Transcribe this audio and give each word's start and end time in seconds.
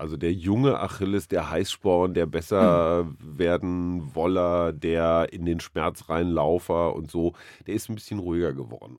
Also 0.00 0.16
der 0.16 0.32
junge 0.32 0.78
Achilles, 0.78 1.26
der 1.26 1.50
Heißsporn, 1.50 2.14
der 2.14 2.26
besser 2.26 3.00
hm. 3.00 3.16
werden 3.20 4.14
Woller, 4.14 4.72
der 4.72 5.32
in 5.32 5.44
den 5.44 5.58
Schmerz 5.58 6.08
reinlaufer 6.08 6.94
und 6.94 7.10
so, 7.10 7.34
der 7.66 7.74
ist 7.74 7.88
ein 7.88 7.96
bisschen 7.96 8.20
ruhiger 8.20 8.52
geworden. 8.52 8.94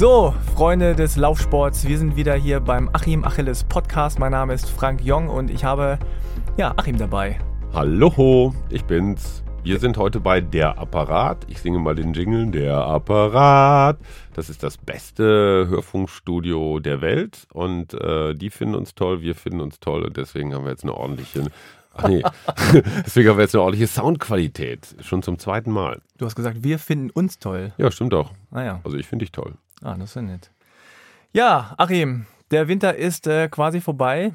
So, 0.00 0.34
Freunde 0.54 0.94
des 0.94 1.16
Laufsports, 1.16 1.86
wir 1.86 1.98
sind 1.98 2.16
wieder 2.16 2.32
hier 2.32 2.60
beim 2.60 2.88
Achim 2.94 3.22
Achilles 3.22 3.64
Podcast. 3.64 4.18
Mein 4.18 4.32
Name 4.32 4.54
ist 4.54 4.70
Frank 4.70 5.02
Jong 5.04 5.28
und 5.28 5.50
ich 5.50 5.62
habe 5.62 5.98
ja 6.56 6.72
Achim 6.78 6.96
dabei. 6.96 7.38
Hallo, 7.74 8.54
ich 8.70 8.82
bin's. 8.84 9.44
Wir 9.62 9.78
sind 9.78 9.98
heute 9.98 10.18
bei 10.18 10.40
Der 10.40 10.78
Apparat. 10.78 11.44
Ich 11.48 11.60
singe 11.60 11.80
mal 11.80 11.94
den 11.94 12.14
Jingle. 12.14 12.50
Der 12.50 12.78
Apparat. 12.78 13.98
Das 14.32 14.48
ist 14.48 14.62
das 14.62 14.78
beste 14.78 15.66
Hörfunkstudio 15.68 16.78
der 16.78 17.02
Welt 17.02 17.46
und 17.52 17.92
äh, 17.92 18.34
die 18.34 18.48
finden 18.48 18.76
uns 18.76 18.94
toll, 18.94 19.20
wir 19.20 19.34
finden 19.34 19.60
uns 19.60 19.80
toll 19.80 20.02
und 20.04 20.16
deswegen 20.16 20.54
haben 20.54 20.64
wir 20.64 20.70
jetzt 20.70 20.84
eine 20.84 20.94
ordentliche 20.94 21.44
Ach 21.92 22.08
nee. 22.08 22.22
Deswegen 23.04 23.28
haben 23.28 23.36
wir 23.36 23.42
jetzt 23.42 23.54
eine 23.54 23.62
ordentliche 23.62 23.88
Soundqualität. 23.88 24.94
Schon 25.00 25.22
zum 25.22 25.38
zweiten 25.38 25.72
Mal. 25.72 26.00
Du 26.18 26.24
hast 26.24 26.36
gesagt, 26.36 26.62
wir 26.62 26.78
finden 26.78 27.10
uns 27.10 27.38
toll. 27.38 27.72
Ja, 27.78 27.90
stimmt 27.90 28.14
auch. 28.14 28.30
Ah, 28.52 28.62
ja. 28.62 28.80
Also 28.84 28.96
ich 28.96 29.06
finde 29.06 29.24
dich 29.24 29.32
toll. 29.32 29.54
Ah, 29.82 29.96
das 29.96 30.10
ist 30.10 30.14
ja 30.16 30.22
nett. 30.22 30.50
Ja, 31.32 31.74
Achim, 31.78 32.26
der 32.50 32.68
Winter 32.68 32.96
ist 32.96 33.26
äh, 33.26 33.48
quasi 33.48 33.80
vorbei. 33.80 34.32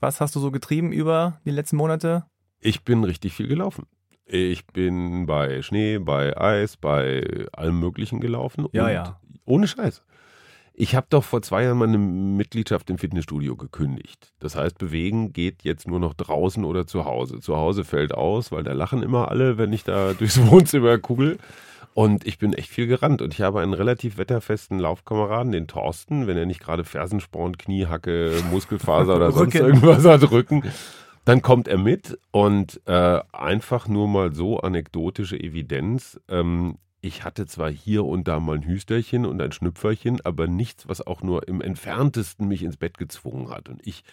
Was 0.00 0.20
hast 0.20 0.36
du 0.36 0.40
so 0.40 0.50
getrieben 0.50 0.92
über 0.92 1.40
die 1.44 1.50
letzten 1.50 1.76
Monate? 1.76 2.24
Ich 2.60 2.84
bin 2.84 3.04
richtig 3.04 3.34
viel 3.34 3.48
gelaufen. 3.48 3.86
Ich 4.26 4.66
bin 4.66 5.26
bei 5.26 5.62
Schnee, 5.62 5.98
bei 5.98 6.36
Eis, 6.36 6.76
bei 6.76 7.46
allem 7.52 7.80
Möglichen 7.80 8.20
gelaufen. 8.20 8.66
Ja, 8.72 8.90
ja. 8.90 9.20
Ohne 9.44 9.66
Scheiß. 9.66 10.02
Ich 10.80 10.94
habe 10.94 11.08
doch 11.10 11.24
vor 11.24 11.42
zwei 11.42 11.64
Jahren 11.64 11.78
meine 11.78 11.98
Mitgliedschaft 11.98 12.88
im 12.90 12.98
Fitnessstudio 12.98 13.56
gekündigt. 13.56 14.32
Das 14.38 14.54
heißt, 14.54 14.78
bewegen 14.78 15.32
geht 15.32 15.64
jetzt 15.64 15.88
nur 15.88 15.98
noch 15.98 16.14
draußen 16.14 16.64
oder 16.64 16.86
zu 16.86 17.04
Hause. 17.04 17.40
Zu 17.40 17.56
Hause 17.56 17.82
fällt 17.82 18.14
aus, 18.14 18.52
weil 18.52 18.62
da 18.62 18.74
lachen 18.74 19.02
immer 19.02 19.28
alle, 19.28 19.58
wenn 19.58 19.72
ich 19.72 19.82
da 19.82 20.12
durchs 20.18 20.40
Wohnzimmer 20.46 20.98
kugel. 20.98 21.38
Und 21.98 22.28
ich 22.28 22.38
bin 22.38 22.52
echt 22.52 22.70
viel 22.70 22.86
gerannt 22.86 23.22
und 23.22 23.34
ich 23.34 23.40
habe 23.40 23.58
einen 23.58 23.74
relativ 23.74 24.18
wetterfesten 24.18 24.78
Laufkameraden, 24.78 25.50
den 25.50 25.66
Thorsten, 25.66 26.28
wenn 26.28 26.36
er 26.36 26.46
nicht 26.46 26.60
gerade 26.60 26.84
Fersensporn, 26.84 27.58
Kniehacke, 27.58 28.40
Muskelfaser 28.52 29.16
oder 29.16 29.32
sonst 29.32 29.56
irgendwas 29.56 30.04
hat, 30.04 30.30
Rücken, 30.30 30.62
dann 31.24 31.42
kommt 31.42 31.66
er 31.66 31.76
mit 31.76 32.16
und 32.30 32.80
äh, 32.86 33.18
einfach 33.32 33.88
nur 33.88 34.06
mal 34.06 34.32
so 34.32 34.60
anekdotische 34.60 35.40
Evidenz. 35.40 36.20
Ähm, 36.28 36.78
ich 37.00 37.24
hatte 37.24 37.46
zwar 37.46 37.68
hier 37.68 38.04
und 38.04 38.28
da 38.28 38.38
mal 38.38 38.58
ein 38.58 38.64
Hüsterchen 38.64 39.26
und 39.26 39.42
ein 39.42 39.50
Schnüpferchen, 39.50 40.20
aber 40.22 40.46
nichts, 40.46 40.86
was 40.86 41.04
auch 41.04 41.22
nur 41.22 41.48
im 41.48 41.60
entferntesten 41.60 42.46
mich 42.46 42.62
ins 42.62 42.76
Bett 42.76 42.96
gezwungen 42.96 43.50
hat. 43.50 43.68
Und 43.68 43.84
ich 43.84 44.04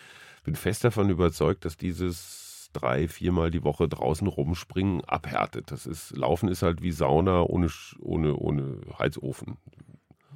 bin 0.44 0.56
fest 0.56 0.84
davon 0.86 1.12
überzeugt, 1.12 1.66
dass 1.66 1.78
dieses 1.78 2.45
drei, 2.76 3.08
viermal 3.08 3.52
die 3.52 3.64
Woche 3.64 3.88
draußen 3.88 4.28
rumspringen 4.28 5.04
abhärtet. 5.06 5.72
Das 5.72 5.86
ist, 5.86 6.16
Laufen 6.16 6.50
ist 6.50 6.62
halt 6.62 6.82
wie 6.82 6.92
Sauna 6.92 7.42
ohne, 7.42 7.70
ohne, 8.00 8.36
ohne 8.36 8.78
Heizofen. 9.00 9.58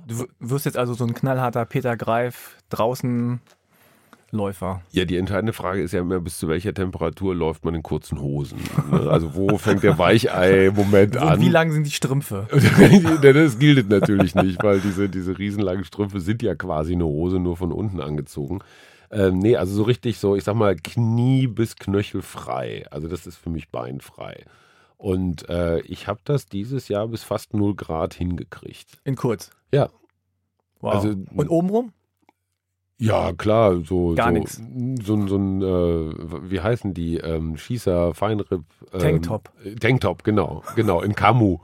Du 0.07 0.25
wirst 0.39 0.65
jetzt 0.65 0.77
also 0.77 0.93
so 0.93 1.05
ein 1.05 1.13
knallharter 1.13 1.65
Peter 1.65 1.95
Greif 1.95 2.57
draußen 2.69 3.41
Läufer. 4.31 4.81
Ja, 4.91 5.05
die 5.05 5.17
entscheidende 5.17 5.53
Frage 5.53 5.81
ist 5.81 5.91
ja 5.91 6.01
immer, 6.01 6.19
bis 6.19 6.37
zu 6.37 6.47
welcher 6.47 6.73
Temperatur 6.73 7.33
läuft 7.33 7.65
man 7.65 7.73
in 7.73 7.81
kurzen 7.81 8.21
Hosen? 8.21 8.59
Ne? 8.91 9.09
Also 9.09 9.33
wo 9.33 9.57
fängt 9.57 9.81
der 9.81 9.97
Weichei-Moment 9.97 11.17
an? 11.17 11.41
Wie 11.41 11.49
lang 11.49 11.71
sind 11.71 11.85
die 11.85 11.91
Strümpfe? 11.91 12.47
das 13.21 13.57
gilt 13.57 13.89
natürlich 13.89 14.35
nicht, 14.35 14.61
weil 14.63 14.79
diese, 14.81 15.09
diese 15.09 15.37
riesenlangen 15.37 15.83
Strümpfe 15.83 16.19
sind 16.19 16.43
ja 16.43 16.53
quasi 16.53 16.93
eine 16.93 17.05
Hose 17.05 17.39
nur 17.39 17.57
von 17.57 17.71
unten 17.71 18.01
angezogen. 18.01 18.59
Ähm, 19.11 19.39
nee, 19.39 19.55
also 19.55 19.73
so 19.73 19.83
richtig 19.83 20.19
so, 20.19 20.35
ich 20.35 20.43
sag 20.43 20.55
mal, 20.55 20.75
Knie 20.75 21.47
bis 21.47 21.75
Knöchel 21.75 22.21
frei. 22.21 22.85
Also 22.91 23.07
das 23.07 23.25
ist 23.25 23.37
für 23.37 23.49
mich 23.49 23.69
beinfrei. 23.69 24.45
Und 24.97 25.47
äh, 25.49 25.79
ich 25.81 26.07
habe 26.07 26.19
das 26.25 26.47
dieses 26.47 26.89
Jahr 26.89 27.07
bis 27.07 27.23
fast 27.23 27.53
0 27.53 27.75
Grad 27.75 28.13
hingekriegt. 28.13 28.99
In 29.05 29.15
kurz? 29.15 29.51
Ja. 29.73 29.89
Wow. 30.81 30.93
Also, 30.95 31.15
Und 31.33 31.49
obenrum? 31.49 31.93
Ja, 33.01 33.31
klar, 33.31 33.81
so, 33.85 34.13
Gar 34.13 34.27
so, 34.27 34.31
nichts. 34.33 34.61
so, 35.05 35.27
so 35.27 35.37
ein, 35.37 35.61
äh, 35.61 36.51
wie 36.51 36.59
heißen 36.59 36.93
die, 36.93 37.15
ähm, 37.15 37.55
Schießer, 37.55 38.13
Feinripp. 38.13 38.65
Ähm, 38.91 38.99
Tanktop. 38.99 39.51
Tanktop, 39.79 40.25
genau, 40.25 40.63
genau, 40.75 41.01
in 41.01 41.15
Kamu. 41.15 41.59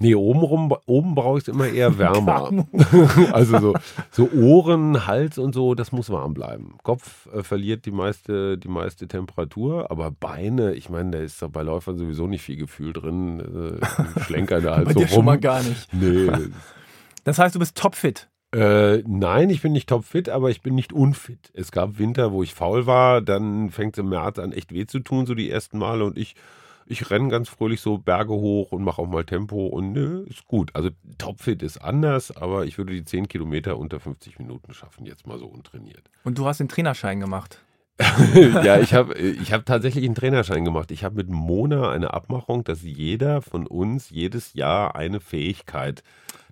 Nee, 0.00 0.14
oben, 0.14 0.40
rum, 0.40 0.74
oben 0.86 1.14
brauche 1.14 1.38
ich 1.38 1.44
es 1.44 1.48
immer 1.48 1.68
eher 1.68 1.98
wärmer. 1.98 2.66
also 3.32 3.58
so, 3.58 3.74
so 4.10 4.30
Ohren, 4.32 5.06
Hals 5.06 5.38
und 5.38 5.54
so, 5.54 5.74
das 5.74 5.92
muss 5.92 6.10
warm 6.10 6.34
bleiben. 6.34 6.76
Kopf 6.82 7.28
äh, 7.32 7.42
verliert 7.42 7.86
die 7.86 7.92
meiste, 7.92 8.58
die 8.58 8.68
meiste 8.68 9.06
Temperatur, 9.06 9.90
aber 9.90 10.10
Beine, 10.10 10.74
ich 10.74 10.90
meine, 10.90 11.12
da 11.12 11.18
ist 11.18 11.44
bei 11.52 11.62
Läufern 11.62 11.96
sowieso 11.96 12.26
nicht 12.26 12.42
viel 12.42 12.56
Gefühl 12.56 12.92
drin. 12.92 13.78
Äh, 13.80 14.20
Schlenker 14.20 14.60
da 14.60 14.76
halt 14.76 14.86
bei 14.86 14.92
so 14.92 15.00
dir 15.00 15.06
rum. 15.06 15.14
schon 15.14 15.24
mal 15.24 15.38
gar 15.38 15.62
nicht. 15.62 15.92
Nee. 15.92 16.30
Das 17.24 17.38
heißt, 17.38 17.54
du 17.54 17.58
bist 17.58 17.76
topfit. 17.76 18.28
Äh, 18.54 19.02
nein, 19.06 19.50
ich 19.50 19.62
bin 19.62 19.72
nicht 19.72 19.88
topfit, 19.88 20.28
aber 20.28 20.50
ich 20.50 20.62
bin 20.62 20.74
nicht 20.76 20.92
unfit. 20.92 21.50
Es 21.54 21.72
gab 21.72 21.98
Winter, 21.98 22.30
wo 22.30 22.42
ich 22.42 22.54
faul 22.54 22.86
war, 22.86 23.20
dann 23.20 23.70
fängt 23.70 23.96
es 23.96 24.00
im 24.00 24.10
März 24.10 24.38
an, 24.38 24.52
echt 24.52 24.72
weh 24.72 24.86
zu 24.86 25.00
tun, 25.00 25.26
so 25.26 25.34
die 25.34 25.50
ersten 25.50 25.78
Male. 25.78 26.04
Und 26.04 26.16
ich 26.16 26.36
ich 26.86 27.10
renne 27.10 27.28
ganz 27.28 27.48
fröhlich 27.48 27.80
so 27.80 27.98
Berge 27.98 28.32
hoch 28.32 28.72
und 28.72 28.82
mache 28.82 29.00
auch 29.00 29.06
mal 29.06 29.24
Tempo 29.24 29.66
und 29.66 29.92
nö, 29.92 30.24
ist 30.28 30.46
gut. 30.46 30.70
Also 30.74 30.90
Topfit 31.18 31.62
ist 31.62 31.78
anders, 31.78 32.36
aber 32.36 32.66
ich 32.66 32.78
würde 32.78 32.92
die 32.92 33.04
10 33.04 33.28
Kilometer 33.28 33.78
unter 33.78 34.00
50 34.00 34.38
Minuten 34.38 34.74
schaffen, 34.74 35.06
jetzt 35.06 35.26
mal 35.26 35.38
so 35.38 35.46
untrainiert. 35.46 36.10
Und 36.24 36.38
du 36.38 36.46
hast 36.46 36.60
den 36.60 36.68
Trainerschein 36.68 37.20
gemacht? 37.20 37.58
ja, 38.64 38.80
ich 38.80 38.92
habe 38.92 39.14
ich 39.14 39.52
hab 39.52 39.64
tatsächlich 39.66 40.04
einen 40.04 40.16
Trainerschein 40.16 40.64
gemacht. 40.64 40.90
Ich 40.90 41.04
habe 41.04 41.14
mit 41.14 41.28
Mona 41.28 41.90
eine 41.90 42.12
Abmachung, 42.12 42.64
dass 42.64 42.82
jeder 42.82 43.40
von 43.40 43.68
uns 43.68 44.10
jedes 44.10 44.54
Jahr 44.54 44.96
eine 44.96 45.20
Fähigkeit 45.20 46.02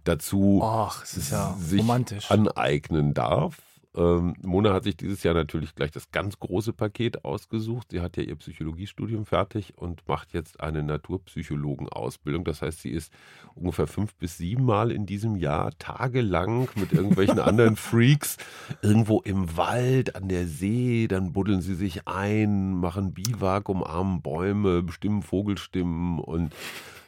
dazu 0.05 0.61
Och, 0.63 1.05
ja 1.31 1.57
sich 1.59 1.81
romantisch. 1.81 2.31
aneignen 2.31 3.13
darf. 3.13 3.59
Ähm, 3.95 4.35
Mona 4.43 4.73
hat 4.73 4.85
sich 4.85 4.97
dieses 4.97 5.23
Jahr 5.23 5.35
natürlich 5.35 5.75
gleich 5.75 5.91
das 5.91 6.11
ganz 6.11 6.39
große 6.39 6.73
Paket 6.73 7.25
ausgesucht. 7.25 7.89
Sie 7.91 8.01
hat 8.01 8.17
ja 8.17 8.23
ihr 8.23 8.37
Psychologiestudium 8.37 9.27
fertig 9.27 9.75
und 9.77 10.07
macht 10.09 10.33
jetzt 10.33 10.61
eine 10.61 10.83
Naturpsychologenausbildung. 10.83 12.45
Das 12.45 12.63
heißt, 12.63 12.81
sie 12.81 12.91
ist 12.91 13.13
ungefähr 13.55 13.87
fünf 13.87 14.15
bis 14.15 14.39
sieben 14.39 14.65
Mal 14.65 14.91
in 14.91 15.05
diesem 15.05 15.37
Jahr 15.37 15.77
tagelang 15.79 16.71
mit 16.75 16.93
irgendwelchen 16.93 17.39
anderen 17.41 17.77
Freaks 17.77 18.39
irgendwo 18.81 19.21
im 19.21 19.59
Wald, 19.59 20.17
an 20.17 20.29
der 20.29 20.47
See. 20.47 21.07
Dann 21.07 21.33
buddeln 21.33 21.61
sie 21.61 21.75
sich 21.75 22.09
ein, 22.09 22.75
machen 22.75 23.13
Biwak, 23.13 23.69
umarmen 23.69 24.23
Bäume, 24.23 24.83
bestimmen 24.83 25.23
Vogelstimmen 25.23 26.19
und 26.19 26.55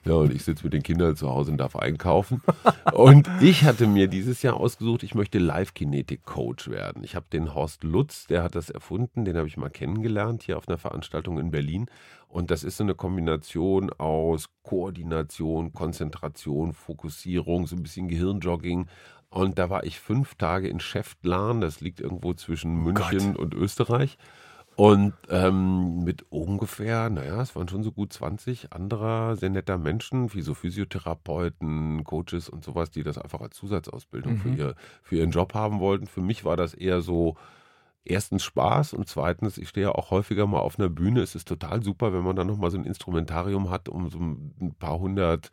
ja, 0.04 0.12
und 0.14 0.32
ich 0.34 0.44
sitze 0.44 0.64
mit 0.64 0.72
den 0.72 0.82
Kindern 0.82 1.16
zu 1.16 1.28
Hause 1.30 1.50
und 1.52 1.58
darf 1.58 1.76
einkaufen. 1.76 2.42
Und 2.92 3.28
ich 3.40 3.64
hatte 3.64 3.86
mir 3.86 4.06
dieses 4.08 4.42
Jahr 4.42 4.54
ausgesucht, 4.54 5.02
ich 5.02 5.14
möchte 5.14 5.38
Live-Kinetik-Coach 5.38 6.68
werden. 6.68 7.04
Ich 7.04 7.16
habe 7.16 7.26
den 7.32 7.54
Horst 7.54 7.84
Lutz, 7.84 8.26
der 8.26 8.42
hat 8.42 8.54
das 8.54 8.70
erfunden, 8.70 9.24
den 9.24 9.36
habe 9.36 9.48
ich 9.48 9.56
mal 9.56 9.70
kennengelernt 9.70 10.42
hier 10.42 10.58
auf 10.58 10.68
einer 10.68 10.78
Veranstaltung 10.78 11.38
in 11.38 11.50
Berlin. 11.50 11.86
Und 12.28 12.50
das 12.50 12.64
ist 12.64 12.76
so 12.76 12.84
eine 12.84 12.94
Kombination 12.94 13.90
aus 13.92 14.48
Koordination, 14.62 15.72
Konzentration, 15.72 16.72
Fokussierung, 16.72 17.66
so 17.66 17.76
ein 17.76 17.82
bisschen 17.82 18.08
Gehirnjogging. 18.08 18.86
Und 19.30 19.58
da 19.58 19.70
war 19.70 19.84
ich 19.84 19.98
fünf 20.00 20.34
Tage 20.34 20.68
in 20.68 20.80
Schäftlarn, 20.80 21.60
das 21.60 21.80
liegt 21.80 22.00
irgendwo 22.00 22.34
zwischen 22.34 22.78
Oh 22.78 22.82
München 22.84 23.34
Gott. 23.34 23.42
und 23.42 23.54
Österreich. 23.54 24.18
Und 24.76 25.14
ähm, 25.28 26.02
mit 26.02 26.24
ungefähr, 26.30 27.08
naja, 27.08 27.40
es 27.40 27.54
waren 27.54 27.68
schon 27.68 27.84
so 27.84 27.92
gut 27.92 28.12
20 28.12 28.72
anderer 28.72 29.36
sehr 29.36 29.50
netter 29.50 29.78
Menschen, 29.78 30.34
wie 30.34 30.42
so 30.42 30.52
Physiotherapeuten, 30.54 32.02
Coaches 32.02 32.48
und 32.48 32.64
sowas, 32.64 32.90
die 32.90 33.04
das 33.04 33.16
einfach 33.16 33.40
als 33.40 33.54
Zusatzausbildung 33.56 34.36
für, 34.36 34.48
Mhm. 34.48 34.56
ihr, 34.56 34.74
für 35.04 35.16
ihren 35.16 35.30
Job 35.30 35.54
haben 35.54 35.78
wollten. 35.78 36.08
Für 36.08 36.22
mich 36.22 36.44
war 36.44 36.56
das 36.56 36.74
eher 36.74 37.02
so, 37.02 37.36
erstens 38.04 38.42
Spaß 38.44 38.94
und 38.94 39.08
zweitens, 39.08 39.58
ich 39.58 39.68
stehe 39.70 39.86
ja 39.88 39.92
auch 39.92 40.10
häufiger 40.10 40.46
mal 40.46 40.60
auf 40.60 40.78
einer 40.78 40.88
Bühne. 40.90 41.22
Es 41.22 41.34
ist 41.36 41.48
total 41.48 41.82
super, 41.82 42.12
wenn 42.12 42.24
man 42.24 42.36
dann 42.36 42.46
nochmal 42.48 42.70
so 42.70 42.78
ein 42.78 42.84
Instrumentarium 42.84 43.70
hat, 43.70 43.88
um 43.88 44.10
so 44.10 44.18
ein 44.18 44.74
paar 44.78 44.98
hundert 44.98 45.50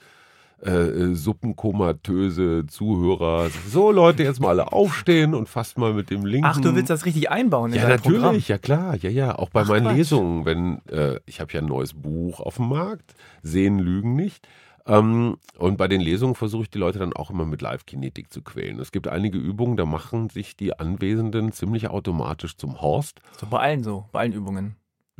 äh, 0.66 0.70
äh, 0.72 1.16
suppenkomatöse 1.16 2.66
Zuhörer. 2.68 3.50
So, 3.68 3.92
Leute, 3.92 4.24
jetzt 4.24 4.40
mal 4.40 4.50
alle 4.50 4.72
aufstehen 4.72 5.34
und 5.34 5.50
fast 5.50 5.78
mal 5.78 5.94
mit 5.94 6.10
dem 6.10 6.26
linken. 6.26 6.46
Ach, 6.46 6.60
du 6.60 6.76
willst 6.76 6.90
das 6.90 7.06
richtig 7.06 7.30
einbauen 7.32 7.72
in 7.72 7.78
Ja, 7.78 7.84
dein 7.84 7.92
natürlich, 7.98 8.20
Programm? 8.22 8.44
ja 8.48 8.58
klar, 8.58 8.96
ja, 8.98 9.10
ja. 9.10 9.36
Auch 9.40 9.50
bei 9.50 9.62
Ach, 9.62 9.68
meinen 9.70 9.86
Quatsch. 9.86 9.96
Lesungen, 9.98 10.46
wenn, 10.46 10.86
äh, 10.88 11.20
ich 11.26 11.40
habe 11.42 11.52
ja 11.54 11.60
ein 11.62 11.66
neues 11.66 11.94
Buch 11.94 12.40
auf 12.40 12.58
dem 12.58 12.70
Markt, 12.70 13.16
Sehen 13.42 13.80
Lügen 13.80 14.16
nicht. 14.16 14.48
Ähm, 14.88 15.38
und 15.58 15.78
bei 15.78 15.88
den 15.88 16.02
Lesungen 16.02 16.36
versuche 16.36 16.64
ich 16.64 16.70
die 16.72 16.80
Leute 16.80 17.00
dann 17.00 17.14
auch 17.14 17.30
immer 17.30 17.46
mit 17.46 17.62
Live-Kinetik 17.62 18.32
zu 18.34 18.42
quälen. 18.42 18.80
Es 18.80 18.92
gibt 18.92 19.08
einige 19.08 19.38
Übungen, 19.38 19.78
da 19.78 19.86
machen 19.86 20.30
sich 20.30 20.58
die 20.58 20.78
Anwesenden 20.78 21.52
ziemlich 21.52 21.88
automatisch 21.90 22.58
zum 22.58 22.82
Horst. 22.82 23.20
So 23.40 23.46
bei 23.48 23.60
allen 23.60 23.84
so, 23.84 24.06
bei 24.12 24.22
allen 24.22 24.34
Übungen. 24.34 24.76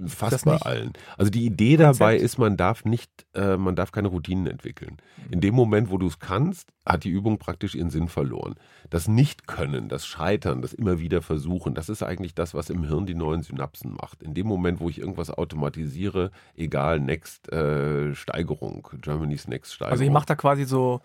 Fast 0.08 0.46
bei 0.46 0.58
allen. 0.58 0.94
Also 1.18 1.32
die 1.32 1.46
Idee 1.46 1.78
Konzept? 1.78 2.00
dabei 2.00 2.18
ist, 2.18 2.38
man 2.38 2.58
darf 2.58 2.86
nicht, 2.86 3.10
äh, 3.34 3.58
man 3.58 3.76
darf 3.76 3.92
keine 3.92 4.08
Routinen 4.08 4.48
entwickeln. 4.48 4.98
In 5.30 5.42
dem 5.42 5.56
Moment, 5.56 5.90
wo 5.90 5.98
du 5.98 6.08
es 6.08 6.20
kannst, 6.20 6.70
hat 6.86 7.04
die 7.04 7.10
Übung 7.10 7.38
praktisch 7.38 7.76
ihren 7.76 7.90
Sinn 7.90 8.08
verloren. 8.08 8.56
Das 8.90 9.08
Nicht-Können, 9.08 9.90
das 9.90 10.06
Scheitern, 10.06 10.62
das 10.62 10.74
immer 10.74 11.00
wieder 11.00 11.22
Versuchen, 11.22 11.74
das 11.74 11.90
ist 11.90 12.04
eigentlich 12.04 12.34
das, 12.34 12.54
was 12.54 12.70
im 12.70 12.84
Hirn 12.84 13.06
die 13.06 13.16
neuen 13.16 13.44
Synapsen 13.44 13.94
macht. 13.94 14.24
In 14.24 14.34
dem 14.34 14.48
Moment, 14.48 14.80
wo 14.80 14.90
ich 14.90 15.00
irgendwas 15.00 15.30
automatisiere, 15.30 16.32
egal, 16.56 17.00
Next 17.00 17.52
äh, 17.52 18.16
Steigerung, 18.16 18.88
Germany's 19.02 19.48
Next 19.48 19.74
Steigerung. 19.74 19.92
Also 19.92 20.04
ich 20.04 20.12
mache 20.12 20.26
da 20.26 20.36
quasi 20.36 20.66
so 20.66 21.02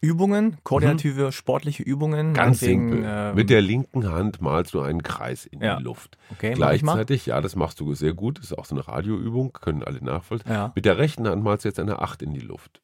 Übungen, 0.00 0.58
koordinative 0.62 1.26
mhm. 1.26 1.32
sportliche 1.32 1.82
Übungen. 1.82 2.34
Ganz 2.34 2.60
simpel. 2.60 3.02
Ähm, 3.04 3.34
Mit 3.34 3.50
der 3.50 3.62
linken 3.62 4.10
Hand 4.10 4.40
malst 4.40 4.74
du 4.74 4.80
einen 4.80 5.02
Kreis 5.02 5.46
in 5.46 5.62
ja. 5.62 5.76
die 5.76 5.82
Luft. 5.82 6.18
Okay, 6.32 6.52
Gleichzeitig, 6.52 7.26
ja, 7.26 7.40
das 7.40 7.56
machst 7.56 7.80
du 7.80 7.94
sehr 7.94 8.12
gut, 8.12 8.38
das 8.38 8.46
ist 8.46 8.58
auch 8.58 8.66
so 8.66 8.74
eine 8.74 8.86
Radioübung, 8.86 9.52
können 9.52 9.82
alle 9.82 10.02
nachvollziehen. 10.04 10.52
Ja. 10.52 10.72
Mit 10.74 10.84
der 10.84 10.98
rechten 10.98 11.26
Hand 11.26 11.42
malst 11.42 11.64
du 11.64 11.68
jetzt 11.68 11.80
eine 11.80 12.00
Acht 12.00 12.22
in 12.22 12.34
die 12.34 12.40
Luft. 12.40 12.82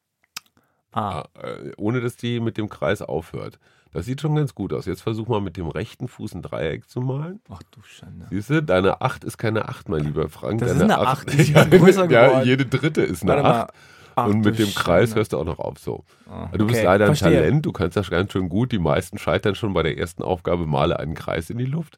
Ah. 0.91 1.25
Äh, 1.41 1.71
ohne 1.77 2.01
dass 2.01 2.15
die 2.15 2.39
mit 2.39 2.57
dem 2.57 2.69
Kreis 2.69 3.01
aufhört. 3.01 3.59
Das 3.93 4.05
sieht 4.05 4.21
schon 4.21 4.35
ganz 4.35 4.55
gut 4.55 4.73
aus. 4.73 4.87
Jetzt 4.87 5.01
versuch 5.01 5.27
mal 5.27 5.39
mit 5.39 5.55
dem 5.55 5.67
rechten 5.67 6.07
Fuß 6.07 6.33
ein 6.33 6.41
Dreieck 6.41 6.89
zu 6.89 6.99
malen. 6.99 7.41
Ach 7.49 7.61
du 7.71 7.81
Schande. 7.83 8.25
Siehst 8.31 8.49
du, 8.49 8.63
deine 8.63 9.01
Acht 9.01 9.23
ist 9.23 9.37
keine 9.37 9.69
Acht, 9.69 9.87
mein 9.87 10.03
lieber 10.03 10.29
Frank. 10.29 10.61
Das 10.61 10.69
deine 10.69 10.85
ist 10.85 10.91
eine 10.91 11.07
Acht. 11.07 11.29
Acht. 11.29 11.49
Ja, 11.49 11.63
größer 11.63 12.09
ja, 12.09 12.41
jede 12.41 12.65
dritte 12.65 13.03
ist 13.03 13.21
eine 13.21 13.43
Acht. 13.43 13.73
Ach, 14.15 14.27
und 14.27 14.45
mit 14.45 14.59
dem 14.59 14.73
Kreis 14.73 15.15
hörst 15.15 15.33
du 15.33 15.37
auch 15.37 15.45
noch 15.45 15.59
auf 15.59 15.79
so. 15.79 16.03
Oh, 16.29 16.57
du 16.57 16.67
bist 16.67 16.83
leider 16.83 17.05
ein 17.05 17.15
Verstehe. 17.15 17.41
Talent, 17.41 17.65
du 17.65 17.71
kannst 17.71 17.97
das 17.97 18.09
ganz 18.09 18.31
schön 18.31 18.49
gut. 18.49 18.71
Die 18.71 18.79
meisten 18.79 19.17
scheitern 19.17 19.55
schon 19.55 19.73
bei 19.73 19.83
der 19.83 19.97
ersten 19.97 20.23
Aufgabe, 20.23 20.65
male 20.65 20.99
einen 20.99 21.15
Kreis 21.15 21.49
in 21.49 21.57
die 21.57 21.65
Luft. 21.65 21.97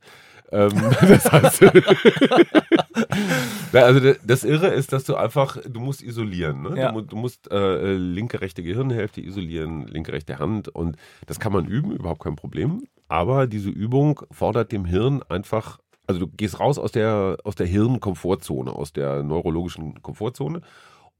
Ähm, 0.51 0.69
das 1.01 1.31
heißt, 1.31 1.63
also 3.73 4.13
das 4.23 4.43
Irre 4.43 4.67
ist, 4.67 4.93
dass 4.93 5.03
du 5.03 5.15
einfach, 5.15 5.57
du 5.67 5.79
musst 5.79 6.01
isolieren. 6.01 6.63
Ne? 6.63 6.79
Ja. 6.79 6.91
Du, 6.91 7.01
du, 7.01 7.15
musst 7.15 7.51
äh, 7.51 7.93
linke, 7.93 8.41
rechte 8.41 8.63
Gehirnhälfte 8.63 9.21
isolieren, 9.21 9.87
linke, 9.87 10.13
rechte 10.13 10.39
Hand 10.39 10.69
und 10.69 10.97
das 11.27 11.39
kann 11.39 11.51
man 11.51 11.65
üben, 11.65 11.91
überhaupt 11.91 12.23
kein 12.23 12.35
Problem. 12.35 12.83
Aber 13.07 13.47
diese 13.47 13.69
Übung 13.69 14.21
fordert 14.31 14.71
dem 14.71 14.85
Hirn 14.85 15.21
einfach 15.29 15.79
also 16.07 16.19
du 16.19 16.27
gehst 16.27 16.59
raus 16.59 16.77
aus 16.77 16.91
der, 16.91 17.37
aus 17.43 17.55
der 17.55 17.65
Hirnkomfortzone, 17.65 18.71
aus 18.71 18.93
der 18.93 19.23
neurologischen 19.23 20.03
Komfortzone 20.03 20.61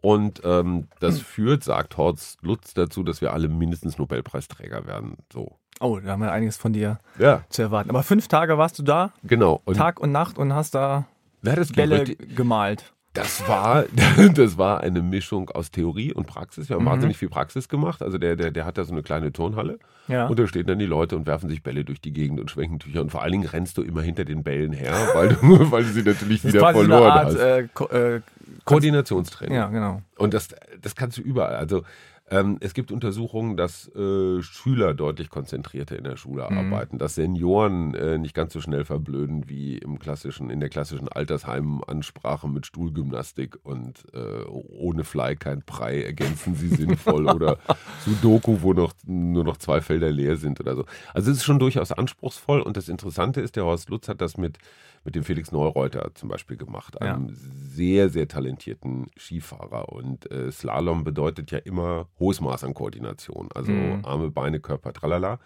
und 0.06 0.42
ähm, 0.44 0.88
das 1.00 1.20
führt, 1.20 1.64
sagt 1.64 1.98
Horst 1.98 2.38
Lutz 2.44 2.76
dazu, 2.76 3.02
dass 3.02 3.22
wir 3.22 3.34
alle 3.34 3.48
mindestens 3.48 3.98
Nobelpreisträger 3.98 4.86
werden. 4.86 5.18
So. 5.34 5.58
Oh, 5.80 6.00
da 6.00 6.12
haben 6.12 6.22
wir 6.22 6.32
einiges 6.32 6.58
von 6.58 6.74
dir 6.74 7.00
ja. 7.18 7.44
zu 7.50 7.64
erwarten. 7.64 7.90
Aber 7.90 8.04
fünf 8.04 8.28
Tage 8.28 8.60
warst 8.60 8.78
du 8.78 8.84
da? 8.84 9.14
Genau. 9.24 9.64
Und 9.66 9.78
Tag 9.78 10.00
und 10.00 10.12
Nacht 10.12 10.38
und 10.38 10.54
hast 10.54 10.76
da 10.76 11.06
Bälle 11.42 12.06
gemalt. 12.06 12.94
Das 13.16 13.48
war, 13.48 13.86
das 14.36 14.58
war 14.58 14.82
eine 14.82 15.02
Mischung 15.02 15.50
aus 15.50 15.72
Theorie 15.72 16.14
und 16.14 16.28
Praxis. 16.28 16.70
Wir 16.70 16.76
haben 16.76 16.84
mhm. 16.84 16.90
wahnsinnig 16.90 17.18
viel 17.18 17.30
Praxis 17.30 17.68
gemacht. 17.68 18.04
Also 18.04 18.18
der, 18.18 18.36
der, 18.36 18.52
der 18.52 18.66
hat 18.66 18.78
da 18.78 18.84
so 18.84 18.92
eine 18.92 19.02
kleine 19.02 19.32
Turnhalle. 19.32 19.80
Ja. 20.08 20.28
Und 20.28 20.38
da 20.38 20.46
stehen 20.46 20.68
dann 20.68 20.78
die 20.78 20.86
Leute 20.86 21.16
und 21.16 21.26
werfen 21.26 21.50
sich 21.50 21.64
Bälle 21.64 21.84
durch 21.84 22.00
die 22.00 22.14
Gegend 22.14 22.40
und 22.40 22.52
schwenken 22.52 22.78
Tücher. 22.78 23.02
Und 23.02 23.10
vor 23.10 23.24
allen 23.24 23.32
Dingen 23.32 23.48
rennst 23.48 23.78
du 23.78 23.82
immer 23.82 24.02
hinter 24.02 24.26
den 24.26 24.44
Bällen 24.44 24.74
her, 24.74 24.94
weil 25.14 25.30
du, 25.30 25.38
weil 25.72 25.84
du 25.84 25.90
sie 25.90 26.04
natürlich 26.04 26.44
wieder 26.44 26.60
verloren 26.72 27.12
Art, 27.12 27.26
hast. 27.28 27.36
Äh, 27.38 27.68
Ko 27.74 27.86
äh, 27.86 28.22
Koordinationstraining. 28.66 29.56
Ja, 29.56 29.68
genau. 29.68 30.02
Und 30.18 30.34
das, 30.34 30.50
das 30.82 30.96
kannst 30.96 31.18
du 31.18 31.22
überall. 31.22 31.56
Also 31.56 31.84
ähm, 32.28 32.58
es 32.60 32.74
gibt 32.74 32.92
Untersuchungen, 32.92 33.56
dass 33.56 33.88
äh, 33.96 34.42
Schüler 34.42 34.96
deutlich 34.96 35.30
konzentrierter 35.30 35.96
in 35.96 36.06
der 36.06 36.18
Schule 36.18 36.48
mhm. 36.50 36.58
arbeiten, 36.58 36.98
dass 36.98 37.16
Senioren 37.16 37.94
äh, 37.94 38.18
nicht 38.18 38.34
ganz 38.34 38.54
so 38.54 38.62
schnell 38.62 38.84
verblöden 38.84 39.48
wie 39.48 39.78
im 39.78 40.00
klassischen, 40.00 40.50
in 40.50 40.60
der 40.60 40.70
klassischen 40.70 41.08
Altersheimansprache 41.08 42.48
mit 42.50 42.66
Stuhlgymnastik 42.66 43.60
und 43.62 44.06
äh, 44.14 44.44
ohne 44.48 45.04
Fly 45.04 45.36
kein 45.36 45.62
Brei 45.62 46.02
ergänzen 46.02 46.56
sie 46.56 46.70
sinnvoll 46.70 47.28
oder 47.34 47.60
Sudoku, 48.04 48.64
wo 48.64 48.74
noch, 48.74 48.94
nur 49.06 49.44
noch 49.44 49.58
zwei 49.58 49.82
Felder 49.82 50.10
leer 50.10 50.38
sind 50.38 50.60
oder 50.60 50.76
so. 50.76 50.86
Also 51.14 51.30
es 51.30 51.38
ist 51.38 51.44
schon 51.44 51.60
durchaus 51.60 51.92
anspruchsvoll 51.92 52.62
und 52.62 52.76
das 52.76 52.90
Interessante 52.90 53.40
ist, 53.42 53.56
der 53.56 53.66
Horst 53.66 53.90
Lutz 53.90 54.08
hat 54.08 54.20
das 54.20 54.36
mit 54.36 54.58
mit 55.06 55.16
dem 55.16 55.24
Felix 55.24 55.52
Neureuter 55.52 56.12
zum 56.16 56.30
Beispiel 56.30 56.58
gemacht, 56.58 57.00
einem 57.02 57.30
ja. 57.30 57.34
sehr, 57.36 58.10
sehr 58.10 58.28
talentierten 58.28 59.08
Skifahrer. 59.18 59.90
Und 59.90 60.30
äh, 60.32 60.52
Slalom 60.52 61.04
bedeutet 61.04 61.52
ja 61.52 61.60
immer 61.60 62.08
hohes 62.20 62.42
Maß 62.42 62.64
an 62.64 62.74
Koordination. 62.74 63.50
Also 63.54 63.72
mhm. 63.72 64.04
Arme, 64.04 64.32
Beine, 64.32 64.60
Körper, 64.60 64.94
tralala. 64.94 65.40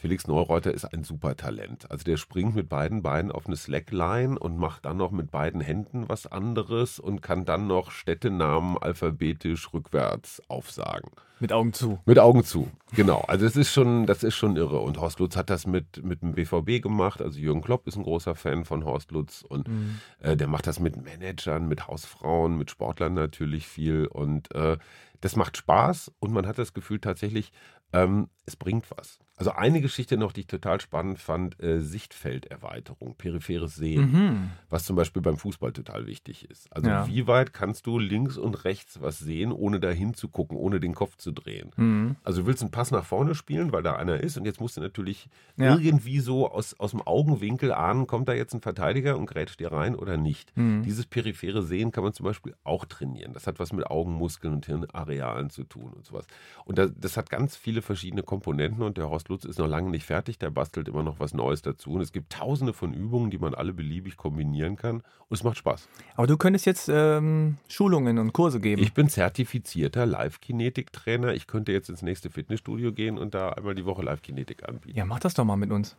Felix 0.00 0.28
Neureuter 0.28 0.72
ist 0.72 0.84
ein 0.84 1.02
super 1.02 1.36
Talent. 1.36 1.90
Also 1.90 2.04
der 2.04 2.16
springt 2.16 2.54
mit 2.54 2.68
beiden 2.68 3.02
Beinen 3.02 3.32
auf 3.32 3.46
eine 3.46 3.56
Slackline 3.56 4.38
und 4.38 4.56
macht 4.56 4.84
dann 4.84 4.96
noch 4.96 5.10
mit 5.10 5.32
beiden 5.32 5.60
Händen 5.60 6.08
was 6.08 6.26
anderes 6.26 7.00
und 7.00 7.20
kann 7.20 7.44
dann 7.44 7.66
noch 7.66 7.90
Städtenamen 7.90 8.78
alphabetisch 8.78 9.72
rückwärts 9.74 10.40
aufsagen. 10.48 11.10
Mit 11.40 11.52
Augen 11.52 11.72
zu. 11.72 11.98
Mit 12.04 12.18
Augen 12.18 12.44
zu, 12.44 12.68
genau. 12.94 13.24
Also 13.28 13.44
das 13.44 13.56
ist 13.56 13.72
schon, 13.72 14.06
das 14.06 14.22
ist 14.22 14.34
schon 14.34 14.56
irre. 14.56 14.78
Und 14.78 15.00
Horst 15.00 15.18
Lutz 15.18 15.36
hat 15.36 15.50
das 15.50 15.66
mit, 15.66 16.04
mit 16.04 16.22
dem 16.22 16.32
BVB 16.32 16.82
gemacht. 16.82 17.20
Also 17.20 17.38
Jürgen 17.38 17.62
Klopp 17.62 17.86
ist 17.86 17.96
ein 17.96 18.02
großer 18.02 18.34
Fan 18.34 18.64
von 18.64 18.84
Horst 18.84 19.10
Lutz 19.12 19.42
und 19.42 19.68
mhm. 19.68 20.00
äh, 20.20 20.36
der 20.36 20.48
macht 20.48 20.66
das 20.66 20.80
mit 20.80 20.96
Managern, 20.96 21.68
mit 21.68 21.86
Hausfrauen, 21.86 22.56
mit 22.56 22.70
Sportlern 22.70 23.14
natürlich 23.14 23.66
viel. 23.66 24.06
Und 24.06 24.52
äh, 24.54 24.78
das 25.20 25.36
macht 25.36 25.56
Spaß 25.56 26.12
und 26.18 26.32
man 26.32 26.46
hat 26.46 26.58
das 26.58 26.72
Gefühl 26.72 27.00
tatsächlich, 27.00 27.52
ähm, 27.92 28.28
es 28.46 28.56
bringt 28.56 28.90
was. 28.96 29.18
Also 29.38 29.52
eine 29.52 29.80
Geschichte 29.80 30.16
noch, 30.16 30.32
die 30.32 30.40
ich 30.40 30.46
total 30.48 30.80
spannend 30.80 31.20
fand, 31.20 31.62
äh, 31.62 31.80
Sichtfelderweiterung, 31.80 33.14
peripheres 33.14 33.76
Sehen, 33.76 34.12
mhm. 34.12 34.50
was 34.68 34.84
zum 34.84 34.96
Beispiel 34.96 35.22
beim 35.22 35.36
Fußball 35.36 35.72
total 35.72 36.06
wichtig 36.06 36.50
ist. 36.50 36.66
Also 36.72 36.88
ja. 36.88 37.06
wie 37.06 37.28
weit 37.28 37.52
kannst 37.52 37.86
du 37.86 38.00
links 38.00 38.36
und 38.36 38.64
rechts 38.64 39.00
was 39.00 39.20
sehen, 39.20 39.52
ohne 39.52 39.78
da 39.78 39.90
hinzugucken, 39.90 40.56
ohne 40.56 40.80
den 40.80 40.92
Kopf 40.92 41.16
zu 41.16 41.30
drehen? 41.30 41.70
Mhm. 41.76 42.16
Also 42.24 42.40
du 42.40 42.46
willst 42.48 42.62
einen 42.62 42.72
Pass 42.72 42.90
nach 42.90 43.04
vorne 43.04 43.36
spielen, 43.36 43.70
weil 43.70 43.84
da 43.84 43.94
einer 43.94 44.18
ist 44.18 44.36
und 44.36 44.44
jetzt 44.44 44.60
musst 44.60 44.76
du 44.76 44.80
natürlich 44.80 45.28
ja. 45.56 45.78
irgendwie 45.78 46.18
so 46.18 46.50
aus, 46.50 46.74
aus 46.80 46.90
dem 46.90 47.02
Augenwinkel 47.02 47.72
ahnen, 47.72 48.08
kommt 48.08 48.28
da 48.28 48.32
jetzt 48.32 48.54
ein 48.54 48.60
Verteidiger 48.60 49.16
und 49.16 49.26
grätscht 49.26 49.60
dir 49.60 49.70
rein 49.70 49.94
oder 49.94 50.16
nicht. 50.16 50.56
Mhm. 50.56 50.82
Dieses 50.82 51.06
periphere 51.06 51.62
Sehen 51.62 51.92
kann 51.92 52.02
man 52.02 52.12
zum 52.12 52.24
Beispiel 52.24 52.56
auch 52.64 52.86
trainieren. 52.86 53.34
Das 53.34 53.46
hat 53.46 53.60
was 53.60 53.72
mit 53.72 53.86
Augenmuskeln 53.86 54.52
und 54.52 54.66
Hirnarealen 54.66 55.50
zu 55.50 55.62
tun 55.62 55.92
und 55.92 56.04
sowas. 56.04 56.26
Und 56.64 56.78
das, 56.78 56.90
das 56.96 57.16
hat 57.16 57.30
ganz 57.30 57.56
viele 57.56 57.82
verschiedene 57.82 58.24
Komponenten 58.24 58.82
und 58.82 58.96
der 58.96 59.08
Horst 59.08 59.27
Lutz 59.28 59.44
ist 59.44 59.58
noch 59.58 59.66
lange 59.66 59.90
nicht 59.90 60.04
fertig, 60.04 60.38
der 60.38 60.50
bastelt 60.50 60.88
immer 60.88 61.02
noch 61.02 61.20
was 61.20 61.34
Neues 61.34 61.62
dazu. 61.62 61.92
Und 61.92 62.00
es 62.00 62.12
gibt 62.12 62.32
tausende 62.32 62.72
von 62.72 62.94
Übungen, 62.94 63.30
die 63.30 63.38
man 63.38 63.54
alle 63.54 63.72
beliebig 63.72 64.16
kombinieren 64.16 64.76
kann. 64.76 64.96
Und 65.28 65.36
es 65.36 65.44
macht 65.44 65.58
Spaß. 65.58 65.88
Aber 66.16 66.26
du 66.26 66.36
könntest 66.36 66.66
jetzt 66.66 66.88
ähm, 66.92 67.58
Schulungen 67.68 68.18
und 68.18 68.32
Kurse 68.32 68.60
geben. 68.60 68.82
Ich 68.82 68.94
bin 68.94 69.08
zertifizierter 69.08 70.06
Live-Kinetik-Trainer. 70.06 71.34
Ich 71.34 71.46
könnte 71.46 71.72
jetzt 71.72 71.90
ins 71.90 72.02
nächste 72.02 72.30
Fitnessstudio 72.30 72.92
gehen 72.92 73.18
und 73.18 73.34
da 73.34 73.50
einmal 73.50 73.74
die 73.74 73.84
Woche 73.84 74.02
Live-Kinetik 74.02 74.68
anbieten. 74.68 74.96
Ja, 74.96 75.04
mach 75.04 75.20
das 75.20 75.34
doch 75.34 75.44
mal 75.44 75.56
mit 75.56 75.70
uns. 75.70 75.96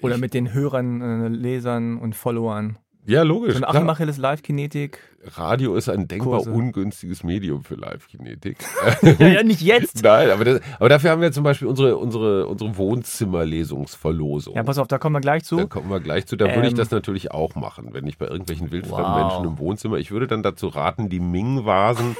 Oder 0.00 0.16
ich 0.16 0.20
mit 0.20 0.34
den 0.34 0.52
Hörern, 0.52 1.00
äh, 1.00 1.28
Lesern 1.28 1.98
und 1.98 2.14
Followern. 2.14 2.78
Ja, 3.04 3.22
logisch. 3.22 3.56
Und 3.56 3.64
Achim 3.64 3.88
Achilles 3.88 4.16
Live-Kinetik. 4.16 5.00
Radio 5.36 5.74
ist 5.74 5.88
ein 5.88 6.06
denkbar 6.06 6.38
Kurse. 6.38 6.52
ungünstiges 6.52 7.24
Medium 7.24 7.64
für 7.64 7.74
Live-Kinetik. 7.74 8.58
ja, 9.18 9.26
ja, 9.26 9.42
nicht 9.42 9.60
jetzt. 9.60 10.02
Nein, 10.02 10.30
aber, 10.30 10.44
das, 10.44 10.60
aber, 10.78 10.88
dafür 10.88 11.10
haben 11.10 11.20
wir 11.20 11.32
zum 11.32 11.42
Beispiel 11.42 11.66
unsere, 11.66 11.96
unsere, 11.96 12.46
unsere 12.46 12.76
Wohnzimmerlesungsverlosung. 12.76 14.54
Ja, 14.54 14.62
pass 14.62 14.78
auf, 14.78 14.86
da 14.86 14.98
kommen 14.98 15.16
wir 15.16 15.20
gleich 15.20 15.44
zu. 15.44 15.56
Da 15.56 15.64
kommen 15.66 15.90
wir 15.90 15.98
gleich 16.00 16.26
zu. 16.26 16.36
Da 16.36 16.46
ähm, 16.46 16.54
würde 16.54 16.68
ich 16.68 16.74
ähm. 16.74 16.78
das 16.78 16.90
natürlich 16.92 17.32
auch 17.32 17.56
machen, 17.56 17.88
wenn 17.92 18.06
ich 18.06 18.18
bei 18.18 18.26
irgendwelchen 18.26 18.70
wildfremden 18.70 19.12
wow. 19.12 19.32
Menschen 19.32 19.44
im 19.52 19.58
Wohnzimmer. 19.58 19.96
Ich 19.96 20.12
würde 20.12 20.28
dann 20.28 20.44
dazu 20.44 20.68
raten, 20.68 21.08
die 21.08 21.20
Ming-Vasen 21.20 22.16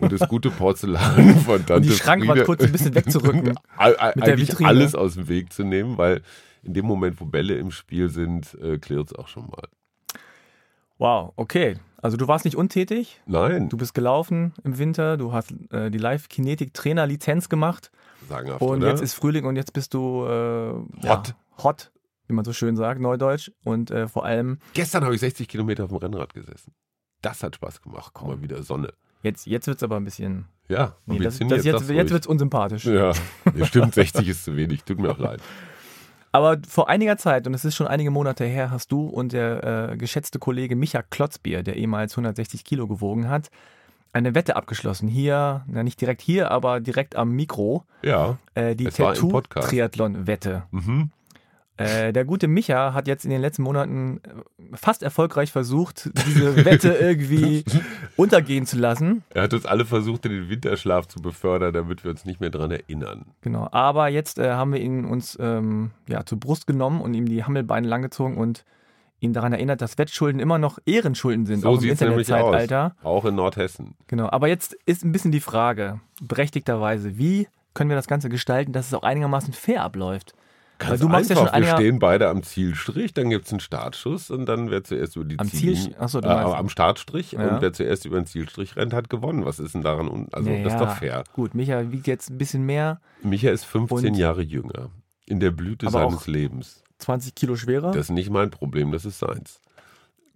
und 0.00 0.12
das 0.12 0.28
gute 0.28 0.50
Porzellan 0.50 1.36
von 1.46 1.58
Tante 1.58 1.74
Und 1.74 1.84
die 1.84 1.90
Schrankwand 1.92 2.44
kurz 2.44 2.62
ein 2.62 2.72
bisschen 2.72 2.94
wegzurücken. 2.94 3.58
eigentlich 3.76 4.66
alles 4.66 4.94
aus 4.94 5.14
dem 5.14 5.28
Weg 5.28 5.52
zu 5.52 5.64
nehmen, 5.64 5.96
weil 5.96 6.22
in 6.62 6.74
dem 6.74 6.84
Moment, 6.84 7.20
wo 7.20 7.24
Bälle 7.24 7.54
im 7.54 7.70
Spiel 7.70 8.10
sind, 8.10 8.54
äh, 8.60 8.78
klirrt 8.78 9.06
es 9.06 9.14
auch 9.14 9.28
schon 9.28 9.46
mal. 9.46 9.68
Wow, 10.98 11.32
okay. 11.36 11.76
Also 12.00 12.16
du 12.16 12.28
warst 12.28 12.44
nicht 12.44 12.56
untätig. 12.56 13.20
Nein. 13.26 13.68
Du 13.68 13.76
bist 13.76 13.94
gelaufen 13.94 14.52
im 14.64 14.78
Winter, 14.78 15.16
du 15.16 15.32
hast 15.32 15.52
äh, 15.72 15.90
die 15.90 15.98
Live-Kinetik-Trainer-Lizenz 15.98 17.48
gemacht. 17.48 17.90
Sagenhaft, 18.28 18.62
Und 18.62 18.78
oder? 18.78 18.90
jetzt 18.90 19.02
ist 19.02 19.14
Frühling 19.14 19.44
und 19.44 19.56
jetzt 19.56 19.72
bist 19.72 19.94
du 19.94 20.24
äh, 20.24 20.72
hot. 21.08 21.28
Ja, 21.28 21.34
hot, 21.62 21.90
wie 22.28 22.34
man 22.34 22.44
so 22.44 22.52
schön 22.52 22.76
sagt, 22.76 23.00
Neudeutsch. 23.00 23.50
Und 23.64 23.90
äh, 23.90 24.08
vor 24.08 24.24
allem. 24.24 24.58
Gestern 24.74 25.04
habe 25.04 25.14
ich 25.14 25.20
60 25.20 25.48
Kilometer 25.48 25.84
auf 25.84 25.90
dem 25.90 25.98
Rennrad 25.98 26.34
gesessen. 26.34 26.72
Das 27.22 27.42
hat 27.42 27.56
Spaß 27.56 27.82
gemacht. 27.82 28.12
Guck 28.14 28.28
mal, 28.28 28.42
wieder 28.42 28.62
Sonne. 28.62 28.92
Jetzt, 29.22 29.46
jetzt 29.46 29.66
wird 29.66 29.78
es 29.78 29.82
aber 29.82 29.96
ein 29.96 30.04
bisschen. 30.04 30.46
Ja, 30.68 30.96
nee, 31.06 31.18
das, 31.18 31.38
das 31.38 31.64
jetzt, 31.64 31.88
jetzt 31.88 32.10
wird 32.10 32.22
es 32.22 32.26
unsympathisch. 32.26 32.84
Ja, 32.84 33.12
stimmt, 33.64 33.94
60 33.94 34.28
ist 34.28 34.44
zu 34.44 34.56
wenig. 34.56 34.84
Tut 34.84 34.98
mir 34.98 35.10
auch 35.10 35.18
leid. 35.18 35.40
Aber 36.36 36.58
vor 36.68 36.90
einiger 36.90 37.16
Zeit, 37.16 37.46
und 37.46 37.54
es 37.54 37.64
ist 37.64 37.76
schon 37.76 37.86
einige 37.86 38.10
Monate 38.10 38.44
her, 38.44 38.70
hast 38.70 38.92
du 38.92 39.06
und 39.06 39.32
der 39.32 39.92
äh, 39.92 39.96
geschätzte 39.96 40.38
Kollege 40.38 40.76
Micha 40.76 41.00
Klotzbier, 41.00 41.62
der 41.62 41.76
ehemals 41.76 42.12
160 42.12 42.62
Kilo 42.62 42.86
gewogen 42.86 43.30
hat, 43.30 43.50
eine 44.12 44.34
Wette 44.34 44.54
abgeschlossen. 44.54 45.08
Hier, 45.08 45.64
na 45.66 45.82
nicht 45.82 45.98
direkt 45.98 46.20
hier, 46.20 46.50
aber 46.50 46.80
direkt 46.80 47.16
am 47.16 47.30
Mikro. 47.30 47.84
Ja. 48.02 48.36
Äh, 48.54 48.76
die. 48.76 48.84
Tattoo-Triathlon-Wette. 48.84 50.64
Mhm. 50.72 51.08
Äh, 51.78 52.12
der 52.12 52.24
gute 52.24 52.48
Micha 52.48 52.94
hat 52.94 53.06
jetzt 53.06 53.24
in 53.24 53.30
den 53.30 53.40
letzten 53.40 53.62
Monaten 53.62 54.20
äh, 54.24 54.76
fast 54.76 55.02
erfolgreich 55.02 55.52
versucht, 55.52 56.10
diese 56.26 56.64
Wette 56.64 56.88
irgendwie 57.00 57.64
untergehen 58.16 58.64
zu 58.66 58.78
lassen. 58.78 59.22
Er 59.30 59.42
hat 59.42 59.52
uns 59.52 59.66
alle 59.66 59.84
versucht, 59.84 60.24
in 60.24 60.32
den 60.32 60.48
Winterschlaf 60.48 61.06
zu 61.06 61.20
befördern, 61.20 61.74
damit 61.74 62.02
wir 62.02 62.10
uns 62.10 62.24
nicht 62.24 62.40
mehr 62.40 62.50
dran 62.50 62.70
erinnern. 62.70 63.26
Genau. 63.42 63.68
Aber 63.72 64.08
jetzt 64.08 64.38
äh, 64.38 64.52
haben 64.52 64.72
wir 64.72 64.80
ihn 64.80 65.04
uns 65.04 65.36
ähm, 65.40 65.90
ja, 66.08 66.24
zur 66.24 66.40
Brust 66.40 66.66
genommen 66.66 67.00
und 67.02 67.12
ihm 67.14 67.26
die 67.26 67.44
Hammelbeine 67.44 67.86
langgezogen 67.86 68.38
und 68.38 68.64
ihn 69.20 69.32
daran 69.32 69.52
erinnert, 69.52 69.80
dass 69.80 69.98
Wettschulden 69.98 70.40
immer 70.40 70.58
noch 70.58 70.78
Ehrenschulden 70.86 71.46
sind, 71.46 71.60
So 71.60 71.70
auch 71.70 71.82
im. 71.82 71.90
Internetzeitalter. 71.90 72.96
Auch 73.02 73.24
in 73.24 73.34
Nordhessen. 73.34 73.94
Genau. 74.06 74.30
Aber 74.30 74.48
jetzt 74.48 74.74
ist 74.86 75.04
ein 75.04 75.12
bisschen 75.12 75.32
die 75.32 75.40
Frage, 75.40 76.00
berechtigterweise, 76.22 77.18
wie 77.18 77.48
können 77.74 77.90
wir 77.90 77.96
das 77.96 78.08
Ganze 78.08 78.28
gestalten, 78.28 78.72
dass 78.72 78.86
es 78.86 78.94
auch 78.94 79.02
einigermaßen 79.02 79.52
fair 79.52 79.82
abläuft? 79.82 80.34
Ganz 80.78 81.00
du 81.00 81.08
machst 81.08 81.30
ja 81.30 81.36
einfach. 81.38 81.54
schon 81.54 81.62
wir 81.64 81.70
stehen 81.74 81.98
beide 81.98 82.28
am 82.28 82.42
Zielstrich, 82.42 83.14
dann 83.14 83.30
gibt 83.30 83.46
es 83.46 83.52
einen 83.52 83.60
Startschuss 83.60 84.30
und 84.30 84.44
dann 84.46 84.70
wer 84.70 84.84
zuerst 84.84 85.16
über 85.16 85.24
die 85.24 85.38
Am 85.38 85.50
Ziel- 85.50 85.94
Ach 85.98 86.08
so, 86.08 86.20
du 86.20 86.28
äh, 86.28 86.32
am 86.32 86.68
Startstrich 86.68 87.32
Ja. 87.32 87.48
und 87.48 87.62
wer 87.62 87.72
zuerst 87.72 88.04
über 88.04 88.16
den 88.20 88.26
Zielstrich 88.26 88.76
rennt, 88.76 88.92
hat 88.92 89.08
gewonnen. 89.08 89.44
Was 89.46 89.58
ist 89.58 89.74
denn 89.74 89.82
daran? 89.82 90.08
Un 90.08 90.28
also 90.32 90.48
das 90.50 90.58
ist 90.58 90.64
Naja, 90.64 90.78
doch 90.84 90.96
fair. 90.96 91.24
Gut, 91.32 91.54
Micha 91.54 91.90
wiegt 91.92 92.06
jetzt 92.06 92.30
ein 92.30 92.36
bisschen 92.38 92.66
mehr, 92.66 93.00
Micha 93.22 93.50
ist 93.50 93.64
15 93.64 94.08
Und- 94.10 94.14
Jahre 94.16 94.42
jünger. 94.42 94.90
In 95.24 95.40
der 95.40 95.50
Blüte 95.50 95.88
seines 95.90 96.26
Lebens. 96.26 96.84
20 96.98 97.34
Kilo 97.34 97.56
schwerer. 97.56 97.90
Das 97.92 98.06
ist 98.06 98.10
nicht 98.10 98.30
mein 98.30 98.50
Problem, 98.50 98.92
das 98.92 99.04
ist 99.04 99.18
seins. 99.18 99.60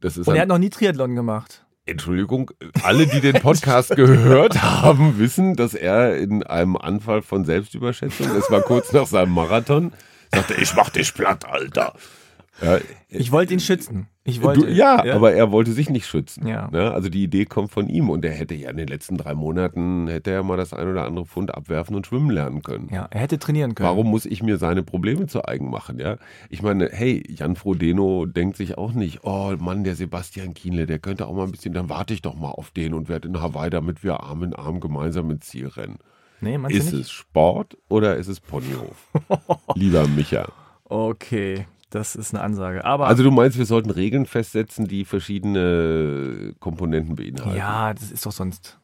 Das 0.00 0.16
ist 0.16 0.26
und 0.26 0.34
er 0.34 0.42
hat 0.42 0.48
noch 0.48 0.58
nie 0.58 0.70
Triathlon 0.70 1.14
gemacht. 1.14 1.64
Entschuldigung, 1.86 2.50
alle, 2.82 3.06
die 3.06 3.20
den 3.20 3.40
Podcast 3.40 3.90
gehört 3.96 4.62
haben, 4.62 5.18
wissen, 5.18 5.54
dass 5.56 5.74
er 5.74 6.16
in 6.18 6.42
einem 6.42 6.76
Anfall 6.76 7.22
von 7.22 7.44
Selbstüberschätzung, 7.44 8.28
es 8.36 8.50
war 8.50 8.60
kurz 8.62 8.92
nach 8.92 9.06
seinem 9.06 9.32
Marathon, 9.32 9.92
sagte, 10.32 10.54
ich 10.54 10.74
mach 10.74 10.90
dich 10.90 11.14
platt, 11.14 11.44
Alter. 11.44 11.94
Ja, 12.62 12.78
Ich 13.08 13.32
wollte 13.32 13.54
ihn 13.54 13.60
schützen. 13.60 14.06
Ich 14.22 14.42
wollte, 14.42 14.66
du, 14.66 14.70
ja, 14.70 15.02
aber 15.14 15.32
er 15.32 15.50
wollte 15.50 15.72
sich 15.72 15.88
nicht 15.88 16.06
schützen. 16.06 16.46
Ja. 16.46 16.68
Ne? 16.70 16.92
Also 16.92 17.08
die 17.08 17.22
Idee 17.22 17.46
kommt 17.46 17.70
von 17.72 17.88
ihm 17.88 18.10
und 18.10 18.24
er 18.24 18.32
hätte 18.32 18.54
ja 18.54 18.70
in 18.70 18.76
den 18.76 18.86
letzten 18.86 19.16
drei 19.16 19.34
Monaten, 19.34 20.08
hätte 20.08 20.30
er 20.30 20.42
mal 20.42 20.58
das 20.58 20.74
ein 20.74 20.88
oder 20.88 21.04
andere 21.04 21.24
Pfund 21.24 21.54
abwerfen 21.54 21.96
und 21.96 22.06
schwimmen 22.06 22.30
lernen 22.30 22.62
können. 22.62 22.88
Ja, 22.92 23.08
er 23.10 23.20
hätte 23.20 23.38
trainieren 23.38 23.74
können. 23.74 23.88
Warum 23.88 24.08
muss 24.08 24.26
ich 24.26 24.42
mir 24.42 24.58
seine 24.58 24.82
Probleme 24.82 25.26
zu 25.26 25.44
eigen 25.46 25.70
machen? 25.70 25.98
Ja? 25.98 26.18
Ich 26.50 26.62
meine, 26.62 26.90
hey, 26.92 27.24
Jan 27.28 27.56
Frodeno 27.56 28.26
denkt 28.26 28.56
sich 28.56 28.76
auch 28.76 28.92
nicht, 28.92 29.20
oh 29.24 29.54
Mann, 29.58 29.84
der 29.84 29.96
Sebastian 29.96 30.52
Kienle, 30.52 30.86
der 30.86 30.98
könnte 30.98 31.26
auch 31.26 31.34
mal 31.34 31.44
ein 31.44 31.52
bisschen, 31.52 31.72
dann 31.72 31.88
warte 31.88 32.12
ich 32.12 32.20
doch 32.20 32.34
mal 32.34 32.50
auf 32.50 32.70
den 32.70 32.92
und 32.92 33.08
werde 33.08 33.28
in 33.28 33.40
Hawaii, 33.40 33.70
damit 33.70 34.04
wir 34.04 34.20
Arm 34.20 34.42
in 34.42 34.54
Arm 34.54 34.80
gemeinsam 34.80 35.30
ins 35.30 35.46
Ziel 35.46 35.68
rennen. 35.68 35.98
Nee, 36.40 36.58
meinst 36.58 36.76
Ist 36.76 36.92
du 36.92 36.96
nicht? 36.96 37.06
es 37.06 37.10
Sport 37.10 37.76
oder 37.88 38.16
ist 38.16 38.28
es 38.28 38.40
Ponyhof? 38.40 39.08
Lieber 39.74 40.06
Micha. 40.08 40.48
Okay, 40.84 41.66
das 41.90 42.16
ist 42.16 42.34
eine 42.34 42.42
Ansage. 42.42 42.84
Aber 42.84 43.06
Also 43.06 43.22
du 43.22 43.30
meinst, 43.30 43.58
wir 43.58 43.66
sollten 43.66 43.90
Regeln 43.90 44.26
festsetzen, 44.26 44.86
die 44.86 45.04
verschiedene 45.04 46.54
Komponenten 46.60 47.16
beinhalten? 47.16 47.56
ja, 47.56 47.92
das 47.94 48.10
ist 48.10 48.24
doch 48.26 48.32
sonst. 48.32 48.78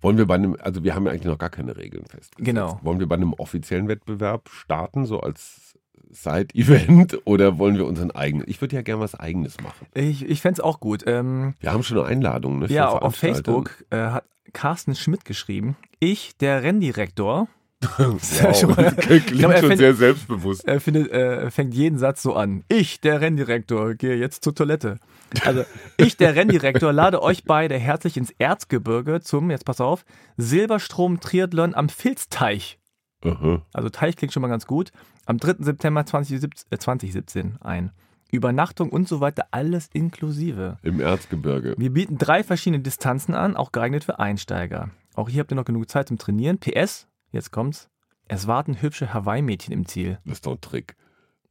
Wollen 0.00 0.16
wir 0.16 0.26
bei 0.26 0.34
einem, 0.36 0.56
also 0.60 0.84
wir 0.84 0.94
haben 0.94 1.06
ja 1.06 1.12
eigentlich 1.12 1.24
noch 1.24 1.38
gar 1.38 1.50
keine 1.50 1.76
Regeln 1.76 2.04
fest. 2.06 2.32
Genau. 2.38 2.78
Wollen 2.82 3.00
wir 3.00 3.08
bei 3.08 3.16
einem 3.16 3.32
offiziellen 3.32 3.88
Wettbewerb 3.88 4.48
starten, 4.48 5.06
so 5.06 5.20
als 5.20 5.76
Side-Event, 6.10 7.18
oder 7.26 7.58
wollen 7.58 7.76
wir 7.76 7.84
unseren 7.86 8.12
eigenen? 8.12 8.48
Ich 8.48 8.60
würde 8.60 8.76
ja 8.76 8.82
gerne 8.82 9.00
was 9.02 9.14
eigenes 9.16 9.60
machen. 9.60 9.86
Ich, 9.94 10.24
ich 10.24 10.40
fände 10.40 10.54
es 10.54 10.60
auch 10.60 10.78
gut. 10.78 11.02
Ähm, 11.06 11.54
Wir 11.60 11.72
haben 11.72 11.82
schon 11.82 11.98
eine 11.98 12.06
Einladung, 12.06 12.60
ne? 12.60 12.66
ja, 12.68 12.88
auf. 12.88 13.16
Facebook 13.16 13.84
äh, 13.90 13.96
hat 13.96 14.24
Carsten 14.52 14.94
Schmidt 14.94 15.24
geschrieben, 15.24 15.76
ich, 16.00 16.36
der 16.38 16.62
Renndirektor, 16.62 17.48
Wow. 17.98 18.20
Schon 18.58 18.74
Klingt 18.74 19.26
glaub, 19.28 19.52
er 19.52 19.58
schon 19.58 19.68
findet- 19.68 19.78
sehr 19.78 19.94
selbstbewusst. 19.94 20.66
er 20.66 20.80
findet, 20.80 21.12
äh, 21.12 21.48
fängt 21.52 21.74
jeden 21.74 21.96
Satz 21.96 22.22
so 22.22 22.34
an. 22.34 22.64
Ich, 22.68 23.00
der 23.00 23.20
Renndirektor, 23.20 23.94
gehe 23.94 24.16
jetzt 24.16 24.42
zur 24.42 24.52
Toilette. 24.52 24.98
Also, 25.44 25.64
ich, 25.96 26.16
der 26.16 26.34
Renndirektor, 26.34 26.92
lade 26.92 27.22
euch 27.22 27.44
beide 27.44 27.78
herzlich 27.78 28.16
ins 28.16 28.32
Erzgebirge 28.38 29.20
zum, 29.20 29.52
jetzt 29.52 29.64
pass 29.64 29.80
auf, 29.80 30.04
Silberstrom-Triathlon 30.38 31.74
am 31.74 31.88
Filzteich. 31.88 32.78
Aha. 33.24 33.62
Also 33.72 33.88
Teich 33.90 34.16
klingt 34.16 34.32
schon 34.32 34.42
mal 34.42 34.48
ganz 34.48 34.66
gut. 34.66 34.90
Am 35.26 35.38
3. 35.38 35.56
September 35.64 36.04
2017, 36.04 36.66
äh, 36.70 36.78
2017 36.78 37.58
ein. 37.60 37.92
Übernachtung 38.30 38.90
und 38.90 39.08
so 39.08 39.20
weiter, 39.20 39.46
alles 39.52 39.88
inklusive. 39.92 40.76
Im 40.82 41.00
Erzgebirge. 41.00 41.74
Wir 41.78 41.90
bieten 41.92 42.18
drei 42.18 42.42
verschiedene 42.44 42.82
Distanzen 42.82 43.34
an, 43.34 43.56
auch 43.56 43.72
geeignet 43.72 44.04
für 44.04 44.18
Einsteiger. 44.18 44.90
Auch 45.14 45.28
hier 45.28 45.40
habt 45.40 45.50
ihr 45.52 45.56
noch 45.56 45.64
genug 45.64 45.88
Zeit 45.88 46.08
zum 46.08 46.18
Trainieren. 46.18 46.58
PS, 46.58 47.06
jetzt 47.32 47.50
kommt's. 47.52 47.88
Es 48.28 48.46
warten 48.46 48.82
hübsche 48.82 49.14
Hawaii-Mädchen 49.14 49.72
im 49.72 49.86
Ziel. 49.86 50.18
Das 50.24 50.34
ist 50.34 50.46
doch 50.46 50.52
ein 50.52 50.60
Trick. 50.60 50.94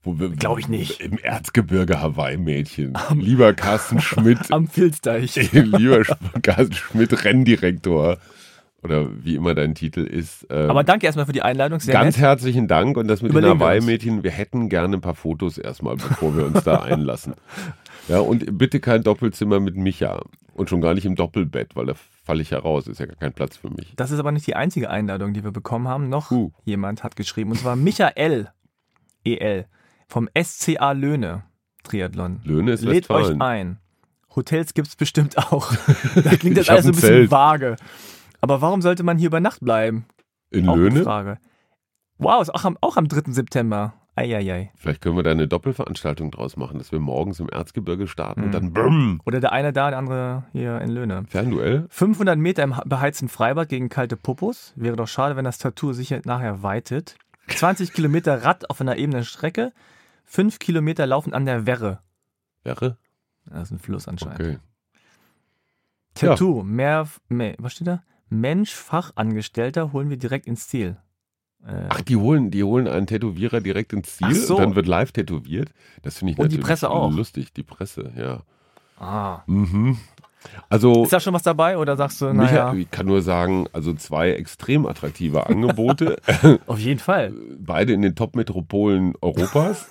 Wo 0.04 0.20
wir- 0.20 0.30
Glaub 0.30 0.60
ich 0.60 0.68
nicht. 0.68 1.02
Im 1.02 1.18
Erzgebirge 1.18 2.00
Hawaii-Mädchen. 2.00 2.94
Lieber 3.16 3.54
Carsten 3.56 4.00
Schmidt, 4.00 4.38
Am 4.52 4.68
Filzteich. 4.68 5.36
lieber 5.52 6.04
Carsten 6.44 6.74
Schmidt, 6.76 7.26
Renndirektor. 7.26 8.18
Oder 8.84 9.08
wie 9.24 9.36
immer 9.36 9.56
dein 9.56 9.74
Titel 9.76 10.02
ist. 10.02 10.46
ähm, 10.52 10.70
Aber 10.70 10.84
danke 10.84 11.06
erstmal 11.08 11.26
für 11.26 11.34
die 11.34 11.42
Einladung. 11.42 11.80
Sehr 11.80 11.94
Ganz 11.94 12.16
nett. 12.16 12.24
herzlichen 12.26 12.68
Dank 12.68 12.96
und 12.98 13.08
das 13.08 13.22
mit 13.22 13.32
den 13.32 13.38
Überlegen 13.40 13.60
wir 13.60 13.66
uns. 13.66 13.74
Hawaii-Mädchen. 13.84 14.24
Wir 14.24 14.32
hätten 14.32 14.70
gerne 14.70 14.98
ein 14.98 15.02
paar 15.02 15.16
Fotos 15.16 15.58
erstmal, 15.58 15.96
bevor 15.96 16.36
wir 16.38 16.46
uns 16.46 16.64
da 16.64 16.78
einlassen. 16.84 17.34
Ja, 18.08 18.20
und 18.20 18.58
bitte 18.58 18.80
kein 18.80 19.04
Doppelzimmer 19.04 19.60
mit 19.60 19.76
Micha. 19.76 20.22
Und 20.54 20.70
schon 20.70 20.82
gar 20.82 20.94
nicht 20.94 21.06
im 21.06 21.16
Doppelbett, 21.16 21.76
weil 21.76 21.86
da 21.88 21.94
falle 22.24 22.42
ich 22.42 22.52
ja 22.52 22.60
raus. 22.60 22.88
Ist 22.88 23.00
ja 23.00 23.06
gar 23.08 23.16
kein 23.16 23.34
Platz 23.34 23.58
für 23.58 23.70
mich. 23.70 23.94
Das 23.96 24.12
ist 24.12 24.20
aber 24.20 24.32
nicht 24.32 24.46
die 24.48 24.56
einzige 24.56 24.90
Einladung, 24.90 25.34
die 25.34 25.44
wir 25.44 25.52
bekommen 25.52 25.88
haben. 25.88 26.10
Noch 26.10 26.30
Huh. 26.32 26.52
jemand 26.64 27.04
hat 27.04 27.16
geschrieben, 27.16 27.52
und 27.52 27.58
zwar 27.60 27.76
Michael 27.76 28.50
EL 29.24 29.66
vom 30.08 30.30
SCA 30.42 30.92
Löhne 30.94 31.44
Triathlon. 31.84 32.40
Löhne 32.44 32.72
ist 32.74 32.84
Lädt 32.84 33.10
euch 33.10 33.40
ein. 33.42 33.78
Hotels 34.36 34.74
gibt 34.74 34.88
es 34.88 34.96
bestimmt 34.96 35.38
auch. 35.38 35.74
da 36.24 36.36
klingt 36.36 36.58
das 36.58 36.70
alles 36.70 36.84
so 36.86 36.90
ein 36.90 36.94
ein 36.94 36.96
bisschen 36.96 37.10
Zelt. 37.10 37.32
vage. 37.32 37.76
Aber 38.48 38.62
warum 38.62 38.82
sollte 38.82 39.04
man 39.04 39.18
hier 39.18 39.28
über 39.28 39.42
Nacht 39.42 39.60
bleiben? 39.60 40.06
In 40.52 40.70
Auch 40.70 40.78
Löhne? 40.78 41.04
Frage. 41.04 41.38
Wow, 42.18 42.42
ist 42.42 42.50
auch 42.56 42.64
am, 42.64 42.78
auch 42.80 42.96
am 42.96 43.10
3. 43.10 43.34
September. 43.34 43.94
Eieiei. 44.16 44.72
Vielleicht 44.78 45.02
können 45.02 45.18
wir 45.18 45.24
da 45.24 45.32
eine 45.32 45.50
Doppelveranstaltung 45.50 46.32
draus 46.32 46.56
machen, 46.56 46.78
dass 46.78 46.94
wir 46.94 47.00
morgens 47.00 47.42
im 47.42 47.50
Erzgebirge 47.50 48.08
starten 48.08 48.44
und 48.44 48.48
Mhm. 48.48 48.52
dann 48.54 48.74
BRM, 48.74 49.22
Oder 49.26 49.42
der 49.42 49.52
eine 49.52 49.74
da, 49.74 49.90
der 49.90 50.00
andere 50.00 50.46
hier 50.54 50.80
in 50.80 50.92
Löhne. 50.92 51.26
Fernduell. 51.28 51.88
500 51.90 52.40
Meter 52.40 52.64
im 52.64 52.74
beheizten 52.86 53.28
Freibad 53.28 53.68
gegen 53.68 53.90
kalte 53.90 54.16
Popos. 54.16 54.72
Wäre 54.78 54.96
doch 54.96 55.10
schade, 55.10 55.36
wenn 55.36 55.44
das 55.44 55.58
Tattoo 55.58 55.92
sich 55.92 56.10
nachher 56.24 56.64
weitet. 56.64 57.18
20 57.50 57.92
Kilometer 57.92 58.46
Rad 58.46 58.70
auf 58.70 58.80
einer 58.80 58.96
ebenen 58.98 59.26
Strecke. 59.26 59.74
5 60.24 60.58
Kilometer 60.58 61.06
laufen 61.06 61.34
an 61.34 61.46
der 61.46 61.66
Werre. 61.68 62.00
Wäre? 62.64 62.98
Das 63.46 63.64
ist 63.64 63.72
ein 63.72 63.80
Fluss 63.80 64.08
anscheinend. 64.08 64.40
Okay. 64.40 64.58
Tattoo, 66.16 66.64
mehr, 66.64 67.08
mehr, 67.28 67.56
was 67.60 67.74
steht 67.74 67.88
da? 67.88 68.02
Mensch, 68.30 68.74
Fachangestellter 68.74 69.94
holen 69.94 70.10
wir 70.10 70.18
direkt 70.18 70.48
ins 70.48 70.68
Ziel. 70.68 70.98
Äh, 71.66 71.86
Ach, 71.90 72.02
die 72.02 72.16
holen, 72.16 72.52
die 72.52 72.64
holen 72.64 72.88
einen 72.88 73.08
Tätowierer 73.08 73.62
direkt 73.62 73.94
ins 73.94 74.18
Ziel 74.18 74.36
so. 74.36 74.56
und 74.56 74.62
dann 74.62 74.76
wird 74.76 74.88
live 74.88 75.12
tätowiert. 75.12 75.70
Das 76.04 76.20
finde 76.20 76.34
ich 76.34 76.40
Und 76.40 76.52
die 76.52 76.58
natürlich 76.58 76.66
Presse 76.68 76.90
auch. 76.90 77.12
lustig. 77.12 77.54
Die 77.54 77.64
Presse, 77.64 78.12
ja. 78.18 78.44
ah. 79.00 79.44
Mhm. 79.48 79.98
Also, 80.70 81.04
Ist 81.04 81.12
da 81.12 81.20
schon 81.20 81.34
was 81.34 81.44
dabei 81.44 81.78
oder 81.78 81.98
sagst 81.98 82.22
du, 82.22 82.32
naja, 82.32 82.74
ich 82.74 82.90
kann 82.92 83.06
nur 83.06 83.22
sagen, 83.22 83.68
also 83.74 83.94
zwei 83.94 84.32
extrem 84.32 84.86
attraktive 84.86 85.48
Angebote, 85.48 86.18
auf 86.68 86.80
jeden 86.80 87.00
Fall. 87.00 87.34
beide 87.60 87.92
in 87.92 88.02
den 88.02 88.16
Top-Metropolen 88.16 89.14
Europas. 89.20 89.90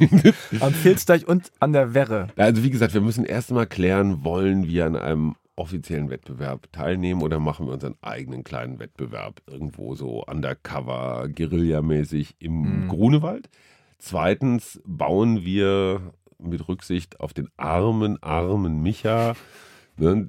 Am 0.60 0.72
Filzteich 0.72 1.26
und 1.26 1.50
an 1.58 1.72
der 1.72 1.92
Werre. 1.92 2.28
Also 2.36 2.62
wie 2.62 2.70
gesagt, 2.70 2.94
wir 2.94 3.00
müssen 3.00 3.24
erst 3.24 3.50
mal 3.50 3.66
klären, 3.66 4.24
wollen 4.24 4.66
wir 4.66 4.86
an 4.86 4.96
einem 4.96 5.34
offiziellen 5.60 6.10
Wettbewerb 6.10 6.72
teilnehmen 6.72 7.22
oder 7.22 7.38
machen 7.38 7.66
wir 7.66 7.74
unseren 7.74 7.94
eigenen 8.02 8.42
kleinen 8.44 8.78
Wettbewerb 8.78 9.42
irgendwo 9.46 9.94
so 9.94 10.24
undercover, 10.24 11.28
guerillamäßig 11.28 12.36
im 12.38 12.84
Mhm. 12.84 12.88
Grunewald? 12.88 13.48
Zweitens 13.98 14.80
bauen 14.86 15.44
wir 15.44 16.12
mit 16.38 16.66
Rücksicht 16.68 17.20
auf 17.20 17.34
den 17.34 17.48
armen, 17.58 18.20
armen 18.22 18.82
Micha, 18.82 19.34
ne, 19.98 20.28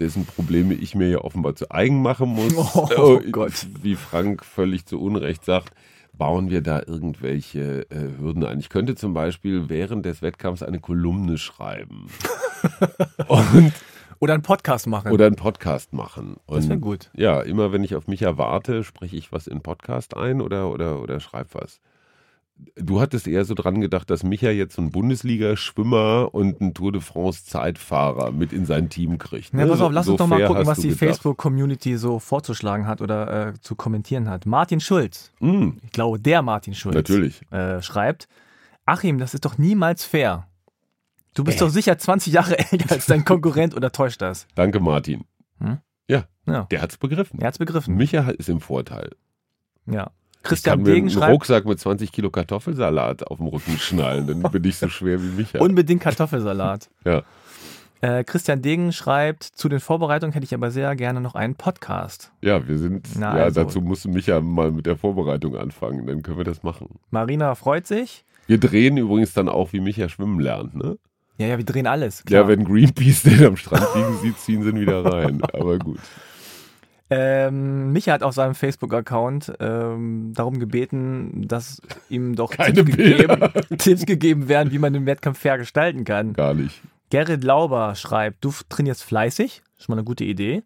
dessen 0.00 0.26
Probleme 0.26 0.74
ich 0.74 0.96
mir 0.96 1.08
ja 1.08 1.18
offenbar 1.18 1.54
zu 1.54 1.70
eigen 1.70 2.02
machen 2.02 2.30
muss, 2.30 2.52
Oh 2.98 3.20
Gott. 3.30 3.66
wie 3.82 3.94
Frank 3.94 4.44
völlig 4.44 4.86
zu 4.86 5.00
Unrecht 5.00 5.44
sagt, 5.44 5.72
bauen 6.12 6.50
wir 6.50 6.62
da 6.62 6.80
irgendwelche 6.84 7.86
äh, 7.90 8.18
Hürden 8.18 8.44
ein. 8.44 8.58
Ich 8.58 8.68
könnte 8.68 8.96
zum 8.96 9.14
Beispiel 9.14 9.68
während 9.68 10.04
des 10.04 10.20
Wettkampfs 10.22 10.62
eine 10.64 10.80
Kolumne 10.80 11.38
schreiben 11.38 12.06
und, 13.28 13.72
Oder 14.20 14.34
einen 14.34 14.42
Podcast 14.42 14.86
machen. 14.86 15.12
oder 15.12 15.26
einen 15.26 15.36
Podcast 15.36 15.92
machen. 15.92 16.36
Und 16.46 16.56
das 16.58 16.68
wäre 16.68 16.78
gut. 16.78 17.10
ja, 17.14 17.40
immer 17.40 17.72
wenn 17.72 17.84
ich 17.84 17.94
auf 17.94 18.06
mich 18.06 18.22
erwarte, 18.22 18.84
spreche 18.84 19.16
ich 19.16 19.32
was 19.32 19.46
in 19.46 19.60
Podcast 19.60 20.16
ein 20.16 20.40
oder, 20.40 20.70
oder, 20.70 21.00
oder 21.02 21.20
schreibe 21.20 21.50
was. 21.54 21.80
du 22.76 23.00
hattest 23.00 23.26
eher 23.26 23.44
so 23.44 23.54
dran 23.54 23.80
gedacht, 23.80 24.08
dass 24.10 24.22
Micha 24.22 24.50
jetzt 24.50 24.76
so 24.76 24.82
einen 24.82 24.92
Bundesliga-Schwimmer 24.92 26.28
und 26.32 26.60
einen 26.60 26.72
Tour 26.74 26.92
de 26.92 27.00
France-Zeitfahrer 27.00 28.30
mit 28.30 28.52
in 28.52 28.64
sein 28.64 28.88
Team 28.88 29.18
kriegt. 29.18 29.52
Ja, 29.52 29.64
ne? 29.64 29.66
pass 29.66 29.80
auf, 29.80 29.92
lass 29.92 30.06
so 30.06 30.12
uns 30.12 30.18
doch 30.18 30.26
mal 30.28 30.46
gucken, 30.46 30.66
was 30.66 30.78
die. 30.78 30.92
Facebook-Community 30.92 31.96
so 31.96 32.18
vorzuschlagen 32.18 32.86
hat 32.86 33.00
oder 33.00 33.48
äh, 33.48 33.52
zu 33.60 33.74
kommentieren 33.74 34.28
hat. 34.28 34.46
Martin 34.46 34.80
Schulz, 34.80 35.32
Mm, 35.40 35.70
ich 35.82 35.90
glaube, 35.90 36.20
der 36.20 36.42
Martin 36.42 36.74
Schulz, 36.74 36.94
natürlich. 36.94 37.42
Äh, 37.50 37.82
schreibt: 37.82 38.28
Achim, 38.86 39.18
das 39.18 39.34
ist 39.34 39.44
doch 39.44 39.58
niemals 39.58 40.04
fair. 40.04 40.46
Du 41.34 41.44
bist 41.44 41.58
Äh. 41.58 41.60
doch 41.64 41.68
sicher 41.70 41.98
20 41.98 42.32
Jahre 42.32 42.58
älter 42.72 42.92
als 42.92 43.06
dein 43.06 43.24
Konkurrent 43.24 43.74
oder 43.76 43.90
täuscht 43.92 44.22
das? 44.22 44.46
Danke, 44.54 44.80
Martin. 44.80 45.24
Hm? 45.58 45.78
Ja, 46.08 46.24
Ja, 46.46 46.64
der 46.70 46.82
hat's 46.82 46.96
begriffen. 46.96 47.40
er 47.40 47.48
hat's 47.48 47.58
begriffen. 47.58 47.96
Micha 47.96 48.28
ist 48.30 48.48
im 48.48 48.60
Vorteil. 48.60 49.10
Ja. 49.86 50.10
Ich 50.36 50.42
Christian 50.42 50.76
kann 50.78 50.82
mir 50.82 50.92
Degen 50.92 51.06
einen 51.06 51.10
schreibt: 51.10 51.32
Rucksack 51.32 51.64
mit 51.64 51.80
20 51.80 52.12
Kilo 52.12 52.28
Kartoffelsalat 52.30 53.26
auf 53.26 53.38
dem 53.38 53.46
Rücken 53.46 53.78
schnallen, 53.78 54.26
dann 54.26 54.42
bin 54.52 54.62
ich 54.64 54.76
so 54.76 54.88
schwer 54.88 55.20
wie 55.22 55.28
Micha. 55.28 55.58
Unbedingt 55.60 56.02
Kartoffelsalat. 56.02 56.90
Ja. 57.04 57.22
Äh, 58.02 58.22
Christian 58.24 58.60
Degen 58.60 58.92
schreibt, 58.92 59.44
zu 59.44 59.70
den 59.70 59.80
Vorbereitungen 59.80 60.34
hätte 60.34 60.44
ich 60.44 60.52
aber 60.52 60.70
sehr 60.70 60.94
gerne 60.94 61.22
noch 61.22 61.34
einen 61.34 61.54
Podcast. 61.54 62.32
Ja, 62.42 62.68
wir 62.68 62.76
sind, 62.76 63.08
Na, 63.18 63.38
ja, 63.38 63.44
also. 63.44 63.62
dazu 63.64 63.80
musste 63.80 64.10
Micha 64.10 64.42
mal 64.42 64.70
mit 64.72 64.84
der 64.84 64.96
Vorbereitung 64.98 65.56
anfangen, 65.56 66.06
dann 66.06 66.22
können 66.22 66.36
wir 66.36 66.44
das 66.44 66.62
machen. 66.62 66.98
Marina 67.10 67.54
freut 67.54 67.86
sich. 67.86 68.26
Wir 68.46 68.60
drehen 68.60 68.98
übrigens 68.98 69.32
dann 69.32 69.48
auch, 69.48 69.72
wie 69.72 69.80
Micha 69.80 70.10
schwimmen 70.10 70.38
lernt, 70.38 70.74
ne? 70.74 70.98
Ja, 71.38 71.46
ja, 71.48 71.58
wir 71.58 71.64
drehen 71.64 71.86
alles. 71.86 72.24
Klar. 72.24 72.42
Ja, 72.42 72.48
wenn 72.48 72.64
Greenpeace 72.64 73.22
den 73.24 73.44
am 73.44 73.56
Strand 73.56 73.86
liegen 73.94 74.18
sieht, 74.22 74.38
ziehen 74.38 74.62
sie 74.62 74.70
ihn 74.70 74.80
wieder 74.80 75.04
rein. 75.04 75.42
Aber 75.42 75.78
gut. 75.78 75.98
Ähm, 77.10 77.92
Micha 77.92 78.12
hat 78.12 78.22
auf 78.22 78.34
seinem 78.34 78.54
Facebook-Account 78.54 79.52
ähm, 79.60 80.32
darum 80.34 80.58
gebeten, 80.58 81.46
dass 81.46 81.82
ihm 82.08 82.34
doch 82.34 82.54
Tipps, 82.54 82.74
gegeben, 82.74 83.50
Tipps 83.78 84.06
gegeben 84.06 84.48
werden, 84.48 84.72
wie 84.72 84.78
man 84.78 84.92
den 84.92 85.04
Wettkampf 85.04 85.38
fair 85.38 85.58
gestalten 85.58 86.04
kann. 86.04 86.32
Gar 86.32 86.54
nicht. 86.54 86.80
Gerrit 87.10 87.44
Lauber 87.44 87.94
schreibt, 87.94 88.44
du 88.44 88.52
trainierst 88.68 89.04
fleißig, 89.04 89.62
schon 89.76 89.92
mal 89.92 89.98
eine 89.98 90.04
gute 90.04 90.24
Idee, 90.24 90.62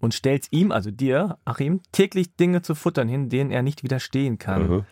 und 0.00 0.14
stellst 0.14 0.52
ihm, 0.52 0.72
also 0.72 0.90
dir, 0.90 1.38
Achim, 1.44 1.80
täglich 1.92 2.34
Dinge 2.34 2.62
zu 2.62 2.74
futtern 2.74 3.08
hin, 3.08 3.28
denen 3.28 3.50
er 3.50 3.62
nicht 3.62 3.82
widerstehen 3.82 4.38
kann. 4.38 4.62
Aha. 4.64 4.86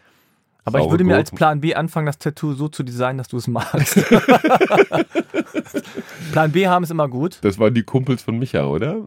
Aber 0.64 0.80
ich 0.80 0.90
würde 0.90 1.04
mir 1.04 1.16
als. 1.16 1.30
Plan 1.30 1.60
B 1.60 1.74
anfangen, 1.74 2.06
das 2.06 2.18
Tattoo 2.18 2.52
so 2.54 2.68
zu 2.68 2.82
designen, 2.82 3.18
dass 3.18 3.28
du 3.28 3.36
es 3.36 3.48
magst. 3.48 3.96
Plan 6.32 6.52
B 6.52 6.66
haben 6.68 6.84
ist 6.84 6.90
immer 6.90 7.08
gut. 7.08 7.38
Das 7.42 7.58
waren 7.58 7.74
die 7.74 7.82
Kumpels 7.82 8.22
von 8.22 8.38
Micha, 8.38 8.64
oder? 8.66 9.06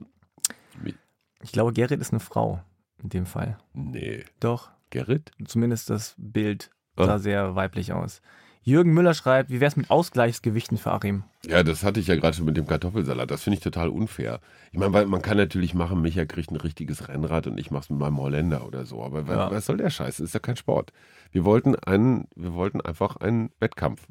Ich 1.42 1.52
glaube, 1.52 1.74
Gerrit 1.74 2.02
ist 2.02 2.12
eine 2.12 2.20
Frau 2.20 2.62
in 3.02 3.10
dem 3.10 3.26
Fall. 3.26 3.58
Nee. 3.74 4.24
Doch, 4.40 4.72
Gerrit? 4.90 5.32
zumindest 5.46 5.90
das 5.90 6.16
Bild 6.18 6.72
Ah. 6.98 7.06
sah 7.06 7.20
sehr 7.20 7.56
weiblich 7.56 7.92
aus. 7.92 8.22
Jürgen 8.68 8.94
Müller 8.96 9.14
schreibt, 9.14 9.52
wie 9.52 9.60
wär's 9.62 9.76
mit 9.76 9.92
Ausgleichsgewichten 9.92 10.80
für 10.80 10.92
Achim? 10.92 11.24
Ja, 11.46 11.62
das 11.62 11.84
hatte 11.84 12.00
ich 12.00 12.08
ja 12.08 12.16
gerade 12.16 12.36
schon 12.36 12.46
mit 12.46 12.58
dem 12.58 12.66
Kartoffelsalat. 12.66 13.30
Das 13.30 13.44
finde 13.44 13.58
ich 13.58 13.64
total 13.64 13.90
unfair. 13.90 14.40
Ich 14.72 14.80
meine, 14.80 15.06
man 15.06 15.22
kann 15.22 15.38
natürlich 15.38 15.76
machen, 15.76 16.02
Micha 16.02 16.26
kriegt 16.26 16.50
ein 16.50 16.56
richtiges 16.56 17.08
Rennrad 17.08 17.46
und 17.46 17.60
ich 17.60 17.70
mache 17.70 17.84
es 17.84 17.90
mit 17.92 18.00
meinem 18.00 18.18
Holländer 18.18 18.66
oder 18.66 18.86
so. 18.88 19.04
Aber 19.04 19.22
Ja. 19.22 19.52
was 19.52 19.68
soll 19.68 19.78
der 19.78 19.92
Scheiß? 19.92 20.18
Das 20.18 20.26
ist 20.26 20.34
ja 20.34 20.40
kein 20.40 20.56
Sport. 20.56 20.94
Wir 21.32 21.46
wollten 21.46 21.76
einen, 21.76 22.28
wir 22.36 22.54
wollten 22.56 22.82
einfach 22.82 23.18
einen 23.18 23.52
Wettkampf. 23.60 24.08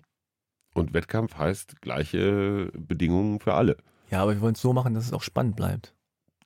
Und 0.73 0.95
Wettkampf 0.95 1.37
heißt 1.37 1.83
gleiche 1.83 2.71
Bedingungen 2.79 3.41
für 3.41 3.55
alle. 3.55 3.77
Ja, 4.11 4.23
aber 4.23 4.35
wir 4.35 4.41
wollen 4.41 4.55
es 4.55 4.61
so 4.61 4.73
machen, 4.73 4.95
dass 4.95 5.05
es 5.07 5.13
auch 5.13 5.23
spannend 5.23 5.57
bleibt. 5.57 5.95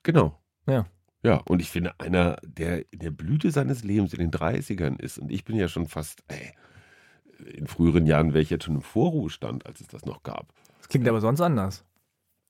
Genau. 0.01 0.39
Ja. 0.65 0.87
Ja, 1.21 1.35
und 1.47 1.61
ich 1.61 1.69
finde, 1.69 1.93
einer, 1.99 2.37
der 2.43 2.91
in 2.91 2.99
der 2.99 3.11
Blüte 3.11 3.51
seines 3.51 3.83
Lebens 3.83 4.13
in 4.13 4.19
den 4.19 4.31
30ern 4.31 4.99
ist, 4.99 5.19
und 5.19 5.29
ich 5.31 5.43
bin 5.43 5.57
ja 5.57 5.67
schon 5.67 5.85
fast, 5.87 6.23
ey, 6.29 6.53
in 7.53 7.67
früheren 7.67 8.05
Jahren 8.05 8.33
wäre 8.33 8.41
ich 8.41 8.49
jetzt 8.49 8.65
schon 8.65 8.75
im 8.75 8.81
Vorruhestand, 8.81 9.65
als 9.65 9.81
es 9.81 9.87
das 9.87 10.05
noch 10.05 10.23
gab. 10.23 10.47
Das 10.79 10.89
klingt 10.89 11.07
aber 11.07 11.21
sonst 11.21 11.41
anders. 11.41 11.85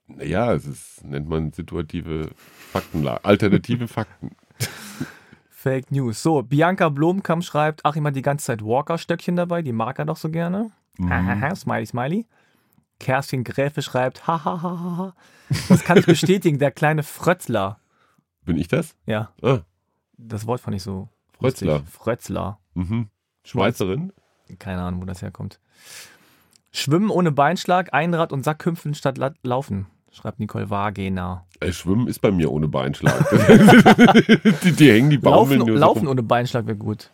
Naja, 0.07 0.53
es 0.53 0.65
ist, 0.65 1.03
nennt 1.05 1.29
man 1.29 1.51
situative 1.51 2.31
Faktenlage, 2.71 3.23
alternative 3.25 3.87
Fakten. 3.87 4.31
Fake 5.49 5.91
News. 5.91 6.23
So, 6.23 6.41
Bianca 6.41 6.89
Blomkamp 6.89 7.43
schreibt, 7.43 7.85
Achim 7.85 8.07
hat 8.07 8.15
die 8.15 8.21
ganze 8.21 8.45
Zeit 8.45 8.63
Walker-Stöckchen 8.63 9.35
dabei, 9.35 9.61
die 9.61 9.73
mag 9.73 9.99
er 9.99 10.05
doch 10.05 10.17
so 10.17 10.29
gerne. 10.29 10.71
Mhm. 10.97 11.09
Smiley, 11.55 11.85
smiley. 11.85 12.25
Kerstin 12.99 13.43
Gräfe 13.43 13.81
schreibt, 13.81 14.25
hahaha. 14.27 15.13
Das 15.69 15.83
kann 15.83 15.97
ich 15.97 16.05
bestätigen, 16.05 16.59
der 16.59 16.71
kleine 16.71 17.03
Frötzler. 17.03 17.79
Bin 18.45 18.57
ich 18.57 18.67
das? 18.67 18.95
Ja, 19.05 19.31
Ah, 19.41 19.59
das 20.17 20.47
Wort 20.47 20.59
fand 20.61 20.75
ich 20.75 20.83
so. 20.83 21.07
Frötzler. 21.37 21.73
lustig. 21.79 21.93
Frötzler. 21.93 22.59
mhm. 22.73 23.09
Schweizerin? 23.45 24.11
Keine 24.57 24.81
Ahnung, 24.81 25.01
wo 25.01 25.05
das 25.05 25.21
herkommt. 25.21 25.59
Schwimmen 26.71 27.09
ohne 27.09 27.31
Beinschlag, 27.31 27.93
Einrad 27.93 28.31
und 28.31 28.43
Sackhüpfen 28.43 28.93
statt 28.93 29.17
La 29.17 29.33
Laufen, 29.43 29.87
schreibt 30.11 30.39
Nicole 30.39 30.69
Wagener. 30.69 31.45
Äh, 31.59 31.71
Schwimmen 31.71 32.07
ist 32.07 32.19
bei 32.19 32.31
mir 32.31 32.51
ohne 32.51 32.67
Beinschlag. 32.67 33.17
die, 34.63 34.71
die 34.73 34.91
hängen 34.91 35.09
die 35.09 35.17
Baumeln 35.17 35.59
Laufen, 35.59 35.75
Laufen 35.75 36.05
so 36.05 36.11
ohne 36.11 36.23
Beinschlag 36.23 36.67
wäre 36.67 36.77
gut. 36.77 37.11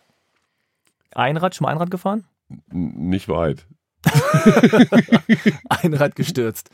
Einrad, 1.14 1.54
schon 1.54 1.64
mal 1.64 1.72
Einrad 1.72 1.90
gefahren? 1.90 2.24
N- 2.70 3.08
Nicht 3.08 3.28
weit. 3.28 3.66
Einrad 5.68 6.14
gestürzt. 6.16 6.70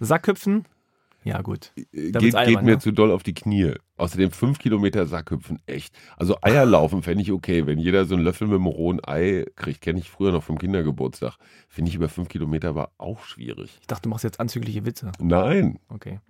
Sackhüpfen? 0.00 0.66
Ja, 1.26 1.42
gut. 1.42 1.72
Äh, 1.76 2.12
Da 2.12 2.20
Geht, 2.20 2.36
albern, 2.36 2.54
geht 2.54 2.62
mir 2.62 2.72
ne? 2.74 2.78
zu 2.78 2.92
doll 2.92 3.10
auf 3.10 3.24
die 3.24 3.34
Knie. 3.34 3.72
Außerdem 3.96 4.30
fünf 4.30 4.58
Kilometer 4.58 5.06
Sackhüpfen, 5.06 5.60
echt. 5.66 5.92
Also 6.16 6.36
Eierlaufen 6.40 7.02
fände 7.02 7.22
ich 7.22 7.32
okay. 7.32 7.66
Wenn 7.66 7.78
jeder 7.78 8.04
so 8.04 8.14
einen 8.14 8.22
Löffel 8.22 8.46
mit 8.46 8.56
einem 8.56 8.66
rohen 8.66 9.00
Ei 9.04 9.44
kriegt, 9.56 9.80
kenne 9.80 9.98
ich 9.98 10.08
früher 10.08 10.30
noch 10.30 10.44
vom 10.44 10.56
Kindergeburtstag. 10.56 11.36
Finde 11.68 11.88
ich 11.88 11.96
über 11.96 12.08
fünf 12.08 12.28
Kilometer 12.28 12.68
aber 12.68 12.92
auch 12.98 13.24
schwierig. 13.24 13.76
Ich 13.80 13.86
dachte, 13.88 14.02
du 14.02 14.10
machst 14.10 14.22
jetzt 14.22 14.38
anzügliche 14.38 14.84
Witze. 14.86 15.10
Nein. 15.18 15.80
Okay. 15.88 16.20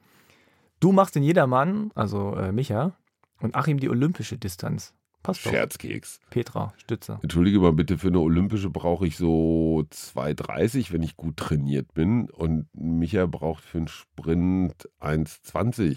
Du 0.81 0.93
machst 0.93 1.15
den 1.15 1.23
Jedermann, 1.23 1.91
also 1.95 2.35
äh, 2.35 2.53
Micha, 2.53 2.97
und 3.41 3.55
Achim 3.55 3.79
die 3.79 3.91
olympische 3.91 4.39
Distanz. 4.39 4.95
Passt 5.27 5.45
doch. 5.45 5.51
Scherzkeks. 5.51 6.21
Petra, 6.31 6.73
Stütze. 6.77 7.19
Entschuldige 7.21 7.59
mal 7.59 7.73
bitte, 7.73 7.99
für 7.99 8.07
eine 8.07 8.21
olympische 8.21 8.71
brauche 8.71 9.09
ich 9.09 9.17
so 9.17 9.85
2,30, 9.91 10.93
wenn 10.93 11.03
ich 11.03 11.17
gut 11.17 11.37
trainiert 11.37 11.95
bin. 11.95 12.31
Und 12.31 12.69
Micha 12.75 13.27
braucht 13.27 13.65
für 13.65 13.79
einen 13.79 13.89
Sprint 13.89 14.89
1,20, 15.01 15.97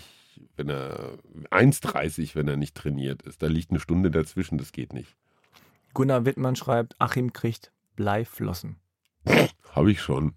wenn 0.55 0.69
er 0.69 1.19
1,30, 1.51 2.33
wenn 2.33 2.47
er 2.47 2.57
nicht 2.57 2.73
trainiert 2.73 3.21
ist. 3.21 3.43
Da 3.43 3.47
liegt 3.47 3.69
eine 3.69 3.79
Stunde 3.79 4.09
dazwischen, 4.09 4.57
das 4.57 4.71
geht 4.71 4.93
nicht. 4.93 5.15
Gunnar 5.93 6.25
Wittmann 6.25 6.55
schreibt, 6.55 6.95
Achim 6.97 7.31
kriegt 7.31 7.71
Bleiflossen. 7.95 8.77
Habe 9.73 9.91
ich 9.91 10.01
schon. 10.01 10.33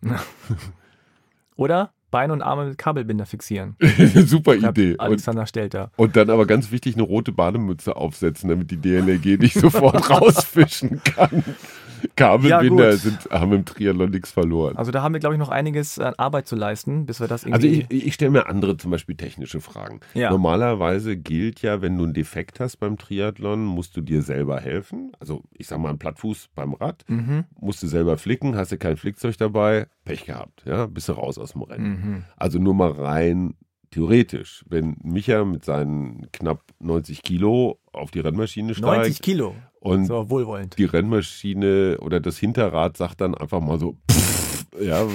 Oder 1.56 1.94
Beine 2.12 2.32
und 2.32 2.42
Arme 2.42 2.66
mit 2.66 2.78
Kabelbinder 2.78 3.26
fixieren. 3.26 3.74
Super 4.14 4.54
Idee. 4.54 4.92
Und, 4.92 5.00
Alexander 5.00 5.46
Stelter. 5.46 5.90
und 5.96 6.14
dann 6.14 6.30
aber 6.30 6.46
ganz 6.46 6.70
wichtig, 6.70 6.94
eine 6.94 7.02
rote 7.02 7.32
Bademütze 7.32 7.96
aufsetzen, 7.96 8.48
damit 8.48 8.70
die 8.70 8.76
DLRG 8.76 9.40
nicht 9.40 9.54
sofort 9.54 10.08
rausfischen 10.10 11.02
kann. 11.02 11.42
Kabelbinder 12.16 12.90
Ja, 12.90 12.96
sind, 12.96 13.28
haben 13.30 13.52
im 13.52 13.64
Triathlon 13.64 14.10
nichts 14.10 14.30
verloren. 14.30 14.76
Also 14.76 14.90
da 14.90 15.02
haben 15.02 15.12
wir, 15.12 15.20
glaube 15.20 15.34
ich, 15.34 15.38
noch 15.38 15.48
einiges 15.48 15.98
an 15.98 16.14
Arbeit 16.16 16.46
zu 16.46 16.56
leisten, 16.56 17.06
bis 17.06 17.20
wir 17.20 17.28
das 17.28 17.44
Also 17.44 17.66
irgendwie... 17.66 17.96
ich, 17.96 18.06
ich 18.08 18.14
stelle 18.14 18.30
mir 18.30 18.46
andere 18.46 18.76
zum 18.76 18.90
Beispiel 18.90 19.16
technische 19.16 19.60
Fragen. 19.60 20.00
Ja. 20.14 20.30
Normalerweise 20.30 21.16
gilt 21.16 21.62
ja, 21.62 21.82
wenn 21.82 21.96
du 21.96 22.04
einen 22.04 22.14
Defekt 22.14 22.60
hast 22.60 22.76
beim 22.78 22.98
Triathlon, 22.98 23.64
musst 23.64 23.96
du 23.96 24.00
dir 24.00 24.22
selber 24.22 24.60
helfen. 24.60 25.12
Also 25.20 25.42
ich 25.56 25.66
sag 25.66 25.78
mal, 25.78 25.90
ein 25.90 25.98
Plattfuß 25.98 26.50
beim 26.54 26.74
Rad, 26.74 27.04
mhm. 27.08 27.44
musst 27.60 27.82
du 27.82 27.86
selber 27.86 28.18
flicken, 28.18 28.56
hast 28.56 28.72
du 28.72 28.78
kein 28.78 28.96
Flickzeug 28.96 29.36
dabei, 29.38 29.86
Pech 30.04 30.24
gehabt, 30.26 30.62
ja, 30.66 30.86
bist 30.86 31.08
du 31.08 31.12
raus 31.12 31.38
aus 31.38 31.52
dem 31.52 31.62
Rennen. 31.62 31.88
Mhm. 31.88 32.24
Also 32.36 32.58
nur 32.58 32.74
mal 32.74 32.90
rein 32.90 33.54
theoretisch, 33.90 34.64
wenn 34.68 34.96
Micha 35.02 35.44
mit 35.44 35.64
seinen 35.64 36.30
knapp 36.32 36.62
90 36.80 37.22
Kilo 37.22 37.78
auf 37.92 38.10
die 38.10 38.20
Rennmaschine 38.20 38.74
steigt 38.74 38.96
90 38.96 39.22
Kilo. 39.22 39.54
und 39.80 40.06
So, 40.06 40.30
wohlwollend. 40.30 40.78
die 40.78 40.84
Rennmaschine 40.86 41.98
oder 42.00 42.18
das 42.18 42.38
Hinterrad 42.38 42.96
sagt 42.96 43.20
dann 43.20 43.34
einfach 43.34 43.60
mal 43.60 43.78
so, 43.78 43.98
pff, 44.10 44.66
ja, 44.80 45.06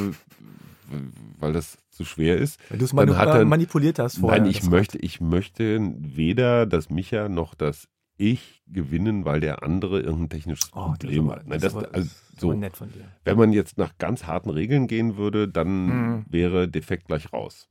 weil 1.39 1.53
das 1.53 1.77
zu 1.89 2.05
schwer 2.05 2.37
ist. 2.37 2.59
Weil 2.69 2.77
du 2.77 2.85
es 2.85 2.93
äh, 2.93 3.45
manipuliert 3.45 3.99
hast 3.99 4.19
vorher. 4.19 4.41
Nein, 4.41 4.49
ich 4.49 4.63
möchte, 4.63 4.97
ich 4.99 5.19
möchte 5.19 5.79
weder 5.97 6.65
das 6.65 6.89
Micha 6.89 7.27
noch 7.27 7.55
das 7.55 7.87
Ich 8.17 8.63
gewinnen, 8.67 9.25
weil 9.25 9.39
der 9.39 9.63
andere 9.63 10.01
irgendein 10.01 10.29
technisches 10.29 10.71
Oh, 10.73 10.87
Problem 10.91 11.29
hat. 11.31 11.47
Nein, 11.47 11.59
das 11.59 11.73
das, 11.73 11.83
also, 11.93 12.09
so, 12.37 12.53
nett 12.53 12.75
von 12.75 12.91
dir. 12.91 13.05
wenn 13.25 13.37
man 13.37 13.53
jetzt 13.53 13.77
nach 13.77 13.97
ganz 13.99 14.25
harten 14.25 14.49
Regeln 14.49 14.87
gehen 14.87 15.17
würde, 15.17 15.47
dann 15.47 15.85
Mhm. 16.17 16.25
wäre 16.27 16.67
Defekt 16.67 17.07
gleich 17.07 17.31
raus. 17.31 17.69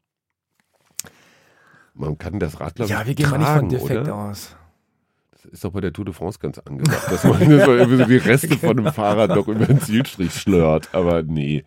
Man 1.94 2.18
kann 2.18 2.38
das 2.38 2.60
Rad, 2.60 2.74
glaub 2.74 2.88
Ja, 2.88 3.06
wir 3.06 3.14
gehen 3.14 3.30
mal 3.30 3.38
nicht 3.38 3.46
von 3.48 3.54
tragen, 3.54 3.68
Defekt 3.70 4.02
oder? 4.02 4.14
aus. 4.14 4.54
Das 5.32 5.44
ist 5.46 5.64
doch 5.64 5.72
bei 5.72 5.80
der 5.80 5.92
Tour 5.92 6.04
de 6.04 6.14
France 6.14 6.38
ganz 6.38 6.58
angesagt, 6.58 7.10
dass 7.10 7.24
man 7.24 7.38
so 7.40 7.74
irgendwie 7.74 7.96
so 7.96 8.04
die 8.04 8.16
Reste 8.16 8.56
von 8.58 8.78
einem 8.78 8.92
Fahrrad 8.92 9.30
doch 9.30 9.48
über 9.48 9.66
den 9.66 9.80
Zielstrich 9.80 10.32
schlört. 10.34 10.94
Aber 10.94 11.22
nee. 11.22 11.64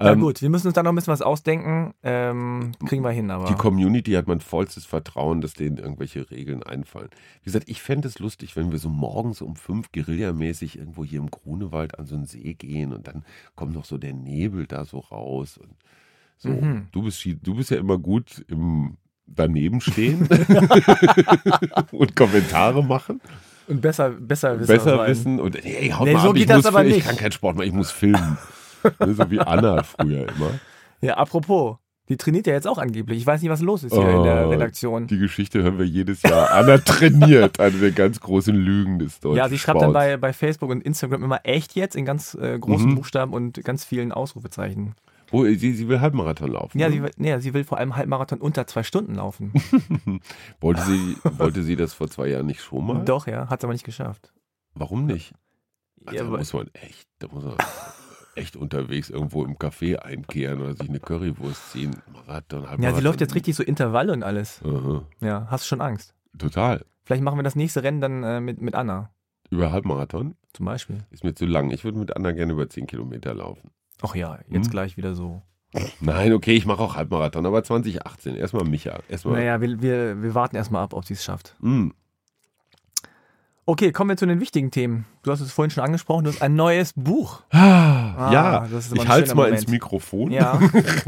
Ja 0.00 0.12
Ähm, 0.12 0.20
gut, 0.20 0.42
wir 0.42 0.48
müssen 0.50 0.66
uns 0.68 0.74
da 0.74 0.82
noch 0.82 0.92
ein 0.92 0.94
bisschen 0.94 1.12
was 1.12 1.22
ausdenken. 1.22 1.92
Ähm, 2.02 2.72
kriegen 2.86 3.02
wir 3.02 3.10
hin, 3.10 3.30
aber. 3.30 3.46
Die 3.46 3.54
Community 3.54 4.12
hat 4.12 4.28
mein 4.28 4.40
vollstes 4.40 4.84
Vertrauen, 4.86 5.40
dass 5.40 5.54
denen 5.54 5.76
irgendwelche 5.78 6.30
Regeln 6.30 6.62
einfallen. 6.62 7.08
Wie 7.42 7.44
gesagt, 7.46 7.68
ich 7.68 7.82
fände 7.82 8.06
es 8.08 8.18
lustig, 8.18 8.54
wenn 8.56 8.70
wir 8.70 8.78
so 8.78 8.88
morgens 8.88 9.42
um 9.42 9.56
fünf 9.56 9.90
guerillamäßig 9.92 10.78
irgendwo 10.78 11.04
hier 11.04 11.18
im 11.18 11.30
Grunewald 11.30 11.98
an 11.98 12.06
so 12.06 12.14
einen 12.14 12.26
See 12.26 12.54
gehen 12.54 12.92
und 12.92 13.08
dann 13.08 13.24
kommt 13.56 13.74
noch 13.74 13.84
so 13.84 13.98
der 13.98 14.12
Nebel 14.12 14.66
da 14.66 14.84
so 14.84 14.98
raus 15.00 15.58
und 15.58 15.74
so. 16.36 16.50
Mhm. 16.50 16.86
Du, 16.92 17.02
bist, 17.02 17.24
du 17.24 17.54
bist 17.56 17.70
ja 17.70 17.78
immer 17.78 17.98
gut 17.98 18.44
im 18.48 18.96
daneben 19.26 19.80
stehen 19.80 20.26
und 21.92 22.16
Kommentare 22.16 22.82
machen, 22.82 23.20
Und 23.66 23.80
besser, 23.82 24.10
besser 24.10 24.58
wissen. 24.58 24.72
besser 24.72 25.06
wissen 25.06 25.40
und 25.40 25.62
hey, 25.62 25.90
haut 25.90 26.06
Nee, 26.06 26.14
mal 26.14 26.22
so 26.22 26.30
ab, 26.30 26.36
ich 26.36 26.40
geht 26.42 26.50
das 26.50 26.56
muss 26.58 26.66
aber 26.66 26.78
filmen. 26.78 26.88
nicht. 26.94 26.98
Ich 27.00 27.04
kann 27.06 27.16
keinen 27.16 27.32
Sport 27.32 27.56
machen, 27.56 27.66
ich 27.68 27.74
muss 27.74 27.90
filmen. 27.90 28.38
Ne, 29.00 29.14
so 29.14 29.30
wie 29.30 29.40
Anna 29.40 29.82
früher 29.82 30.28
immer. 30.28 30.50
Ja, 31.00 31.14
apropos. 31.16 31.76
Die 32.08 32.16
trainiert 32.16 32.46
ja 32.46 32.54
jetzt 32.54 32.66
auch 32.66 32.78
angeblich. 32.78 33.18
Ich 33.18 33.26
weiß 33.26 33.42
nicht, 33.42 33.50
was 33.50 33.60
los 33.60 33.84
ist 33.84 33.92
hier 33.92 34.08
in 34.08 34.22
der 34.22 34.46
Oh, 34.46 34.50
Redaktion. 34.50 35.06
Die 35.08 35.18
Geschichte 35.18 35.62
hören 35.62 35.76
wir 35.78 35.84
jedes 35.84 36.22
Jahr. 36.22 36.50
Anna 36.52 36.78
trainiert, 36.78 37.60
eine 37.60 37.76
der 37.76 37.90
ganz 37.90 38.18
großen 38.20 38.56
Lügen 38.56 38.98
des 38.98 39.20
deutschen 39.20 39.36
Ja, 39.36 39.46
sie 39.50 39.58
schreibt 39.58 39.82
dann 39.82 39.90
Sports. 39.90 40.06
bei, 40.06 40.16
bei 40.16 40.32
Facebook 40.32 40.70
und 40.70 40.82
Instagram 40.82 41.22
immer 41.22 41.40
echt 41.44 41.74
jetzt 41.74 41.96
in 41.96 42.06
ganz 42.06 42.32
äh, 42.32 42.58
großen 42.58 42.92
Mhm. 42.92 42.94
Buchstaben 42.94 43.34
und 43.34 43.62
ganz 43.62 43.84
vielen 43.84 44.10
Ausrufezeichen. 44.12 44.94
Wo, 45.30 45.44
sie, 45.44 45.74
sie 45.74 45.86
will 45.86 46.00
Halbmarathon 46.00 46.50
laufen. 46.50 46.78
Ja, 46.78 46.88
ne? 46.88 46.94
sie, 46.94 47.02
will- 47.02 47.10
nee, 47.18 47.38
sie 47.40 47.52
will 47.52 47.64
vor 47.64 47.76
allem 47.76 47.94
Halbmarathon 47.94 48.38
unter 48.40 48.66
zwei 48.66 48.84
Stunden 48.84 49.16
laufen. 49.16 49.52
wollte, 50.60 50.80
sie, 50.86 51.16
wollte 51.36 51.62
sie 51.62 51.76
das 51.76 51.92
vor 51.92 52.08
zwei 52.08 52.28
Jahren 52.28 52.46
nicht 52.46 52.62
schon 52.62 52.86
mal? 52.86 53.04
Doch, 53.04 53.26
ja, 53.26 53.50
hat 53.50 53.60
sie 53.60 53.66
aber 53.66 53.74
nicht 53.74 53.84
geschafft. 53.84 54.32
Warum 54.72 55.04
nicht? 55.04 55.34
Also, 56.06 56.16
Ja, 56.16 56.22
da 56.22 56.28
aber- 56.30 56.38
muss 56.38 56.54
man 56.54 56.68
echt, 56.72 57.06
da 57.18 57.28
muss 57.30 57.44
man 57.44 57.56
echt 58.38 58.56
unterwegs 58.56 59.10
irgendwo 59.10 59.44
im 59.44 59.56
Café 59.58 59.96
einkehren 59.96 60.60
oder 60.60 60.74
sich 60.74 60.88
eine 60.88 61.00
Currywurst 61.00 61.72
ziehen. 61.72 61.96
Marathon, 62.12 62.60
Halbmarathon. 62.68 62.82
Ja, 62.82 62.94
sie 62.94 63.02
läuft 63.02 63.20
jetzt 63.20 63.34
richtig 63.34 63.54
so 63.56 63.62
Intervalle 63.62 64.12
und 64.12 64.22
alles. 64.22 64.60
Aha. 64.64 65.02
Ja, 65.20 65.46
hast 65.50 65.66
schon 65.66 65.80
Angst. 65.80 66.14
Total. 66.38 66.84
Vielleicht 67.04 67.22
machen 67.22 67.38
wir 67.38 67.42
das 67.42 67.56
nächste 67.56 67.82
Rennen 67.82 68.00
dann 68.00 68.22
äh, 68.22 68.40
mit, 68.40 68.60
mit 68.60 68.74
Anna 68.74 69.10
Über 69.50 69.72
Halbmarathon 69.72 70.34
zum 70.52 70.66
Beispiel. 70.66 70.98
ist 71.10 71.24
mir 71.24 71.34
zu 71.34 71.46
lang. 71.46 71.70
Ich 71.70 71.84
würde 71.84 71.98
mit 71.98 72.14
Anna 72.16 72.32
gerne 72.32 72.52
über 72.52 72.68
10 72.68 72.86
Kilometer 72.86 73.34
laufen. 73.34 73.70
Ach 74.02 74.14
ja, 74.14 74.38
jetzt 74.48 74.66
Hm? 74.66 74.70
gleich 74.70 74.96
wieder 74.96 75.14
so. 75.14 75.42
Nein, 76.00 76.32
okay, 76.32 76.52
ich 76.54 76.64
mache 76.64 76.80
auch 76.82 76.96
Halbmarathon, 76.96 77.44
aber 77.44 77.62
2018. 77.62 78.36
Erstmal 78.36 78.64
Micha. 78.64 79.00
Erstmal. 79.08 79.34
Naja, 79.34 79.60
wir, 79.60 79.82
wir, 79.82 80.22
wir 80.22 80.34
warten 80.34 80.56
erstmal 80.56 80.82
ab, 80.82 80.94
ob 80.94 81.04
sie 81.04 81.12
es 81.14 81.22
schafft. 81.24 81.56
Mm. 81.60 81.88
Okay, 83.68 83.92
kommen 83.92 84.08
wir 84.08 84.16
zu 84.16 84.24
den 84.24 84.40
wichtigen 84.40 84.70
Themen. 84.70 85.04
Du 85.24 85.30
hast 85.30 85.40
es 85.40 85.52
vorhin 85.52 85.70
schon 85.70 85.84
angesprochen, 85.84 86.24
du 86.24 86.30
hast 86.30 86.40
ein 86.40 86.54
neues 86.54 86.94
Buch. 86.96 87.42
Ah, 87.50 88.30
ja, 88.32 88.64
ist 88.64 88.92
immer 88.92 89.02
ich 89.02 89.08
halte 89.08 89.28
es 89.28 89.34
mal 89.34 89.42
Moment. 89.42 89.60
ins 89.60 89.70
Mikrofon. 89.70 90.30
Ja. 90.30 90.58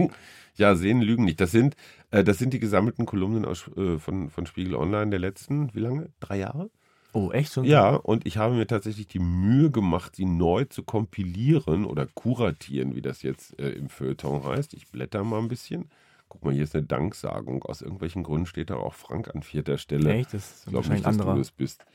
ja, 0.56 0.74
sehen 0.74 1.00
lügen 1.00 1.24
nicht. 1.24 1.40
Das 1.40 1.52
sind, 1.52 1.74
äh, 2.10 2.22
das 2.22 2.36
sind 2.36 2.52
die 2.52 2.60
gesammelten 2.60 3.06
Kolumnen 3.06 3.46
aus, 3.46 3.66
äh, 3.78 3.98
von, 3.98 4.28
von 4.28 4.44
Spiegel 4.44 4.74
Online 4.74 5.08
der 5.08 5.20
letzten, 5.20 5.74
wie 5.74 5.80
lange? 5.80 6.10
Drei 6.20 6.36
Jahre? 6.36 6.68
Oh, 7.14 7.30
echt 7.30 7.54
schon? 7.54 7.64
Ja, 7.64 7.94
und 7.94 8.26
ich 8.26 8.36
habe 8.36 8.52
mir 8.52 8.66
tatsächlich 8.66 9.06
die 9.06 9.20
Mühe 9.20 9.70
gemacht, 9.70 10.16
sie 10.16 10.26
neu 10.26 10.66
zu 10.66 10.82
kompilieren 10.82 11.86
oder 11.86 12.08
kuratieren, 12.12 12.94
wie 12.94 13.00
das 13.00 13.22
jetzt 13.22 13.58
äh, 13.58 13.70
im 13.70 13.88
Feuilleton 13.88 14.44
heißt. 14.44 14.74
Ich 14.74 14.86
blätter 14.88 15.24
mal 15.24 15.38
ein 15.38 15.48
bisschen. 15.48 15.88
Guck 16.28 16.44
mal, 16.44 16.52
hier 16.52 16.64
ist 16.64 16.76
eine 16.76 16.84
Danksagung. 16.84 17.62
Aus 17.62 17.80
irgendwelchen 17.80 18.22
Gründen 18.22 18.44
steht 18.44 18.68
da 18.68 18.74
auch 18.74 18.92
Frank 18.92 19.34
an 19.34 19.42
vierter 19.42 19.78
Stelle. 19.78 20.12
Echt? 20.12 20.34
Das 20.34 20.44
ist 20.44 20.56
Ich 20.58 20.62
glaube 20.64 20.76
wahrscheinlich 20.76 21.06
nicht, 21.06 21.06
dass 21.06 21.14
anderer. 21.20 21.32
du 21.32 21.38
das 21.38 21.50
bist. 21.52 21.86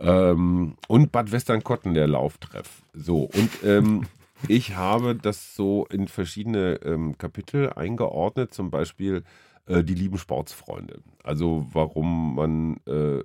Ähm, 0.00 0.76
und 0.88 1.12
Bad 1.12 1.30
Westernkotten, 1.30 1.94
der 1.94 2.06
Lauftreff. 2.06 2.82
So, 2.94 3.24
und 3.24 3.50
ähm, 3.64 4.06
ich 4.48 4.76
habe 4.76 5.14
das 5.14 5.54
so 5.54 5.86
in 5.90 6.08
verschiedene 6.08 6.80
ähm, 6.84 7.18
Kapitel 7.18 7.70
eingeordnet, 7.70 8.54
zum 8.54 8.70
Beispiel 8.70 9.24
äh, 9.70 9.84
die 9.84 9.94
lieben 9.94 10.18
Sportsfreunde. 10.18 11.02
Also 11.22 11.66
warum 11.72 12.34
man 12.34 12.80
äh, 12.86 13.22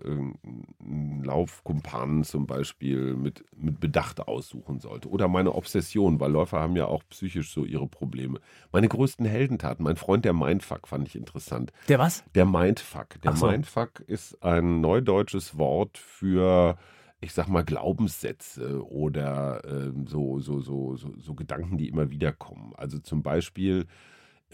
einen 0.79 1.23
Laufkumpanen 1.23 2.23
zum 2.23 2.45
Beispiel 2.45 3.15
mit, 3.15 3.43
mit 3.55 3.79
Bedacht 3.79 4.27
aussuchen 4.27 4.79
sollte. 4.79 5.09
Oder 5.09 5.27
meine 5.27 5.55
Obsession, 5.55 6.19
weil 6.19 6.31
Läufer 6.31 6.59
haben 6.59 6.75
ja 6.75 6.85
auch 6.85 7.03
psychisch 7.09 7.51
so 7.51 7.65
ihre 7.65 7.87
Probleme. 7.87 8.39
Meine 8.71 8.87
größten 8.87 9.25
Heldentaten, 9.25 9.83
mein 9.83 9.95
Freund 9.95 10.25
der 10.25 10.33
Mindfuck 10.33 10.87
fand 10.87 11.07
ich 11.07 11.15
interessant. 11.15 11.71
Der 11.87 11.99
was? 11.99 12.23
Der 12.35 12.45
Mindfuck. 12.45 13.21
Der 13.21 13.35
so. 13.35 13.47
Mindfuck 13.47 14.01
ist 14.01 14.41
ein 14.43 14.81
neudeutsches 14.81 15.57
Wort 15.57 15.97
für, 15.97 16.77
ich 17.21 17.33
sag 17.33 17.47
mal, 17.47 17.63
Glaubenssätze 17.63 18.85
oder 18.87 19.61
ähm, 19.65 20.05
so, 20.05 20.39
so, 20.39 20.59
so, 20.59 20.95
so, 20.95 21.13
so 21.17 21.33
Gedanken, 21.33 21.77
die 21.77 21.89
immer 21.89 22.11
wieder 22.11 22.31
kommen. 22.31 22.73
Also 22.75 22.99
zum 22.99 23.23
Beispiel, 23.23 23.87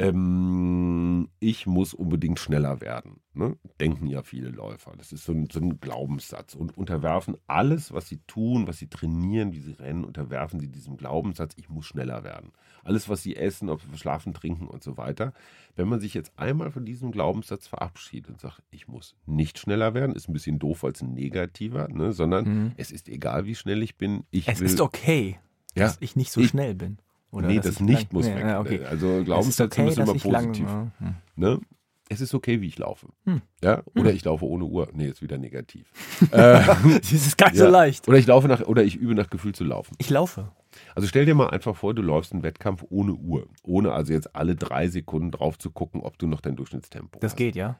ähm, 0.09 1.29
ich 1.39 1.67
muss 1.67 1.93
unbedingt 1.93 2.39
schneller 2.39 2.81
werden. 2.81 3.21
Ne? 3.33 3.57
Denken 3.79 4.07
ja 4.07 4.23
viele 4.23 4.49
Läufer. 4.49 4.93
Das 4.97 5.11
ist 5.11 5.23
so 5.23 5.31
ein, 5.31 5.47
so 5.51 5.59
ein 5.59 5.79
Glaubenssatz 5.79 6.53
und 6.55 6.77
unterwerfen 6.77 7.37
alles, 7.47 7.93
was 7.93 8.07
sie 8.07 8.19
tun, 8.27 8.67
was 8.67 8.77
sie 8.77 8.87
trainieren, 8.87 9.53
wie 9.53 9.59
sie 9.59 9.71
rennen, 9.73 10.03
unterwerfen 10.03 10.59
sie 10.59 10.67
diesem 10.67 10.97
Glaubenssatz, 10.97 11.53
ich 11.57 11.69
muss 11.69 11.85
schneller 11.85 12.23
werden. 12.23 12.51
Alles, 12.83 13.07
was 13.09 13.23
sie 13.23 13.35
essen, 13.35 13.69
ob 13.69 13.81
sie 13.81 13.97
schlafen, 13.97 14.33
trinken 14.33 14.67
und 14.67 14.83
so 14.83 14.97
weiter. 14.97 15.33
Wenn 15.75 15.87
man 15.87 15.99
sich 15.99 16.13
jetzt 16.13 16.37
einmal 16.37 16.71
von 16.71 16.83
diesem 16.85 17.11
Glaubenssatz 17.11 17.67
verabschiedet 17.67 18.29
und 18.31 18.41
sagt, 18.41 18.61
ich 18.71 18.87
muss 18.87 19.15
nicht 19.25 19.57
schneller 19.59 19.93
werden, 19.93 20.15
ist 20.15 20.27
ein 20.27 20.33
bisschen 20.33 20.59
doof 20.59 20.83
als 20.83 21.01
ein 21.01 21.13
negativer, 21.13 21.87
ne? 21.89 22.11
sondern 22.11 22.45
Mhm. 22.45 22.71
es 22.77 22.91
ist 22.91 23.07
egal, 23.07 23.45
wie 23.45 23.55
schnell 23.55 23.81
ich 23.83 23.97
bin. 23.97 24.23
Ich 24.31 24.47
Es 24.47 24.59
will, 24.59 24.65
ist 24.67 24.81
okay, 24.81 25.39
Ja. 25.75 25.85
dass 25.85 25.97
ich 26.01 26.15
nicht 26.15 26.31
so 26.31 26.41
Ich- 26.41 26.49
schnell 26.49 26.75
bin. 26.75 26.97
Oder 27.31 27.47
nee, 27.47 27.57
das 27.59 27.75
ich 27.75 27.79
nicht 27.79 28.11
lang- 28.11 28.13
muss 28.13 28.25
nee, 28.27 28.35
weg. 28.35 28.57
okay. 28.59 28.83
Also 28.85 29.23
Glaubenssätze 29.23 29.81
okay, 29.81 29.85
müssen 29.85 30.01
immer 30.01 30.31
lang- 30.31 30.47
positiv. 30.47 30.67
ja, 30.67 30.91
hm. 30.99 31.15
Ne? 31.35 31.59
Es 32.09 32.19
ist 32.19 32.33
okay, 32.33 32.59
wie 32.59 32.67
ich 32.67 32.77
laufe. 32.77 33.07
Hm. 33.25 33.41
Ja? 33.63 33.83
Oder 33.97 34.11
ich 34.11 34.25
laufe 34.25 34.45
ohne 34.45 34.65
Uhr. 34.65 34.89
Nee, 34.93 35.07
ist 35.07 35.21
wieder 35.21 35.37
negativ. 35.37 35.89
äh, 36.31 36.59
Das 36.99 37.11
ist 37.13 37.37
gar 37.37 37.49
nicht 37.51 37.59
Ja. 37.59 37.65
so 37.67 37.71
leicht. 37.71 38.07
oder 38.09 38.17
ich 38.17 38.27
laufe 38.27 38.49
nach, 38.49 38.59
oder 38.61 38.83
ich 38.83 38.97
übe 38.97 39.15
nach 39.15 39.29
Gefühl 39.29 39.55
zu 39.55 39.63
laufen. 39.63 39.95
Ich 39.97 40.09
laufe. 40.09 40.51
Also 40.93 41.07
stell 41.07 41.25
dir 41.25 41.35
mal 41.35 41.49
einfach 41.49 41.73
vor, 41.75 41.93
du 41.93 42.01
läufst 42.01 42.33
einen 42.33 42.43
Wettkampf 42.43 42.83
ohne 42.89 43.13
Uhr. 43.13 43.47
Ohne 43.63 43.93
also 43.93 44.11
jetzt 44.11 44.35
alle 44.35 44.55
drei 44.55 44.89
Sekunden 44.89 45.31
drauf 45.31 45.57
zu 45.57 45.71
gucken, 45.71 46.01
ob 46.01 46.17
du 46.17 46.27
noch 46.27 46.41
dein 46.41 46.57
Durchschnittstempo 46.57 47.19
Das 47.19 47.31
hast. 47.31 47.37
geht, 47.37 47.55
ja. 47.55 47.79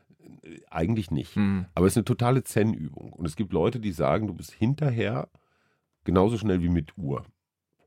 Eigentlich 0.69 1.11
nicht. 1.11 1.35
Hm. 1.35 1.65
Aber 1.75 1.87
es 1.87 1.93
ist 1.93 1.97
eine 1.97 2.05
totale 2.05 2.43
Zen-Übung. 2.45 3.11
Und 3.11 3.25
es 3.25 3.35
gibt 3.35 3.51
Leute, 3.51 3.81
die 3.81 3.91
sagen, 3.91 4.27
du 4.27 4.33
bist 4.33 4.51
hinterher 4.51 5.27
genauso 6.05 6.37
schnell 6.37 6.61
wie 6.61 6.69
mit 6.69 6.97
Uhr. 6.97 7.25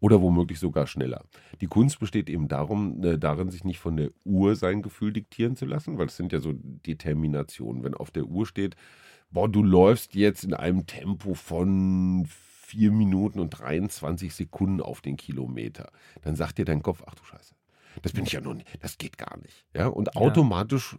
Oder 0.05 0.21
womöglich 0.21 0.59
sogar 0.59 0.87
schneller. 0.87 1.25
Die 1.63 1.67
Kunst 1.67 1.99
besteht 1.99 2.29
eben 2.29 2.47
darum, 2.47 3.03
äh, 3.03 3.17
darin, 3.17 3.49
sich 3.49 3.65
nicht 3.65 3.79
von 3.79 3.97
der 3.97 4.11
Uhr 4.27 4.55
sein 4.55 4.83
Gefühl 4.83 5.15
diktieren 5.15 5.57
zu 5.57 5.65
lassen, 5.65 5.97
weil 5.97 6.05
das 6.05 6.19
sind 6.19 6.31
ja 6.31 6.41
so 6.41 6.53
Determinationen. 6.53 7.83
Wenn 7.83 7.95
auf 7.95 8.11
der 8.11 8.27
Uhr 8.27 8.45
steht, 8.45 8.77
boah, 9.31 9.49
du 9.49 9.63
läufst 9.63 10.15
jetzt 10.15 10.45
in 10.45 10.53
einem 10.53 10.87
Tempo 10.87 11.33
von 11.33 12.27
4 12.29 12.93
Minuten 12.93 13.41
und 13.41 13.49
23 13.49 14.35
Sekunden 14.35 14.83
auf 14.83 15.01
den 15.01 15.17
Kilometer, 15.17 15.91
dann 16.21 16.37
sagt 16.37 16.59
dir 16.59 16.67
dein 16.67 16.83
Kopf, 16.83 17.03
ach 17.07 17.15
du 17.15 17.25
Scheiße, 17.25 17.55
das 18.03 18.13
bin 18.13 18.27
ich 18.27 18.33
ja 18.33 18.43
noch 18.43 18.53
nicht, 18.53 18.69
das 18.81 18.99
geht 18.99 19.17
gar 19.17 19.39
nicht. 19.39 19.65
Ja? 19.73 19.87
Und 19.87 20.11
Ja. 20.15 20.21
automatisch 20.21 20.99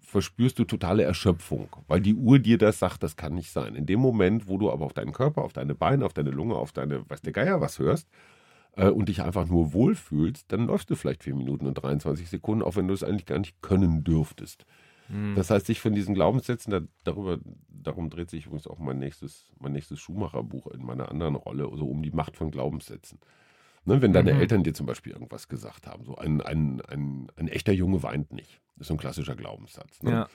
verspürst 0.00 0.58
du 0.58 0.64
totale 0.64 1.04
Erschöpfung, 1.04 1.68
weil 1.86 2.00
die 2.00 2.16
Uhr 2.16 2.40
dir 2.40 2.58
das 2.58 2.80
sagt, 2.80 3.04
das 3.04 3.14
kann 3.14 3.34
nicht 3.34 3.52
sein. 3.52 3.76
In 3.76 3.86
dem 3.86 4.00
Moment, 4.00 4.48
wo 4.48 4.58
du 4.58 4.72
aber 4.72 4.84
auf 4.86 4.92
deinen 4.92 5.12
Körper, 5.12 5.42
auf 5.42 5.52
deine 5.52 5.76
Beine, 5.76 6.04
auf 6.04 6.14
deine 6.14 6.30
Lunge, 6.30 6.56
auf 6.56 6.72
deine, 6.72 7.08
weiß 7.08 7.22
der 7.22 7.32
Geier 7.32 7.60
was 7.60 7.78
hörst 7.78 8.08
äh, 8.76 8.88
und 8.88 9.08
dich 9.08 9.22
einfach 9.22 9.46
nur 9.46 9.72
wohlfühlst, 9.72 10.50
dann 10.52 10.66
läufst 10.66 10.90
du 10.90 10.94
vielleicht 10.94 11.22
4 11.24 11.34
Minuten 11.34 11.66
und 11.66 11.74
23 11.74 12.28
Sekunden, 12.28 12.62
auch 12.62 12.76
wenn 12.76 12.88
du 12.88 12.94
es 12.94 13.02
eigentlich 13.02 13.26
gar 13.26 13.38
nicht 13.38 13.60
können 13.62 14.04
dürftest. 14.04 14.66
Hm. 15.08 15.34
Das 15.34 15.50
heißt, 15.50 15.66
sich 15.66 15.80
von 15.80 15.94
diesen 15.94 16.14
Glaubenssätzen, 16.14 16.70
da, 16.70 16.80
darüber, 17.04 17.38
darum 17.68 18.10
dreht 18.10 18.30
sich 18.30 18.46
übrigens 18.46 18.66
auch 18.66 18.78
mein 18.78 18.98
nächstes, 18.98 19.50
mein 19.58 19.72
nächstes 19.72 19.98
Schuhmacherbuch 20.00 20.68
in 20.68 20.84
meiner 20.84 21.10
anderen 21.10 21.34
Rolle, 21.34 21.68
also 21.70 21.86
um 21.86 22.02
die 22.02 22.12
Macht 22.12 22.36
von 22.36 22.50
Glaubenssätzen. 22.50 23.18
Ne, 23.86 24.02
wenn 24.02 24.12
deine 24.12 24.34
Mhm. 24.34 24.40
Eltern 24.40 24.62
dir 24.62 24.74
zum 24.74 24.86
Beispiel 24.86 25.12
irgendwas 25.12 25.48
gesagt 25.48 25.86
haben, 25.86 26.04
so 26.04 26.14
ein, 26.16 26.42
ein, 26.42 26.82
ein, 26.82 27.28
ein 27.36 27.48
echter 27.48 27.72
Junge 27.72 28.02
weint 28.02 28.30
nicht. 28.32 28.60
Das 28.76 28.82
ist 28.82 28.88
so 28.88 28.94
ein 28.94 28.98
klassischer 28.98 29.34
Glaubenssatz. 29.34 30.02
Ne? 30.02 30.10
Ja. 30.10 30.28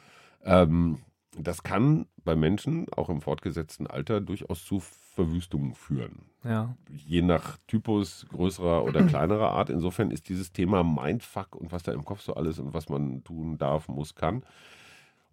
Ähm, 0.63 1.00
das 1.38 1.63
kann 1.63 2.06
bei 2.24 2.36
Menschen, 2.36 2.88
auch 2.93 3.10
im 3.10 3.21
fortgesetzten 3.21 3.88
Alter, 3.88 4.21
durchaus 4.21 4.63
zu 4.63 4.80
Verwüstungen 4.80 5.74
führen. 5.76 6.24
ja. 6.43 6.76
Je 6.89 7.21
nach 7.21 7.58
Typus 7.67 8.26
größerer 8.30 8.84
oder 8.84 9.04
kleinerer 9.04 9.52
Art. 9.52 9.69
Insofern 9.69 10.12
ist 10.12 10.28
dieses 10.30 10.52
Thema 10.52 10.84
Mindfuck 10.84 11.56
und 11.56 11.71
was 11.71 11.84
da 11.84 11.93
im 11.93 12.04
Kopf 12.04 12.21
so 12.21 12.34
alles 12.34 12.60
und 12.60 12.74
was 12.74 12.89
man 12.89 13.24
tun 13.24 13.58
darf, 13.58 13.88
muss, 13.88 14.15
kann. 14.15 14.43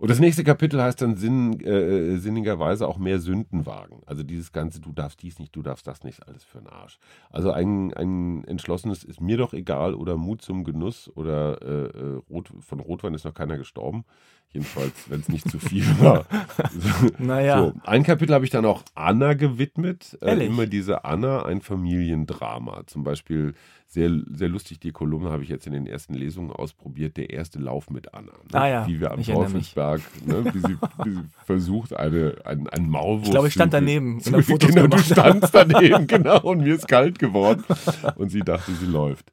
Und 0.02 0.10
das 0.10 0.18
nächste 0.18 0.42
Kapitel 0.42 0.82
heißt 0.82 1.00
dann 1.00 1.16
sinn, 1.16 1.60
äh, 1.60 2.16
sinnigerweise 2.16 2.88
auch 2.88 2.98
mehr 2.98 3.20
Sünden 3.20 3.66
wagen. 3.66 4.02
Also 4.04 4.24
dieses 4.24 4.50
ganze, 4.50 4.80
du 4.80 4.90
darfst 4.90 5.22
dies 5.22 5.38
nicht, 5.38 5.54
du 5.54 5.62
darfst 5.62 5.86
das 5.86 6.02
nicht, 6.02 6.26
alles 6.26 6.42
für 6.42 6.58
den 6.58 6.66
Arsch. 6.66 6.98
Also 7.30 7.52
ein, 7.52 7.94
ein 7.94 8.42
entschlossenes 8.44 9.04
ist 9.04 9.20
mir 9.20 9.36
doch 9.36 9.52
egal 9.52 9.94
oder 9.94 10.16
Mut 10.16 10.42
zum 10.42 10.64
Genuss 10.64 11.08
oder 11.14 11.62
äh, 11.62 11.84
äh, 11.96 12.20
Rot, 12.28 12.50
von 12.58 12.80
Rotwein 12.80 13.14
ist 13.14 13.24
noch 13.24 13.34
keiner 13.34 13.56
gestorben. 13.58 14.04
Jedenfalls, 14.52 14.92
wenn 15.08 15.20
es 15.20 15.28
nicht 15.28 15.50
zu 15.50 15.58
viel 15.58 15.84
war. 16.00 16.26
Naja. 17.18 17.58
So, 17.58 17.72
ein 17.84 18.02
Kapitel 18.02 18.34
habe 18.34 18.44
ich 18.44 18.50
dann 18.50 18.64
auch 18.64 18.82
Anna 18.94 19.34
gewidmet. 19.34 20.18
Äh, 20.20 20.46
immer 20.46 20.66
diese 20.66 21.04
Anna, 21.04 21.44
ein 21.44 21.60
Familiendrama. 21.60 22.82
Zum 22.86 23.04
Beispiel 23.04 23.54
sehr, 23.86 24.10
sehr 24.30 24.48
lustig, 24.48 24.80
die 24.80 24.90
Kolumne 24.90 25.30
habe 25.30 25.42
ich 25.42 25.50
jetzt 25.50 25.66
in 25.66 25.72
den 25.74 25.86
ersten 25.86 26.14
Lesungen 26.14 26.50
ausprobiert. 26.50 27.16
Der 27.16 27.30
erste 27.30 27.58
Lauf 27.58 27.90
mit 27.90 28.14
Anna. 28.14 28.32
Ne? 28.32 28.58
Ah 28.58 28.66
ja, 28.66 28.86
Wie 28.86 29.00
wir 29.00 29.10
am. 29.10 29.22
Teufelsberg, 29.22 30.00
ne? 30.26 30.44
wie, 30.52 30.60
sie, 30.60 30.76
wie 31.04 31.10
sie 31.10 31.24
versucht, 31.44 31.94
eine, 31.94 32.36
ein, 32.44 32.66
ein 32.68 32.88
Maulwurf. 32.88 33.24
Ich 33.26 33.30
glaube, 33.30 33.48
ich 33.48 33.54
stand 33.54 33.72
daneben 33.74 34.14
und 34.14 34.46
genau, 34.60 34.86
du 34.86 34.98
standst 34.98 35.54
daneben, 35.54 36.06
genau, 36.06 36.40
und 36.40 36.62
mir 36.62 36.74
ist 36.74 36.88
kalt 36.88 37.18
geworden. 37.18 37.64
Und 38.16 38.30
sie 38.30 38.40
dachte, 38.40 38.72
sie 38.72 38.86
läuft. 38.86 39.30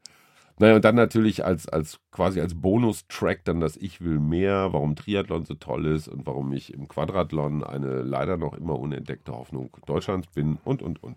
Naja, 0.60 0.76
und 0.76 0.84
dann 0.84 0.96
natürlich 0.96 1.46
als, 1.46 1.70
als 1.70 2.02
quasi 2.12 2.42
als 2.42 2.54
Bonustrack 2.54 3.46
dann 3.46 3.62
das 3.62 3.78
Ich 3.78 4.02
will 4.02 4.20
mehr, 4.20 4.74
warum 4.74 4.96
Triathlon 4.98 5.46
so 5.46 5.54
toll 5.54 5.86
ist 5.86 6.10
und 6.10 6.28
warum 6.28 6.52
ich 6.52 6.74
im 6.74 6.90
Quadrathlon 6.90 7.64
eine 7.64 8.02
leider 8.02 8.36
noch 8.36 8.54
immer 8.54 8.78
unentdeckte 8.78 9.32
Hoffnung 9.32 9.70
Deutschlands 9.86 10.28
bin 10.28 10.58
und, 10.66 10.82
und, 10.82 11.02
und. 11.02 11.16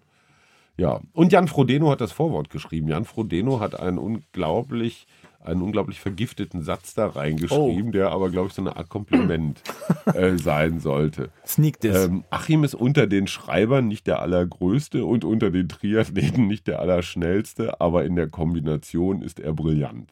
Ja, 0.76 1.00
und 1.12 1.33
Jan 1.33 1.48
Frodeno 1.48 1.90
hat 1.90 2.00
das 2.00 2.12
Vorwort 2.12 2.50
geschrieben. 2.50 2.88
Jan 2.88 3.05
Frodeno 3.05 3.59
hat 3.59 3.78
einen 3.78 3.98
unglaublich, 3.98 5.07
einen 5.44 5.62
unglaublich 5.62 6.00
vergifteten 6.00 6.62
Satz 6.62 6.94
da 6.94 7.07
reingeschrieben, 7.07 7.92
der 7.92 8.11
aber, 8.11 8.31
glaube 8.31 8.48
ich, 8.48 8.55
so 8.55 8.62
eine 8.62 8.76
Art 8.76 8.88
Kompliment 8.88 9.62
äh, 10.14 10.37
sein 10.37 10.81
sollte. 10.81 11.31
Sneak 11.46 11.81
Diss. 11.81 12.07
Ähm, 12.07 12.24
Achim 12.31 12.64
ist 12.64 12.74
unter 12.74 13.07
den 13.07 13.26
Schreibern 13.26 13.88
nicht 13.88 14.07
der 14.07 14.20
allergrößte 14.20 15.05
und 15.05 15.24
unter 15.24 15.50
den 15.50 15.68
Triathleten 15.68 16.46
nicht 16.46 16.66
der 16.66 16.81
allerschnellste, 16.81 17.81
aber 17.81 18.05
in 18.05 18.16
der 18.16 18.28
Kombination 18.28 19.22
ist 19.22 19.40
er 19.40 19.52
brillant. 19.52 20.11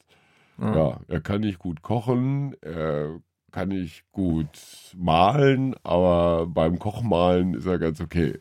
Ja, 0.61 1.01
er 1.09 1.21
kann 1.21 1.41
nicht 1.41 1.59
gut 1.59 1.81
kochen, 1.81 2.55
er 2.61 3.19
kann 3.51 3.71
nicht 3.71 4.05
gut 4.13 4.49
malen, 4.95 5.75
aber 5.83 6.47
beim 6.47 6.79
Kochmalen 6.79 7.55
ist 7.55 7.67
er 7.67 7.79
ganz 7.79 8.01
okay. 8.01 8.39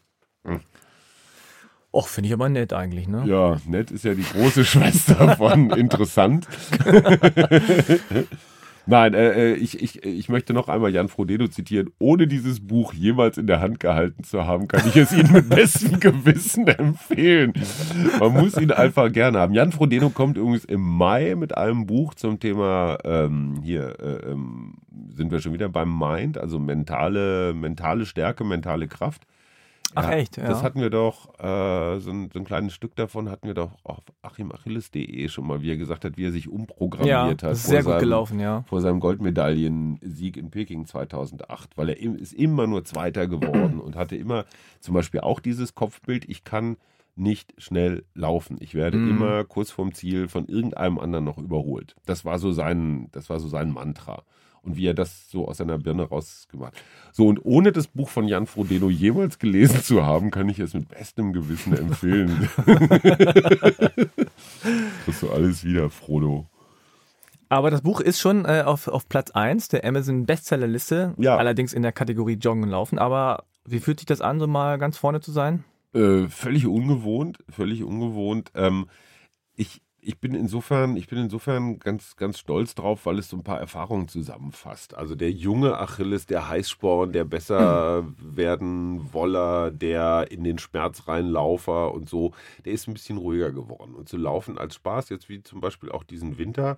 Och, 1.92 2.08
finde 2.08 2.28
ich 2.28 2.34
aber 2.34 2.50
nett 2.50 2.72
eigentlich, 2.72 3.08
ne? 3.08 3.24
Ja, 3.26 3.58
nett 3.66 3.90
ist 3.90 4.06
ja 4.06 4.14
die 4.14 4.24
große 4.24 4.64
Schwester 4.66 5.36
von 5.38 5.72
interessant. 5.72 6.48
Nein, 8.90 9.14
äh, 9.14 9.52
äh, 9.52 9.54
ich, 9.54 9.84
ich, 9.84 10.04
ich 10.04 10.30
möchte 10.30 10.52
noch 10.52 10.68
einmal 10.68 10.92
Jan 10.92 11.10
Frodeno 11.10 11.48
zitieren. 11.48 11.92
Ohne 12.00 12.26
dieses 12.26 12.66
Buch 12.66 12.92
jemals 12.92 13.38
in 13.38 13.46
der 13.46 13.62
Hand 13.62 13.80
gehalten 13.80 14.24
zu 14.24 14.48
haben, 14.48 14.68
kann 14.68 14.82
ich 14.88 14.96
es 14.96 15.12
Ihnen 15.12 15.32
mit 15.32 15.48
bestem 15.56 16.00
Gewissen 16.00 16.68
empfehlen. 16.68 17.54
Man 18.20 18.34
muss 18.34 18.58
ihn 18.58 18.72
einfach 18.72 19.12
gerne 19.12 19.38
haben. 19.38 19.54
Jan 19.54 19.72
Frodeno 19.72 20.10
kommt 20.10 20.38
übrigens 20.38 20.66
im 20.66 20.82
Mai 20.82 21.36
mit 21.36 21.56
einem 21.56 21.86
Buch 21.86 22.16
zum 22.16 22.40
Thema, 22.40 22.98
ähm, 23.04 23.60
hier 23.62 24.00
äh, 24.00 24.32
ähm, 24.32 24.78
sind 25.16 25.32
wir 25.32 25.40
schon 25.40 25.54
wieder 25.54 25.70
beim 25.70 25.96
Mind, 25.96 26.40
also 26.40 26.58
mentale, 26.58 27.54
mentale 27.54 28.08
Stärke, 28.08 28.44
mentale 28.44 28.88
Kraft. 28.88 29.28
Ach 29.96 30.04
Ja, 30.04 30.12
echt, 30.18 30.38
ja. 30.38 30.48
Das 30.48 30.62
hatten 30.64 30.80
wir 30.82 30.90
doch, 30.90 31.34
äh, 31.40 32.00
so, 32.00 32.12
ein, 32.12 32.30
so 32.32 32.40
ein 32.40 32.46
kleines 32.46 32.74
Stück 32.74 32.96
davon 32.96 33.30
hatten 33.30 33.48
wir 33.48 33.54
doch 33.56 33.72
auf 33.84 33.98
achimachilles.de 34.22 35.28
schon 35.30 35.48
mal, 35.48 35.62
wie 35.62 35.72
er 35.72 35.78
gesagt 35.78 36.06
hat, 36.06 36.18
wie 36.18 36.26
er 36.26 36.32
sich 36.32 36.46
ja, 36.46 36.52
umprogrammiert 36.52 37.44
hat. 37.44 37.52
das 37.52 37.60
ist 37.60 37.66
vor 37.66 37.72
sehr 37.72 37.84
gut 37.84 37.92
seinem- 37.94 38.00
gelaufen, 38.02 38.40
ja. 38.40 38.64
Vor 38.68 38.82
seinem 38.82 39.00
Goldmedaillensieg 39.00 40.38
in 40.38 40.52
Peking 40.52 40.86
2008, 40.86 41.78
weil 41.78 41.90
er 41.90 42.00
im, 42.00 42.16
ist 42.16 42.34
immer 42.34 42.68
nur 42.68 42.84
Zweiter 42.86 43.28
geworden 43.28 43.80
und 43.80 43.96
hatte 43.96 44.16
immer 44.16 44.46
zum 44.80 44.94
Beispiel 44.94 45.22
auch 45.22 45.40
dieses 45.40 45.76
Kopfbild, 45.76 46.28
ich 46.30 46.44
kann 46.44 46.78
nicht 47.16 47.54
schnell 47.58 48.06
laufen. 48.14 48.58
Ich 48.62 48.76
werde 48.76 48.98
Mhm. 48.98 49.10
immer 49.10 49.44
kurz 49.44 49.72
vorm 49.72 49.94
Ziel 49.94 50.30
von 50.30 50.48
irgendeinem 50.48 51.00
anderen 51.00 51.26
noch 51.26 51.38
überholt. 51.38 51.96
Das 52.06 52.24
war 52.24 52.40
so 52.40 52.52
sein, 52.54 53.10
das 53.12 53.30
war 53.30 53.40
so 53.40 53.48
sein 53.50 53.72
Mantra. 53.72 54.24
Und 54.62 54.76
wie 54.78 54.88
er 54.88 54.94
das 54.94 55.30
so 55.30 55.48
aus 55.48 55.58
seiner 55.58 55.78
Birne 55.78 56.04
rausgemacht. 56.04 56.74
So, 57.12 57.28
und 57.28 57.40
ohne 57.46 57.72
das 57.72 57.88
Buch 57.88 58.10
von 58.10 58.28
Jan 58.28 58.46
Frodeno 58.46 58.90
jemals 58.90 59.40
gelesen 59.40 59.82
zu 59.82 60.06
haben, 60.06 60.32
kann 60.32 60.50
ich 60.50 60.60
es 60.60 60.74
mit 60.74 60.90
bestem 60.90 61.32
Gewissen 61.34 61.74
empfehlen. 61.78 62.50
Kriegst 65.06 65.22
du 65.22 65.30
alles 65.32 65.64
wieder, 65.64 65.90
Frodo. 65.90 66.46
Aber 67.50 67.72
das 67.72 67.82
Buch 67.82 68.00
ist 68.00 68.20
schon 68.20 68.46
äh, 68.46 68.64
auf, 68.66 68.88
auf 68.88 69.10
Platz 69.10 69.32
1 69.32 69.70
der 69.70 69.84
Amazon 69.84 70.26
Bestsellerliste, 70.26 71.16
Ja. 71.18 71.38
allerdings 71.38 71.74
in 71.74 71.82
der 71.82 71.92
Kategorie 71.92 72.34
Joggen 72.36 72.64
und 72.64 72.70
Laufen. 72.70 73.00
Aber 73.00 73.46
wie 73.66 73.80
fühlt 73.80 74.00
sich 74.00 74.06
das 74.06 74.22
an, 74.22 74.40
so 74.40 74.46
mal 74.48 74.78
ganz 74.78 74.98
vorne 74.98 75.20
zu 75.20 75.32
sein? 75.32 75.64
Äh, 75.94 76.28
völlig 76.28 76.68
ungewohnt, 76.68 77.40
völlig 77.50 77.84
ungewohnt. 77.84 78.52
Ähm, 78.54 78.86
ich, 79.56 79.82
ich 80.02 80.20
bin 80.20 80.34
insofern, 80.34 80.96
ich 80.98 81.08
bin 81.08 81.20
insofern 81.20 81.80
ganz, 81.80 82.16
ganz 82.16 82.40
stolz 82.40 82.76
drauf, 82.76 83.06
weil 83.06 83.20
es 83.20 83.30
so 83.30 83.38
ein 83.38 83.44
paar 83.44 83.60
Erfahrungen 83.60 84.08
zusammenfasst. 84.08 84.96
Also 84.96 85.16
der 85.16 85.32
junge 85.32 85.78
Achilles, 85.78 86.26
der 86.26 86.48
Heißsporn, 86.48 87.12
der 87.12 87.26
besser 87.26 88.06
werden 88.18 89.14
Woller, 89.14 89.72
der 89.72 90.32
in 90.32 90.44
den 90.44 90.58
Schmerz 90.58 91.08
reinlaufer 91.08 91.94
und 91.94 92.10
so, 92.10 92.34
der 92.66 92.74
ist 92.74 92.88
ein 92.88 92.94
bisschen 92.94 93.18
ruhiger 93.18 93.52
geworden. 93.52 93.96
Und 93.96 94.08
zu 94.08 94.18
laufen 94.18 94.58
als 94.58 94.76
Spaß, 94.76 95.10
jetzt 95.10 95.30
wie 95.30 95.44
zum 95.44 95.62
Beispiel 95.62 95.92
auch 95.92 96.04
diesen 96.04 96.38
Winter. 96.38 96.78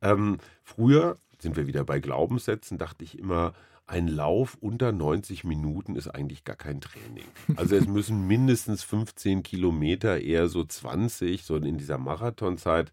Ähm, 0.00 0.38
früher 0.62 1.18
sind 1.38 1.56
wir 1.56 1.66
wieder 1.66 1.84
bei 1.84 1.98
Glaubenssätzen, 2.00 2.78
dachte 2.78 3.04
ich 3.04 3.18
immer, 3.18 3.52
ein 3.86 4.08
Lauf 4.08 4.56
unter 4.60 4.92
90 4.92 5.44
Minuten 5.44 5.96
ist 5.96 6.08
eigentlich 6.08 6.44
gar 6.44 6.56
kein 6.56 6.80
Training. 6.80 7.26
Also 7.56 7.76
es 7.76 7.86
müssen 7.86 8.26
mindestens 8.26 8.82
15 8.82 9.42
Kilometer, 9.42 10.20
eher 10.20 10.48
so 10.48 10.64
20, 10.64 11.44
so 11.44 11.56
in 11.56 11.76
dieser 11.76 11.98
Marathonzeit 11.98 12.92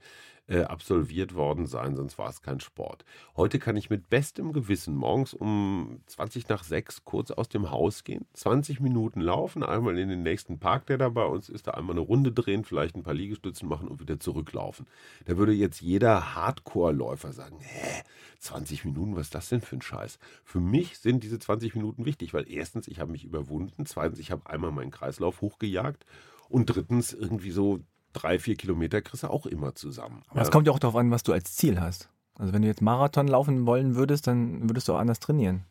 äh, 0.52 0.64
absolviert 0.64 1.34
worden 1.34 1.66
sein, 1.66 1.96
sonst 1.96 2.18
war 2.18 2.30
es 2.30 2.42
kein 2.42 2.60
Sport. 2.60 3.06
Heute 3.38 3.58
kann 3.58 3.78
ich 3.78 3.90
mit 3.90 4.10
bestem 4.10 4.52
Gewissen 4.52 4.96
morgens 4.96 5.34
um 5.34 6.02
20 6.08 6.50
nach 6.50 6.66
6 6.66 7.06
kurz 7.06 7.32
aus 7.32 7.48
dem 7.48 7.72
Haus 7.72 8.04
gehen, 8.04 8.26
20 8.34 8.82
Minuten 8.82 9.22
laufen, 9.22 9.64
einmal 9.64 9.98
in 9.98 10.10
den 10.10 10.24
nächsten 10.24 10.60
Park, 10.60 10.88
der 10.88 10.98
da 10.98 11.08
bei 11.08 11.24
uns 11.24 11.48
ist, 11.48 11.68
da 11.68 11.72
einmal 11.72 11.96
eine 11.96 12.02
Runde 12.02 12.34
drehen, 12.34 12.66
vielleicht 12.66 12.96
ein 12.96 13.04
paar 13.04 13.14
Liegestützen 13.14 13.70
machen 13.70 13.88
und 13.88 14.02
wieder 14.02 14.20
zurücklaufen. 14.20 14.88
Da 15.24 15.38
würde 15.38 15.54
jetzt 15.54 15.80
jeder 15.80 16.36
Hardcore-Läufer 16.36 17.32
sagen, 17.32 17.60
hä, 17.62 18.04
20 18.40 18.84
Minuten, 18.84 19.16
was 19.16 19.28
ist 19.28 19.36
das 19.36 19.48
denn 19.48 19.62
für 19.62 19.78
ein 19.78 19.82
Scheiß? 19.82 20.20
Für 20.44 20.60
mich 20.60 20.98
sind 20.98 21.24
diese 21.24 21.40
20 21.40 21.76
Minuten 21.76 22.06
wichtig, 22.06 22.34
weil 22.34 22.52
erstens, 22.52 22.90
ich 22.90 23.00
habe 23.00 23.12
mich 23.12 23.24
überwunden, 23.24 23.86
zweitens, 23.86 24.20
ich 24.20 24.32
habe 24.32 24.50
einmal 24.50 24.72
meinen 24.72 24.92
Kreislauf 24.92 25.40
hochgejagt 25.40 26.06
und 26.50 26.66
drittens, 26.66 27.14
irgendwie 27.14 27.52
so 27.52 27.80
drei, 28.14 28.40
vier 28.40 28.56
Kilometer 28.56 29.02
kriegst 29.02 29.24
du 29.24 29.28
auch 29.28 29.46
immer 29.46 29.76
zusammen. 29.76 30.24
Aber 30.30 30.42
es 30.42 30.52
kommt 30.52 30.68
ja 30.68 30.74
auch 30.74 30.80
darauf 30.80 30.96
an, 30.96 31.12
was 31.12 31.24
du 31.24 31.34
als 31.34 31.56
Ziel 31.56 31.80
hast. 31.80 32.10
Also 32.36 32.54
wenn 32.54 32.62
du 32.62 32.68
jetzt 32.68 32.82
Marathon 32.82 33.28
laufen 33.28 33.66
wollen 33.66 33.96
würdest, 33.96 34.28
dann 34.28 34.70
würdest 34.70 34.88
du 34.88 34.94
auch 34.94 35.00
anders 35.00 35.20
trainieren. 35.20 35.66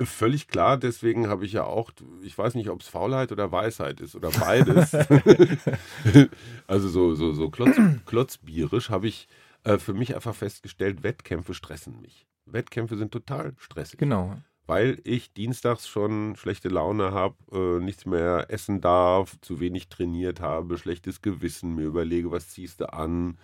Völlig 0.00 0.48
klar, 0.48 0.76
deswegen 0.76 1.28
habe 1.28 1.44
ich 1.44 1.52
ja 1.52 1.64
auch, 1.64 1.92
ich 2.22 2.36
weiß 2.36 2.56
nicht, 2.56 2.68
ob 2.68 2.80
es 2.80 2.88
Faulheit 2.88 3.30
oder 3.30 3.52
Weisheit 3.52 4.00
ist 4.00 4.16
oder 4.16 4.30
beides. 4.30 4.92
also 6.66 6.88
so, 6.88 7.14
so, 7.14 7.32
so 7.32 7.48
klotz, 7.48 7.76
klotzbierisch 8.04 8.90
habe 8.90 9.06
ich 9.06 9.28
äh, 9.62 9.78
für 9.78 9.94
mich 9.94 10.16
einfach 10.16 10.34
festgestellt, 10.34 11.04
Wettkämpfe 11.04 11.54
stressen 11.54 12.00
mich. 12.00 12.26
Wettkämpfe 12.46 12.96
sind 12.96 13.12
total 13.12 13.54
stressig. 13.56 13.98
Genau. 13.98 14.36
Weil 14.66 14.98
ich 15.04 15.32
dienstags 15.34 15.86
schon 15.86 16.36
schlechte 16.36 16.68
Laune 16.70 17.12
habe, 17.12 17.34
äh, 17.52 17.84
nichts 17.84 18.06
mehr 18.06 18.46
essen 18.48 18.80
darf, 18.80 19.38
zu 19.42 19.60
wenig 19.60 19.88
trainiert 19.88 20.40
habe, 20.40 20.78
schlechtes 20.78 21.20
Gewissen, 21.20 21.74
mir 21.74 21.84
überlege, 21.84 22.30
was 22.30 22.48
ziehst 22.48 22.80
du 22.80 22.90
an, 22.92 23.36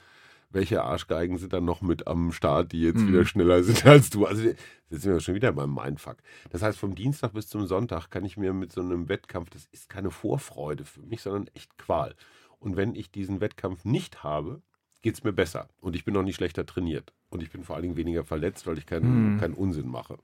welche 0.48 0.82
Arschgeigen 0.82 1.36
sind 1.38 1.52
dann 1.52 1.64
noch 1.66 1.82
mit 1.82 2.06
am 2.06 2.32
Start, 2.32 2.72
die 2.72 2.80
jetzt 2.80 3.00
Mhm. 3.02 3.08
wieder 3.08 3.24
schneller 3.26 3.62
sind 3.62 3.84
als 3.86 4.08
du. 4.10 4.24
Also 4.26 4.42
jetzt 4.44 5.02
sind 5.02 5.12
wir 5.12 5.20
schon 5.20 5.34
wieder 5.34 5.52
beim 5.52 5.74
Mindfuck. 5.74 6.16
Das 6.50 6.62
heißt, 6.62 6.78
vom 6.78 6.94
Dienstag 6.94 7.34
bis 7.34 7.48
zum 7.48 7.66
Sonntag 7.66 8.08
kann 8.10 8.24
ich 8.24 8.36
mir 8.38 8.52
mit 8.54 8.72
so 8.72 8.80
einem 8.80 9.08
Wettkampf, 9.10 9.50
das 9.50 9.66
ist 9.72 9.88
keine 9.90 10.10
Vorfreude 10.10 10.84
für 10.86 11.02
mich, 11.02 11.20
sondern 11.20 11.48
echt 11.54 11.76
Qual. 11.76 12.14
Und 12.58 12.76
wenn 12.76 12.94
ich 12.94 13.10
diesen 13.12 13.40
Wettkampf 13.40 13.84
nicht 13.84 14.24
habe, 14.24 14.62
geht 15.02 15.14
es 15.14 15.22
mir 15.24 15.32
besser. 15.32 15.68
Und 15.80 15.94
ich 15.96 16.04
bin 16.04 16.14
noch 16.14 16.22
nicht 16.22 16.36
schlechter 16.36 16.66
trainiert. 16.66 17.12
Und 17.28 17.42
ich 17.42 17.50
bin 17.50 17.62
vor 17.62 17.76
allen 17.76 17.82
Dingen 17.84 17.96
weniger 17.96 18.24
verletzt, 18.24 18.66
weil 18.66 18.78
ich 18.78 18.86
keinen, 18.86 19.34
Mhm. 19.34 19.36
keinen 19.38 19.54
Unsinn 19.54 19.88
mache. 19.88 20.18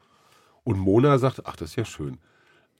Und 0.66 0.80
Mona 0.80 1.16
sagt, 1.18 1.46
ach, 1.46 1.54
das 1.54 1.70
ist 1.70 1.76
ja 1.76 1.84
schön. 1.84 2.18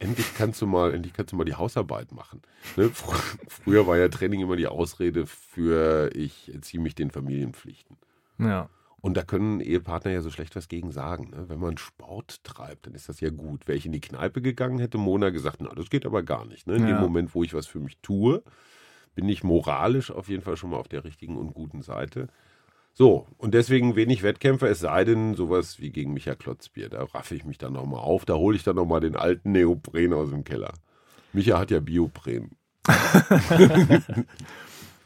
Endlich 0.00 0.34
kannst 0.34 0.60
du 0.60 0.66
mal, 0.66 0.92
endlich 0.92 1.12
kannst 1.14 1.30
du 1.32 1.36
mal 1.36 1.44
die 1.44 1.54
Hausarbeit 1.54 2.10
machen. 2.10 2.42
Ne? 2.76 2.88
Fr 2.92 3.14
Früher 3.48 3.86
war 3.86 3.96
ja 3.96 4.08
Training 4.08 4.40
immer 4.40 4.56
die 4.56 4.66
Ausrede 4.66 5.24
für 5.24 6.10
ich 6.12 6.52
ziehe 6.62 6.82
mich 6.82 6.96
den 6.96 7.12
Familienpflichten. 7.12 7.96
Ja. 8.38 8.68
Und 9.00 9.16
da 9.16 9.22
können 9.22 9.60
Ehepartner 9.60 10.10
ja 10.10 10.20
so 10.20 10.32
schlecht 10.32 10.56
was 10.56 10.66
gegen 10.66 10.90
sagen. 10.90 11.30
Ne? 11.30 11.48
Wenn 11.48 11.60
man 11.60 11.78
Sport 11.78 12.42
treibt, 12.42 12.88
dann 12.88 12.94
ist 12.94 13.08
das 13.08 13.20
ja 13.20 13.30
gut. 13.30 13.68
Wäre 13.68 13.78
ich 13.78 13.86
in 13.86 13.92
die 13.92 14.00
Kneipe 14.00 14.42
gegangen, 14.42 14.80
hätte 14.80 14.98
Mona 14.98 15.30
gesagt, 15.30 15.58
na, 15.60 15.72
das 15.72 15.88
geht 15.88 16.04
aber 16.06 16.24
gar 16.24 16.44
nicht. 16.44 16.66
Ne? 16.66 16.74
In 16.74 16.82
Ja. 16.82 16.88
dem 16.88 16.98
Moment, 17.00 17.36
wo 17.36 17.44
ich 17.44 17.54
was 17.54 17.68
für 17.68 17.78
mich 17.78 17.98
tue, 18.02 18.42
bin 19.14 19.28
ich 19.28 19.44
moralisch 19.44 20.10
auf 20.10 20.28
jeden 20.28 20.42
Fall 20.42 20.56
schon 20.56 20.70
mal 20.70 20.78
auf 20.78 20.88
der 20.88 21.04
richtigen 21.04 21.36
und 21.36 21.54
guten 21.54 21.82
Seite. 21.82 22.26
So, 22.98 23.26
und 23.36 23.52
deswegen 23.52 23.94
wenig 23.94 24.22
Wettkämpfe, 24.22 24.68
es 24.68 24.80
sei 24.80 25.04
denn 25.04 25.34
sowas 25.34 25.80
wie 25.80 25.90
gegen 25.90 26.14
Micha 26.14 26.34
Klotzbier. 26.34 26.88
Da 26.88 27.04
raffe 27.04 27.34
ich 27.34 27.44
mich 27.44 27.58
dann 27.58 27.74
nochmal 27.74 28.00
auf, 28.00 28.24
da 28.24 28.36
hole 28.36 28.56
ich 28.56 28.62
dann 28.62 28.76
nochmal 28.76 29.00
den 29.00 29.16
alten 29.16 29.52
Neopren 29.52 30.14
aus 30.14 30.30
dem 30.30 30.44
Keller. 30.44 30.72
Micha 31.34 31.58
hat 31.58 31.70
ja 31.70 31.80
Biopren. 31.80 32.52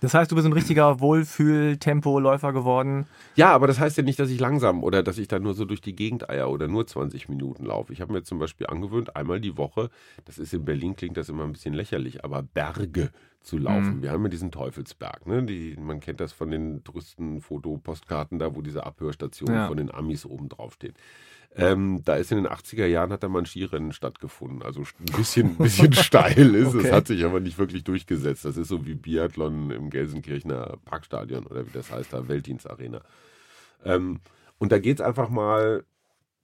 Das 0.01 0.15
heißt, 0.15 0.31
du 0.31 0.35
bist 0.35 0.47
ein 0.47 0.53
richtiger 0.53 1.01
Wohlfühl-Tempo-Läufer 1.01 2.53
geworden. 2.53 3.07
Ja, 3.37 3.53
aber 3.53 3.67
das 3.67 3.79
heißt 3.79 3.97
ja 3.97 4.03
nicht, 4.03 4.19
dass 4.19 4.31
ich 4.31 4.41
langsam 4.41 4.83
oder 4.83 5.03
dass 5.03 5.19
ich 5.19 5.29
dann 5.29 5.43
nur 5.43 5.55
so 5.55 5.65
durch 5.65 5.81
die 5.81 5.95
Gegend 5.95 6.31
eier 6.31 6.51
oder 6.51 6.69
nur 6.69 6.87
20 6.87 7.29
Minuten 7.29 7.67
laufe. 7.67 7.93
Ich 7.93 8.01
habe 8.01 8.13
mir 8.13 8.23
zum 8.23 8.39
Beispiel 8.39 8.67
angewöhnt, 8.67 9.15
einmal 9.15 9.41
die 9.41 9.57
Woche, 9.57 9.91
das 10.25 10.39
ist 10.39 10.55
in 10.55 10.65
Berlin, 10.65 10.97
klingt 10.97 11.17
das 11.17 11.29
immer 11.29 11.45
ein 11.45 11.53
bisschen 11.53 11.75
lächerlich, 11.75 12.25
aber 12.25 12.43
Berge 12.43 13.11
zu 13.43 13.59
laufen. 13.59 13.99
Mhm. 13.99 14.03
Wir 14.03 14.13
haben 14.13 14.23
ja 14.23 14.29
diesen 14.29 14.51
Teufelsberg, 14.51 15.27
ne? 15.27 15.43
Die, 15.43 15.77
man 15.79 16.01
kennt 16.01 16.21
das 16.21 16.33
von 16.33 16.51
den 16.51 16.85
Touristenfotopostkarten 16.85 18.39
da, 18.39 18.55
wo 18.55 18.63
diese 18.63 18.85
Abhörstation 18.85 19.53
ja. 19.53 19.67
von 19.67 19.77
den 19.77 19.91
Amis 19.91 20.27
oben 20.27 20.49
drauf 20.49 20.75
steht. 20.75 20.95
Ähm, 21.57 22.03
da 22.05 22.15
ist 22.15 22.31
in 22.31 22.39
den 22.39 22.47
80er 22.47 22.87
Jahren 22.87 23.13
hat 23.13 23.25
da 23.25 23.29
mal 23.29 23.41
ein 23.41 23.47
Skirennen 23.47 23.93
stattgefunden. 23.93 24.63
Also 24.63 24.83
ein 24.83 25.17
bisschen, 25.17 25.57
bisschen 25.57 25.93
steil 25.95 26.55
ist 26.55 26.75
okay. 26.75 26.87
es, 26.87 26.93
hat 26.93 27.09
sich 27.09 27.25
aber 27.25 27.41
nicht 27.41 27.59
wirklich 27.59 27.83
durchgesetzt. 27.83 28.45
Das 28.45 28.57
ist 28.57 28.69
so 28.69 28.87
wie 28.87 28.95
Biathlon 28.95 29.71
im 29.71 29.91
Gelsenkirchener 29.91 30.79
Parkstadion 30.85 31.47
oder 31.47 31.67
wie 31.67 31.73
das 31.73 31.91
heißt, 31.91 32.13
da 32.13 32.29
Weltdienstarena. 32.29 33.01
Ähm, 33.85 34.21
und 34.59 34.71
da 34.71 34.79
geht 34.79 35.01
es 35.01 35.05
einfach 35.05 35.29
mal 35.29 35.85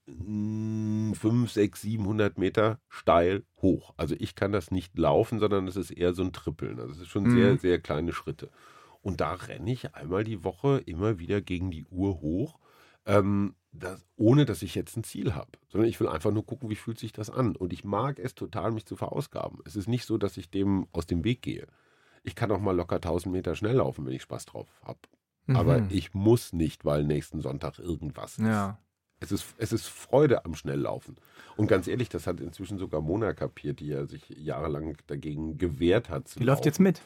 5, 0.08 1.50
6, 1.50 1.80
700 1.80 2.38
Meter 2.38 2.80
steil 2.88 3.44
hoch. 3.60 3.94
Also 3.96 4.14
ich 4.18 4.34
kann 4.34 4.52
das 4.52 4.70
nicht 4.70 4.98
laufen, 4.98 5.38
sondern 5.38 5.68
es 5.68 5.76
ist 5.76 5.90
eher 5.90 6.14
so 6.14 6.22
ein 6.22 6.32
Trippeln. 6.32 6.80
Also 6.80 6.92
es 6.92 7.00
ist 7.02 7.08
schon 7.08 7.24
mhm. 7.24 7.36
sehr, 7.36 7.58
sehr 7.58 7.78
kleine 7.80 8.12
Schritte. 8.12 8.50
Und 9.02 9.20
da 9.20 9.34
renne 9.34 9.72
ich 9.72 9.94
einmal 9.94 10.24
die 10.24 10.42
Woche 10.42 10.82
immer 10.84 11.18
wieder 11.18 11.40
gegen 11.40 11.70
die 11.70 11.84
Uhr 11.86 12.20
hoch, 12.20 12.58
ähm, 13.04 13.54
das, 13.76 14.04
ohne 14.16 14.44
dass 14.44 14.62
ich 14.62 14.74
jetzt 14.74 14.96
ein 14.96 15.04
Ziel 15.04 15.34
habe. 15.34 15.50
Sondern 15.68 15.88
ich 15.88 16.00
will 16.00 16.08
einfach 16.08 16.32
nur 16.32 16.44
gucken, 16.44 16.70
wie 16.70 16.76
fühlt 16.76 16.98
sich 16.98 17.12
das 17.12 17.30
an. 17.30 17.56
Und 17.56 17.72
ich 17.72 17.84
mag 17.84 18.18
es 18.18 18.34
total, 18.34 18.72
mich 18.72 18.86
zu 18.86 18.96
verausgaben. 18.96 19.60
Es 19.64 19.76
ist 19.76 19.88
nicht 19.88 20.04
so, 20.04 20.18
dass 20.18 20.36
ich 20.36 20.50
dem 20.50 20.86
aus 20.92 21.06
dem 21.06 21.24
Weg 21.24 21.42
gehe. 21.42 21.66
Ich 22.22 22.34
kann 22.34 22.50
auch 22.50 22.60
mal 22.60 22.74
locker 22.74 22.96
1000 22.96 23.32
Meter 23.32 23.54
schnell 23.54 23.76
laufen, 23.76 24.04
wenn 24.06 24.12
ich 24.12 24.22
Spaß 24.22 24.46
drauf 24.46 24.68
habe. 24.82 24.98
Mhm. 25.46 25.56
Aber 25.56 25.86
ich 25.90 26.14
muss 26.14 26.52
nicht, 26.52 26.84
weil 26.84 27.04
nächsten 27.04 27.40
Sonntag 27.40 27.78
irgendwas 27.78 28.38
ist. 28.38 28.44
Ja. 28.44 28.78
Es 29.18 29.32
ist, 29.32 29.46
es 29.56 29.72
ist 29.72 29.86
Freude 29.86 30.44
am 30.44 30.54
Schnelllaufen. 30.54 31.16
Und 31.56 31.68
ganz 31.68 31.88
ehrlich, 31.88 32.10
das 32.10 32.26
hat 32.26 32.40
inzwischen 32.40 32.76
sogar 32.76 33.00
Mona 33.00 33.32
kapiert, 33.32 33.80
die 33.80 33.86
ja 33.86 34.06
sich 34.06 34.28
jahrelang 34.28 34.96
dagegen 35.06 35.56
gewehrt 35.56 36.10
hat. 36.10 36.38
die 36.38 36.44
läuft 36.44 36.66
jetzt 36.66 36.80
mit. 36.80 37.00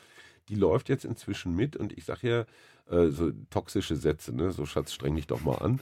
Die 0.49 0.55
läuft 0.55 0.89
jetzt 0.89 1.05
inzwischen 1.05 1.55
mit 1.55 1.77
und 1.77 1.93
ich 1.97 2.05
sage 2.05 2.29
ja, 2.29 2.97
äh, 2.97 3.11
so 3.11 3.31
toxische 3.51 3.97
Sätze, 3.97 4.35
ne? 4.35 4.51
So 4.51 4.67
Schatz, 4.67 4.93
streng 4.93 5.15
dich 5.15 5.27
doch 5.27 5.43
mal 5.43 5.57
an. 5.57 5.81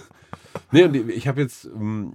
nee, 0.70 0.84
und 0.84 0.94
ich 0.94 1.26
habe 1.26 1.40
jetzt 1.40 1.64
ähm, 1.64 2.14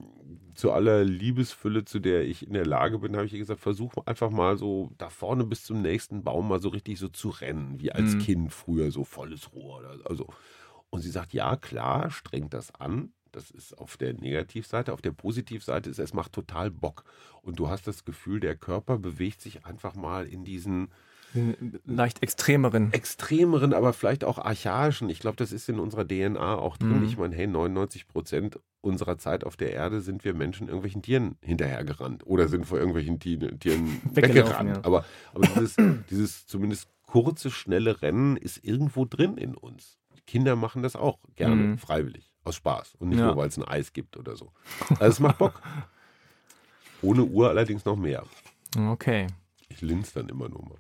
zu 0.56 0.72
aller 0.72 1.04
Liebesfülle, 1.04 1.86
zu 1.86 2.00
der 2.00 2.24
ich 2.24 2.46
in 2.48 2.54
der 2.54 2.66
Lage 2.66 3.00
bin, 3.00 3.16
habe 3.16 3.26
ich 3.26 3.34
ihr 3.34 3.40
gesagt, 3.40 3.60
versuch 3.60 3.94
einfach 4.06 4.30
mal 4.30 4.58
so 4.58 4.92
da 4.98 5.10
vorne 5.10 5.44
bis 5.44 5.64
zum 5.64 5.82
nächsten 5.82 6.24
Baum 6.24 6.48
mal 6.48 6.62
so 6.62 6.70
richtig 6.70 7.00
so 7.00 7.10
zu 7.10 7.30
rennen, 7.30 7.80
wie 7.80 7.92
als 7.92 8.16
mhm. 8.16 8.20
Kind 8.20 8.54
früher, 8.54 8.92
so 8.92 9.04
volles 9.04 9.54
Rohr. 9.54 10.00
Also. 10.06 10.28
Und 10.90 11.02
sie 11.02 11.10
sagt, 11.10 11.34
ja, 11.34 11.56
klar, 11.56 12.12
strengt 12.12 12.54
das 12.54 12.74
an. 12.76 13.14
Das 13.32 13.50
ist 13.50 13.76
auf 13.80 13.98
der 13.98 14.14
Negativseite. 14.14 14.94
Auf 14.94 15.02
der 15.02 15.12
Positivseite 15.12 15.90
ist, 15.90 15.98
es 15.98 16.14
macht 16.14 16.34
total 16.34 16.70
Bock. 16.70 17.04
Und 17.42 17.58
du 17.58 17.68
hast 17.68 17.88
das 17.88 18.06
Gefühl, 18.06 18.40
der 18.40 18.56
Körper 18.56 19.00
bewegt 19.00 19.42
sich 19.42 19.66
einfach 19.66 19.96
mal 19.96 20.28
in 20.28 20.44
diesen 20.44 20.90
leicht 21.86 22.22
extremeren. 22.22 22.94
Extremeren, 22.94 23.74
aber 23.74 23.94
vielleicht 23.94 24.24
auch 24.24 24.38
archaischen. 24.38 25.10
Ich 25.10 25.20
glaube, 25.20 25.38
das 25.38 25.52
ist 25.52 25.70
in 25.70 25.80
unserer 25.80 26.08
DNA 26.08 26.56
auch 26.56 26.78
drin. 26.78 27.00
Mhm. 27.00 27.06
Ich 27.06 27.18
meine, 27.18 27.36
hey, 27.36 27.48
99 27.48 28.08
Prozent 28.08 28.60
unserer 28.82 29.18
Zeit 29.18 29.44
auf 29.44 29.56
der 29.56 29.72
Erde 29.72 30.02
sind 30.02 30.26
wir 30.26 30.34
Menschen 30.34 30.68
irgendwelchen 30.68 31.02
Tieren 31.02 31.38
hinterhergerannt 31.42 32.26
oder 32.28 32.48
sind 32.48 32.66
vor 32.66 32.78
irgendwelchen 32.78 33.20
Tieren, 33.20 33.60
Tieren 33.60 34.02
weggerannt. 34.14 34.78
Ja. 34.78 34.84
Aber, 34.84 35.06
aber 35.34 35.48
dieses, 35.48 35.76
dieses 36.10 36.48
zumindest 36.48 36.88
kurze, 37.06 37.50
schnelle 37.50 38.02
Rennen 38.02 38.38
ist 38.38 38.64
irgendwo 38.64 39.06
drin 39.06 39.38
in 39.38 39.56
uns. 39.56 39.98
Kinder 40.26 40.56
machen 40.56 40.84
das 40.84 40.96
auch 40.96 41.20
gerne, 41.36 41.56
mhm. 41.56 41.78
freiwillig. 41.78 42.34
Aus 42.46 42.56
Spaß 42.56 42.96
und 42.96 43.10
nicht 43.10 43.20
ja. 43.20 43.28
nur, 43.28 43.38
weil 43.38 43.48
es 43.48 43.58
ein 43.58 43.64
Eis 43.64 43.94
gibt 43.94 44.18
oder 44.18 44.36
so. 44.36 44.52
Also 45.00 45.06
es 45.06 45.20
macht 45.22 45.38
Bock. 45.38 45.62
Ohne 47.02 47.24
Uhr 47.24 47.50
allerdings 47.50 47.86
noch 47.86 47.96
mehr. 47.96 48.24
Okay. 48.78 49.28
Ich 49.70 49.82
linz 49.82 50.12
dann 50.12 50.28
immer 50.28 50.50
nur 50.50 50.62
mal. 50.64 50.78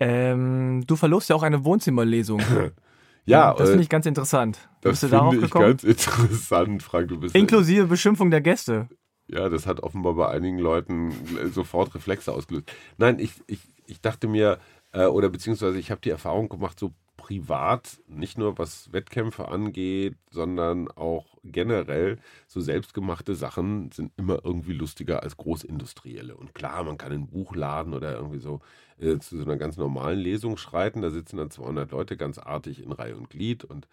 Ähm, 0.00 0.82
du 0.86 0.96
verlorst 0.96 1.28
ja 1.28 1.36
auch 1.36 1.42
eine 1.42 1.64
Wohnzimmerlesung. 1.64 2.40
ja, 3.26 3.54
das 3.54 3.68
finde 3.68 3.82
ich 3.82 3.88
ganz 3.88 4.06
interessant. 4.06 4.68
Das 4.80 5.00
finde 5.00 5.36
ich 5.36 5.42
gekommen? 5.42 5.66
ganz 5.66 5.84
interessant, 5.84 6.82
Frank. 6.82 7.08
Du 7.08 7.20
bist 7.20 7.34
Inklusive 7.34 7.86
Beschimpfung 7.86 8.30
der 8.30 8.40
Gäste. 8.40 8.88
Ja, 9.28 9.48
das 9.48 9.66
hat 9.66 9.80
offenbar 9.80 10.14
bei 10.14 10.28
einigen 10.28 10.58
Leuten 10.58 11.12
sofort 11.52 11.94
Reflexe 11.94 12.32
ausgelöst. 12.32 12.72
Nein, 12.96 13.18
ich, 13.20 13.32
ich, 13.46 13.60
ich 13.86 14.00
dachte 14.00 14.26
mir, 14.26 14.58
äh, 14.92 15.04
oder 15.04 15.28
beziehungsweise 15.28 15.78
ich 15.78 15.90
habe 15.90 16.00
die 16.00 16.10
Erfahrung 16.10 16.48
gemacht, 16.48 16.80
so 16.80 16.92
privat, 17.30 18.00
nicht 18.08 18.38
nur 18.38 18.58
was 18.58 18.92
Wettkämpfe 18.92 19.46
angeht, 19.46 20.16
sondern 20.32 20.88
auch 20.88 21.38
generell, 21.44 22.18
so 22.48 22.60
selbstgemachte 22.60 23.36
Sachen 23.36 23.92
sind 23.92 24.10
immer 24.16 24.40
irgendwie 24.44 24.72
lustiger 24.72 25.22
als 25.22 25.36
großindustrielle. 25.36 26.36
Und 26.36 26.56
klar, 26.56 26.82
man 26.82 26.98
kann 26.98 27.12
in 27.12 27.22
ein 27.22 27.28
Buch 27.28 27.54
laden 27.54 27.94
oder 27.94 28.16
irgendwie 28.16 28.40
so 28.40 28.58
äh, 28.98 29.16
zu 29.18 29.38
so 29.38 29.44
einer 29.44 29.58
ganz 29.58 29.76
normalen 29.76 30.18
Lesung 30.18 30.56
schreiten. 30.56 31.02
Da 31.02 31.10
sitzen 31.10 31.36
dann 31.36 31.52
200 31.52 31.92
Leute 31.92 32.16
ganz 32.16 32.38
artig 32.38 32.82
in 32.82 32.90
Reihe 32.90 33.16
und 33.16 33.30
Glied 33.30 33.64
und 33.64 33.86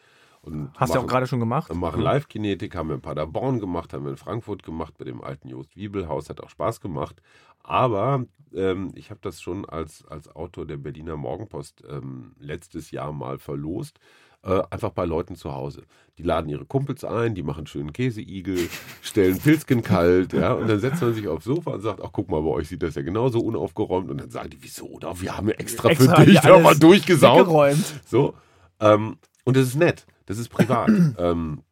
und 0.47 0.71
Hast 0.77 0.95
du 0.95 0.99
auch 0.99 1.07
gerade 1.07 1.27
schon 1.27 1.39
gemacht? 1.39 1.73
Machen 1.73 1.99
mhm. 1.99 2.05
Live-Kinetik, 2.05 2.75
haben 2.75 2.89
wir 2.89 2.95
in 2.95 3.01
Paderborn 3.01 3.59
gemacht, 3.59 3.93
haben 3.93 4.05
wir 4.05 4.11
in 4.11 4.17
Frankfurt 4.17 4.63
gemacht, 4.63 4.93
bei 4.97 5.05
dem 5.05 5.21
alten 5.21 5.49
Jost 5.49 5.75
Wiebelhaus, 5.75 6.29
hat 6.29 6.41
auch 6.41 6.49
Spaß 6.49 6.81
gemacht. 6.81 7.21
Aber 7.63 8.25
ähm, 8.55 8.91
ich 8.95 9.09
habe 9.09 9.19
das 9.21 9.41
schon 9.41 9.65
als, 9.65 10.05
als 10.07 10.33
Autor 10.33 10.65
der 10.65 10.77
Berliner 10.77 11.17
Morgenpost 11.17 11.83
ähm, 11.89 12.31
letztes 12.39 12.91
Jahr 12.91 13.11
mal 13.11 13.39
verlost. 13.39 13.99
Äh, 14.43 14.61
einfach 14.69 14.91
bei 14.91 15.03
Leuten 15.03 15.35
zu 15.35 15.53
Hause. 15.53 15.83
Die 16.17 16.23
laden 16.23 16.47
ihre 16.49 16.65
Kumpels 16.65 17.03
ein, 17.03 17.35
die 17.35 17.43
machen 17.43 17.67
schönen 17.67 17.91
Käseigel, 17.91 18.69
stellen 19.01 19.39
Pilzken 19.39 19.83
kalt, 19.83 20.31
ja, 20.31 20.53
und 20.53 20.69
dann 20.69 20.79
setzt 20.79 21.01
man 21.01 21.13
sich 21.13 21.27
aufs 21.27 21.45
Sofa 21.45 21.71
und 21.71 21.81
sagt, 21.81 22.01
ach 22.01 22.11
guck 22.13 22.29
mal, 22.29 22.41
bei 22.41 22.49
euch 22.49 22.69
sieht 22.69 22.83
das 22.83 22.95
ja 22.95 23.01
genauso 23.01 23.39
unaufgeräumt. 23.39 24.09
Und 24.09 24.21
dann 24.21 24.29
sagen 24.29 24.51
die, 24.51 24.61
wieso? 24.61 24.85
Oder 24.85 25.19
wir 25.19 25.35
haben 25.35 25.49
ja 25.49 25.55
extra, 25.55 25.89
extra 25.89 26.15
für 26.15 26.25
dich 26.25 26.39
da 26.39 26.59
mal 26.59 26.77
durchgesaugt. 26.77 27.77
So. 28.05 28.35
Ähm, 28.79 29.17
und 29.47 29.55
das 29.55 29.67
ist 29.67 29.75
nett. 29.75 30.05
Das 30.25 30.39
ist 30.39 30.49
privat. 30.49 30.89
ähm, 31.17 31.63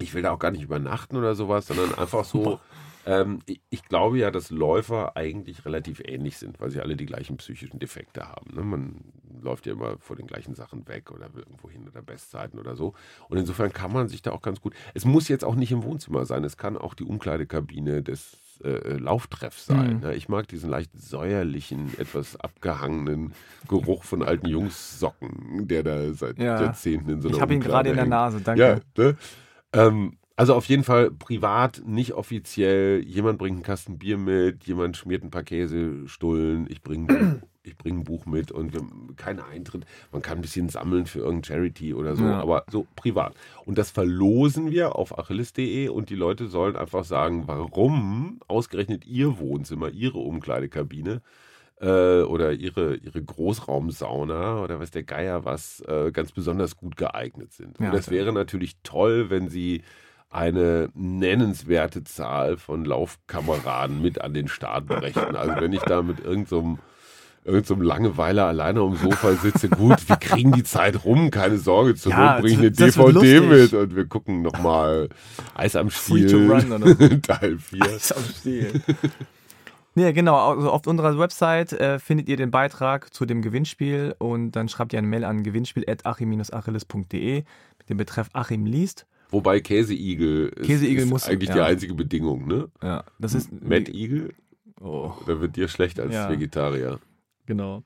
ich 0.00 0.12
will 0.12 0.22
da 0.22 0.32
auch 0.32 0.40
gar 0.40 0.50
nicht 0.50 0.64
übernachten 0.64 1.16
oder 1.16 1.36
sowas, 1.36 1.68
sondern 1.68 1.94
einfach 1.94 2.24
so. 2.24 2.58
Ähm, 3.06 3.38
ich, 3.46 3.60
ich, 3.70 3.84
glaube 3.84 4.18
ja, 4.18 4.32
dass 4.32 4.50
Läufer 4.50 5.16
eigentlich 5.16 5.64
relativ 5.64 6.00
ähnlich 6.04 6.36
sind, 6.36 6.58
weil 6.58 6.72
sie 6.72 6.80
alle 6.80 6.96
die 6.96 7.06
gleichen 7.06 7.36
psychischen 7.36 7.78
Defekte 7.78 8.28
haben. 8.28 8.56
Ne? 8.56 8.62
Man 8.62 9.12
läuft 9.40 9.66
ja 9.66 9.74
immer 9.74 9.98
vor 9.98 10.16
den 10.16 10.26
gleichen 10.26 10.56
Sachen 10.56 10.88
weg 10.88 11.12
oder 11.12 11.32
will 11.32 11.44
irgendwo 11.44 11.70
hin 11.70 11.86
oder 11.88 12.02
Bestzeiten 12.02 12.58
oder 12.58 12.74
so. 12.74 12.94
Und 13.28 13.38
insofern 13.38 13.72
kann 13.72 13.92
man 13.92 14.08
sich 14.08 14.22
da 14.22 14.32
auch 14.32 14.42
ganz 14.42 14.60
gut. 14.60 14.74
Es 14.92 15.04
muss 15.04 15.28
jetzt 15.28 15.44
auch 15.44 15.54
nicht 15.54 15.70
im 15.70 15.84
Wohnzimmer 15.84 16.26
sein, 16.26 16.42
es 16.42 16.56
kann 16.56 16.76
auch 16.76 16.94
die 16.94 17.04
Umkleidekabine 17.04 18.02
des 18.02 18.36
äh, 18.64 18.96
Lauftreff 18.96 19.58
sein. 19.58 19.96
Mhm. 19.96 20.00
Ne? 20.00 20.14
Ich 20.14 20.28
mag 20.28 20.48
diesen 20.48 20.70
leicht 20.70 20.90
säuerlichen, 20.94 21.90
etwas 21.98 22.36
abgehangenen 22.36 23.34
Geruch 23.68 24.04
von 24.04 24.22
alten 24.22 24.48
Jungssocken, 24.48 25.66
der 25.68 25.82
da 25.82 26.12
seit 26.12 26.38
ja. 26.38 26.60
Jahrzehnten 26.60 27.10
in 27.10 27.20
so 27.20 27.28
einer 27.28 27.36
Ich 27.36 27.42
habe 27.42 27.54
ihn 27.54 27.60
gerade 27.60 27.90
in 27.90 27.96
der 27.96 28.06
Nase, 28.06 28.40
danke. 28.40 28.62
Ja, 28.62 28.78
ne? 28.96 29.16
ähm, 29.72 30.16
also 30.36 30.54
auf 30.54 30.66
jeden 30.66 30.84
Fall 30.84 31.10
privat, 31.10 31.82
nicht 31.86 32.12
offiziell. 32.12 33.02
Jemand 33.02 33.38
bringt 33.38 33.56
einen 33.56 33.62
Kasten 33.62 33.98
Bier 33.98 34.18
mit, 34.18 34.64
jemand 34.64 34.96
schmiert 34.96 35.24
ein 35.24 35.30
paar 35.30 35.44
Käsestullen, 35.44 36.66
ich 36.68 36.82
bringe 36.82 37.40
ich 37.66 37.76
bring 37.76 37.98
ein 37.98 38.04
Buch 38.04 38.26
mit 38.26 38.52
und 38.52 38.72
wir, 38.72 38.82
kein 39.16 39.40
Eintritt. 39.40 39.84
Man 40.12 40.22
kann 40.22 40.38
ein 40.38 40.42
bisschen 40.42 40.68
sammeln 40.68 41.06
für 41.06 41.20
irgendein 41.20 41.44
Charity 41.44 41.94
oder 41.94 42.16
so, 42.16 42.24
ja. 42.24 42.40
aber 42.40 42.64
so 42.70 42.86
privat. 42.96 43.34
Und 43.64 43.78
das 43.78 43.90
verlosen 43.90 44.70
wir 44.70 44.96
auf 44.96 45.18
achilles.de 45.18 45.88
und 45.88 46.10
die 46.10 46.14
Leute 46.14 46.46
sollen 46.46 46.76
einfach 46.76 47.04
sagen, 47.04 47.44
warum 47.46 48.40
ausgerechnet 48.48 49.06
ihr 49.06 49.38
Wohnzimmer, 49.38 49.90
ihre 49.90 50.18
Umkleidekabine 50.18 51.22
äh, 51.80 52.22
oder 52.22 52.52
ihre, 52.52 52.96
ihre 52.96 53.22
Großraumsauna 53.22 54.62
oder 54.62 54.80
weiß 54.80 54.90
der 54.92 55.02
Geier 55.02 55.44
was 55.44 55.80
äh, 55.80 56.10
ganz 56.12 56.32
besonders 56.32 56.76
gut 56.76 56.96
geeignet 56.96 57.52
sind. 57.52 57.78
Ja, 57.78 57.86
und 57.86 57.94
das 57.94 58.10
wäre 58.10 58.32
natürlich 58.32 58.76
toll, 58.82 59.30
wenn 59.30 59.48
sie 59.48 59.82
eine 60.28 60.90
nennenswerte 60.94 62.04
Zahl 62.04 62.56
von 62.56 62.84
Laufkameraden 62.84 64.02
mit 64.02 64.20
an 64.20 64.34
den 64.34 64.48
Start 64.48 64.86
brächten. 64.86 65.36
Also 65.36 65.60
wenn 65.60 65.72
ich 65.72 65.82
da 65.82 66.02
mit 66.02 66.18
irgendeinem 66.18 66.46
so 66.76 66.78
irgendeinem 67.46 67.80
so 67.80 67.84
Langeweiler 67.84 68.46
alleine 68.46 68.80
am 68.80 68.96
Sofa 68.96 69.34
sitze, 69.34 69.68
gut, 69.68 70.08
wir 70.08 70.16
kriegen 70.16 70.50
die 70.52 70.64
Zeit 70.64 71.04
rum, 71.04 71.30
keine 71.30 71.58
Sorge, 71.58 71.94
zur 71.94 72.12
ja, 72.12 72.34
Not 72.34 72.42
bringe 72.42 72.54
ich 72.54 72.58
eine 72.58 72.72
DVD 72.72 73.40
mit 73.40 73.72
und 73.72 73.96
wir 73.96 74.06
gucken 74.06 74.42
nochmal 74.42 75.08
Eis 75.54 75.76
am 75.76 75.88
Stiel, 75.90 76.28
Teil 77.22 77.58
4. 77.58 77.82
Eis 77.82 78.12
am 78.12 78.24
Stiel. 78.24 78.82
Ja, 79.94 80.10
genau. 80.12 80.50
Also 80.50 80.70
auf 80.70 80.86
unserer 80.86 81.18
Website 81.18 81.72
äh, 81.72 81.98
findet 81.98 82.28
ihr 82.28 82.36
den 82.36 82.50
Beitrag 82.50 83.14
zu 83.14 83.24
dem 83.24 83.40
Gewinnspiel 83.40 84.14
und 84.18 84.52
dann 84.52 84.68
schreibt 84.68 84.92
ihr 84.92 84.98
eine 84.98 85.08
Mail 85.08 85.24
an 85.24 85.42
gewinnspiel.achim-achilles.de 85.42 87.44
mit 87.78 87.88
dem 87.88 87.96
Betreff 87.96 88.28
Achim 88.34 88.66
liest. 88.66 89.06
Wobei 89.30 89.60
Käseigel 89.60 90.48
ist, 90.48 90.66
Käseigel 90.66 91.04
ist 91.04 91.08
muss, 91.08 91.26
eigentlich 91.26 91.48
ja. 91.48 91.54
die 91.54 91.62
einzige 91.62 91.94
Bedingung, 91.94 92.46
ne? 92.46 92.68
Ja, 92.82 93.04
das 93.18 93.32
ist. 93.34 93.50
Matt 93.62 93.88
Igel? 93.88 94.34
Oh. 94.80 95.12
Da 95.26 95.40
wird 95.40 95.56
dir 95.56 95.68
schlecht 95.68 95.98
als 95.98 96.12
ja. 96.12 96.28
Vegetarier. 96.28 97.00
Genau. 97.46 97.82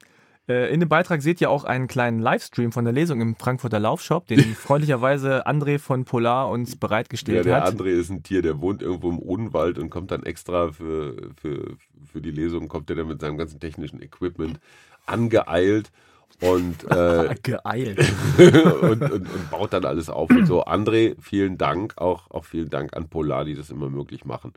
Äh, 0.48 0.72
in 0.72 0.80
dem 0.80 0.88
Beitrag 0.88 1.22
seht 1.22 1.40
ihr 1.40 1.50
auch 1.50 1.64
einen 1.64 1.86
kleinen 1.86 2.18
Livestream 2.18 2.72
von 2.72 2.84
der 2.84 2.92
Lesung 2.92 3.20
im 3.20 3.36
Frankfurter 3.36 3.78
Laufshop, 3.78 4.26
den 4.26 4.40
freundlicherweise 4.54 5.46
André 5.46 5.78
von 5.78 6.04
Polar 6.04 6.50
uns 6.50 6.76
bereitgestellt 6.76 7.46
hat. 7.46 7.46
Ja, 7.46 7.70
der 7.70 7.72
André 7.72 7.90
ist 7.90 8.10
ein 8.10 8.22
Tier, 8.22 8.42
der 8.42 8.60
wohnt 8.60 8.82
irgendwo 8.82 9.10
im 9.10 9.20
Odenwald 9.20 9.78
und 9.78 9.90
kommt 9.90 10.10
dann 10.10 10.24
extra 10.24 10.72
für, 10.72 11.14
für, 11.40 11.76
für 12.10 12.20
die 12.20 12.32
Lesung, 12.32 12.68
kommt 12.68 12.90
er 12.90 12.96
dann 12.96 13.06
mit 13.06 13.20
seinem 13.20 13.38
ganzen 13.38 13.60
technischen 13.60 14.02
Equipment 14.02 14.58
angeeilt 15.06 15.92
und, 16.40 16.84
äh, 16.90 17.34
Geeilt. 17.42 17.98
und, 18.38 19.02
und, 19.02 19.12
und 19.12 19.50
baut 19.50 19.72
dann 19.72 19.84
alles 19.84 20.08
auf 20.08 20.30
und 20.30 20.46
so. 20.46 20.64
André, 20.64 21.14
vielen 21.20 21.58
Dank, 21.58 21.94
auch, 21.96 22.30
auch 22.30 22.44
vielen 22.44 22.70
Dank 22.70 22.96
an 22.96 23.08
Polar, 23.08 23.44
die 23.44 23.54
das 23.54 23.70
immer 23.70 23.88
möglich 23.88 24.24
machen. 24.24 24.52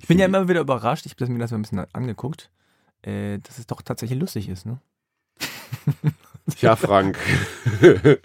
Ich 0.00 0.08
bin 0.08 0.18
ja 0.18 0.26
immer 0.26 0.48
wieder 0.48 0.60
überrascht, 0.60 1.06
ich 1.06 1.12
habe 1.20 1.30
mir 1.30 1.38
das 1.38 1.50
mal 1.50 1.58
ein 1.58 1.62
bisschen 1.62 1.86
angeguckt, 1.92 2.50
äh, 3.02 3.38
dass 3.38 3.58
es 3.58 3.66
doch 3.66 3.82
tatsächlich 3.82 4.18
lustig 4.18 4.48
ist, 4.48 4.66
ne? 4.66 4.80
Tja, 6.56 6.76
Frank. 6.76 7.18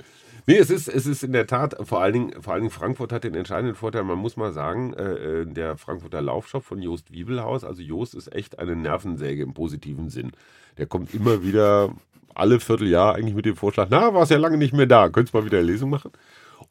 nee, 0.47 0.57
es 0.57 0.69
ist, 0.69 0.87
es 0.87 1.05
ist 1.05 1.23
in 1.23 1.33
der 1.33 1.47
Tat, 1.47 1.75
vor 1.81 2.01
allen, 2.01 2.13
Dingen, 2.13 2.41
vor 2.41 2.53
allen 2.53 2.63
Dingen 2.63 2.73
Frankfurt 2.73 3.11
hat 3.11 3.23
den 3.23 3.35
entscheidenden 3.35 3.75
Vorteil, 3.75 4.03
man 4.03 4.17
muss 4.17 4.37
mal 4.37 4.53
sagen, 4.53 4.93
äh, 4.93 5.41
äh, 5.41 5.45
der 5.45 5.77
Frankfurter 5.77 6.21
Laufshop 6.21 6.63
von 6.63 6.81
Jost 6.81 7.11
Wiebelhaus, 7.11 7.63
also 7.63 7.81
Jost 7.81 8.15
ist 8.15 8.33
echt 8.33 8.59
eine 8.59 8.75
Nervensäge 8.75 9.43
im 9.43 9.53
positiven 9.53 10.09
Sinn. 10.09 10.31
Der 10.77 10.85
kommt 10.85 11.13
immer 11.13 11.43
wieder 11.43 11.93
alle 12.33 12.59
Vierteljahr 12.59 13.15
eigentlich 13.15 13.35
mit 13.35 13.45
dem 13.45 13.55
Vorschlag, 13.55 13.87
na, 13.89 14.13
war 14.13 14.23
es 14.23 14.29
ja 14.29 14.37
lange 14.37 14.57
nicht 14.57 14.73
mehr 14.73 14.87
da, 14.87 15.09
könntest 15.09 15.33
mal 15.33 15.45
wieder 15.45 15.59
eine 15.59 15.67
Lesung 15.67 15.89
machen? 15.89 16.11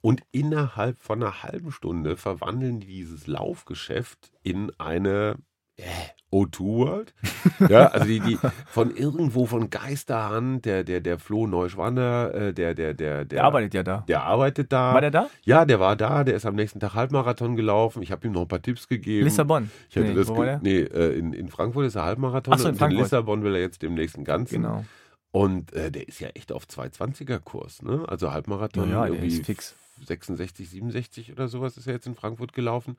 Und 0.00 0.22
innerhalb 0.32 1.00
von 1.00 1.22
einer 1.22 1.42
halben 1.42 1.70
Stunde 1.70 2.16
verwandeln 2.16 2.80
die 2.80 2.86
dieses 2.86 3.26
Laufgeschäft 3.26 4.32
in 4.42 4.72
eine 4.78 5.36
äh, 5.76 5.84
O2 6.32 6.60
World. 6.60 7.14
Ja, 7.68 7.88
also 7.88 8.06
die, 8.06 8.18
die 8.18 8.38
von 8.66 8.96
irgendwo 8.96 9.46
von 9.46 9.70
Geisterhand, 9.70 10.64
der, 10.64 10.82
der, 10.82 11.00
der 11.00 11.18
Flo 11.18 11.46
Neuschwander, 11.46 12.34
äh, 12.34 12.52
der, 12.54 12.74
der, 12.74 12.94
der, 12.94 13.24
der, 13.24 13.24
Der 13.26 13.44
arbeitet 13.44 13.74
ja 13.74 13.82
da. 13.84 14.04
der 14.08 14.22
arbeitet 14.24 14.72
da. 14.72 14.94
War 14.94 15.00
der 15.00 15.10
da? 15.12 15.28
Ja, 15.44 15.64
der 15.64 15.78
war 15.78 15.94
da, 15.94 16.24
der 16.24 16.34
ist 16.34 16.46
am 16.46 16.56
nächsten 16.56 16.80
Tag 16.80 16.94
Halbmarathon 16.94 17.54
gelaufen. 17.54 18.02
Ich 18.02 18.10
habe 18.10 18.26
ihm 18.26 18.32
noch 18.32 18.42
ein 18.42 18.48
paar 18.48 18.62
Tipps 18.62 18.88
gegeben. 18.88 19.24
Lissabon. 19.24 19.70
Ich 19.90 19.96
hatte 19.96 20.08
Nee, 20.08 20.14
das 20.14 20.28
wo? 20.28 20.42
Nee, 20.62 20.80
äh, 20.80 21.16
in, 21.18 21.32
in 21.32 21.48
Frankfurt 21.48 21.86
ist 21.86 21.94
er 21.94 22.04
Halbmarathon 22.04 22.58
so, 22.58 22.64
in 22.64 22.68
und 22.70 22.74
in 22.74 22.78
Frankfurt. 22.78 23.02
Lissabon 23.04 23.44
will 23.44 23.54
er 23.54 23.60
jetzt 23.60 23.82
demnächst 23.82 24.16
einen 24.16 24.24
ganzen. 24.24 24.62
Genau. 24.62 24.84
Und 25.30 25.72
äh, 25.72 25.90
der 25.90 26.08
ist 26.08 26.20
ja 26.20 26.28
echt 26.30 26.52
auf 26.52 26.64
220er 26.66 27.38
Kurs, 27.38 27.82
ne? 27.82 28.04
Also 28.08 28.32
Halbmarathon 28.32 28.88
Ja, 28.90 28.94
ja, 28.94 29.04
der 29.06 29.14
irgendwie 29.14 29.36
ist 29.38 29.46
fix. 29.46 29.76
66, 30.04 30.68
67 30.70 31.32
oder 31.32 31.48
sowas 31.48 31.76
ist 31.76 31.86
er 31.86 31.92
jetzt 31.94 32.06
in 32.06 32.14
Frankfurt 32.14 32.52
gelaufen. 32.52 32.96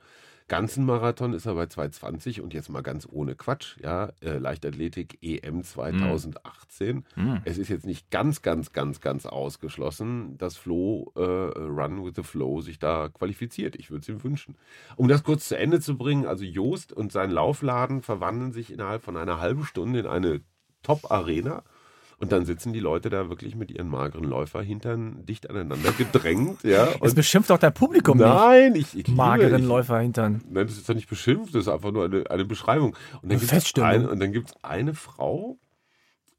Ganzen 0.47 0.85
Marathon 0.85 1.33
ist 1.33 1.45
er 1.45 1.55
bei 1.55 1.67
220 1.67 2.41
und 2.41 2.53
jetzt 2.53 2.69
mal 2.69 2.81
ganz 2.81 3.07
ohne 3.09 3.35
Quatsch, 3.35 3.77
ja, 3.81 4.11
äh, 4.21 4.37
Leichtathletik 4.37 5.19
EM 5.21 5.63
2018. 5.63 7.05
Hm. 7.15 7.41
Es 7.45 7.57
ist 7.57 7.69
jetzt 7.69 7.85
nicht 7.85 8.11
ganz, 8.11 8.41
ganz, 8.41 8.71
ganz, 8.71 9.01
ganz 9.01 9.25
ausgeschlossen, 9.25 10.37
dass 10.37 10.57
Flo 10.57 11.11
äh, 11.15 11.21
Run 11.21 12.03
with 12.03 12.13
the 12.15 12.23
Flow 12.23 12.61
sich 12.61 12.79
da 12.79 13.09
qualifiziert. 13.09 13.75
Ich 13.75 13.89
würde 13.89 14.01
es 14.01 14.09
ihm 14.09 14.23
wünschen. 14.23 14.55
Um 14.95 15.07
das 15.07 15.23
kurz 15.23 15.47
zu 15.47 15.57
Ende 15.57 15.79
zu 15.79 15.97
bringen, 15.97 16.25
also 16.25 16.43
Joost 16.43 16.93
und 16.93 17.11
sein 17.11 17.31
Laufladen 17.31 18.01
verwandeln 18.01 18.51
sich 18.51 18.71
innerhalb 18.71 19.03
von 19.03 19.17
einer 19.17 19.39
halben 19.39 19.63
Stunde 19.63 19.99
in 19.99 20.07
eine 20.07 20.41
Top-Arena. 20.83 21.63
Und 22.24 22.32
dann 22.32 22.45
sitzen 22.45 22.74
die 22.74 22.80
Leute 22.80 23.09
da 23.09 23.30
wirklich 23.30 23.55
mit 23.55 23.69
ihren 23.71 23.88
mageren 23.89 24.24
Läuferhintern 24.26 25.26
dicht 25.26 25.49
aneinander 25.49 25.91
gedrängt. 25.91 26.63
ja, 26.63 26.88
Es 27.01 27.11
und 27.11 27.15
beschimpft 27.15 27.49
doch 27.49 27.57
dein 27.59 27.74
Publikum 27.74 28.17
nicht. 28.17 28.26
Nein, 28.28 28.76
ich, 28.76 28.97
ich 28.97 29.07
Mageren 29.09 29.61
ich, 29.61 29.67
Läufer 29.67 29.99
hintern. 29.99 30.41
Nein, 30.49 30.67
das 30.67 30.78
ist 30.78 30.89
doch 30.89 30.95
nicht 30.95 31.09
beschimpft, 31.09 31.53
das 31.53 31.63
ist 31.63 31.67
einfach 31.67 31.91
nur 31.91 32.05
eine, 32.05 32.30
eine 32.30 32.45
Beschreibung. 32.45 32.95
Und 33.21 33.32
dann 33.32 33.39
gibt 33.39 33.43
es 33.43 33.49
Feststellung. 33.49 33.89
eine, 33.89 34.09
und 34.09 34.19
dann 34.19 34.32
gibt's 34.32 34.53
eine 34.63 34.93
Frau, 34.93 35.57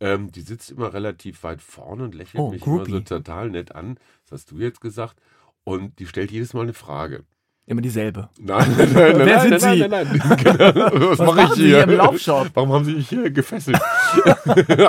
ähm, 0.00 0.32
die 0.32 0.40
sitzt 0.40 0.70
immer 0.70 0.92
relativ 0.92 1.42
weit 1.44 1.62
vorne 1.62 2.02
und 2.04 2.14
lächelt 2.14 2.42
Oh, 2.42 2.50
mich 2.50 2.66
immer 2.66 2.78
so 2.78 2.84
Groupie. 2.84 3.04
total 3.04 3.50
nett 3.50 3.74
an. 3.74 3.96
Das 4.24 4.40
hast 4.40 4.50
du 4.50 4.58
jetzt 4.58 4.80
gesagt. 4.80 5.16
Und 5.62 5.98
die 5.98 6.06
stellt 6.06 6.30
jedes 6.32 6.52
Mal 6.52 6.62
eine 6.62 6.72
Frage. 6.74 7.24
Immer 7.66 7.80
dieselbe. 7.80 8.28
Nein, 8.38 8.74
nein, 8.76 8.92
nein, 8.92 9.16
nein, 9.16 9.26
Wer 9.26 9.36
nein, 9.36 9.40
sind 9.48 9.62
nein, 9.62 9.74
Sie? 9.78 9.88
nein, 9.88 10.20
nein, 10.28 10.36
Genau. 10.44 11.10
Was, 11.10 11.18
mache 11.20 11.42
ich 11.44 11.52
hier? 11.54 11.86
hier? 11.86 12.50
Warum 12.54 12.72
haben 12.72 12.84
Sie 12.84 12.92
mich 12.94 13.08
hier 13.08 13.30
gefesselt? 13.30 13.80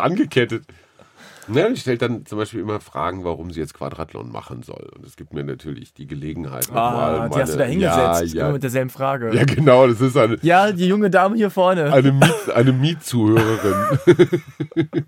Angekettet. 0.01 0.65
Ja, 1.53 1.69
die 1.69 1.77
stellt 1.77 2.01
dann 2.01 2.25
zum 2.25 2.37
Beispiel 2.39 2.59
immer 2.61 2.79
Fragen, 2.79 3.23
warum 3.23 3.51
sie 3.51 3.59
jetzt 3.59 3.73
Quadrathlon 3.75 4.31
machen 4.31 4.63
soll. 4.63 4.89
Und 4.95 5.05
es 5.05 5.15
gibt 5.15 5.33
mir 5.33 5.43
natürlich 5.43 5.93
die 5.93 6.07
Gelegenheit. 6.07 6.71
Ah, 6.71 7.29
die 7.29 7.39
hast 7.39 7.53
du 7.53 7.57
da 7.57 7.63
meine- 7.65 7.71
hingesetzt. 7.71 8.33
Ja, 8.33 8.41
Immer 8.41 8.47
ja, 8.47 8.51
mit 8.53 8.63
derselben 8.63 8.89
Frage. 8.89 9.35
ja, 9.35 9.43
genau. 9.43 9.87
Das 9.87 10.01
ist 10.01 10.17
eine, 10.17 10.37
Ja, 10.41 10.71
die 10.71 10.87
junge 10.87 11.09
Dame 11.09 11.35
hier 11.35 11.51
vorne. 11.51 11.93
eine, 11.93 12.11
Miet, 12.11 12.49
eine 12.55 12.71
Mietzuhörerin. 12.73 14.41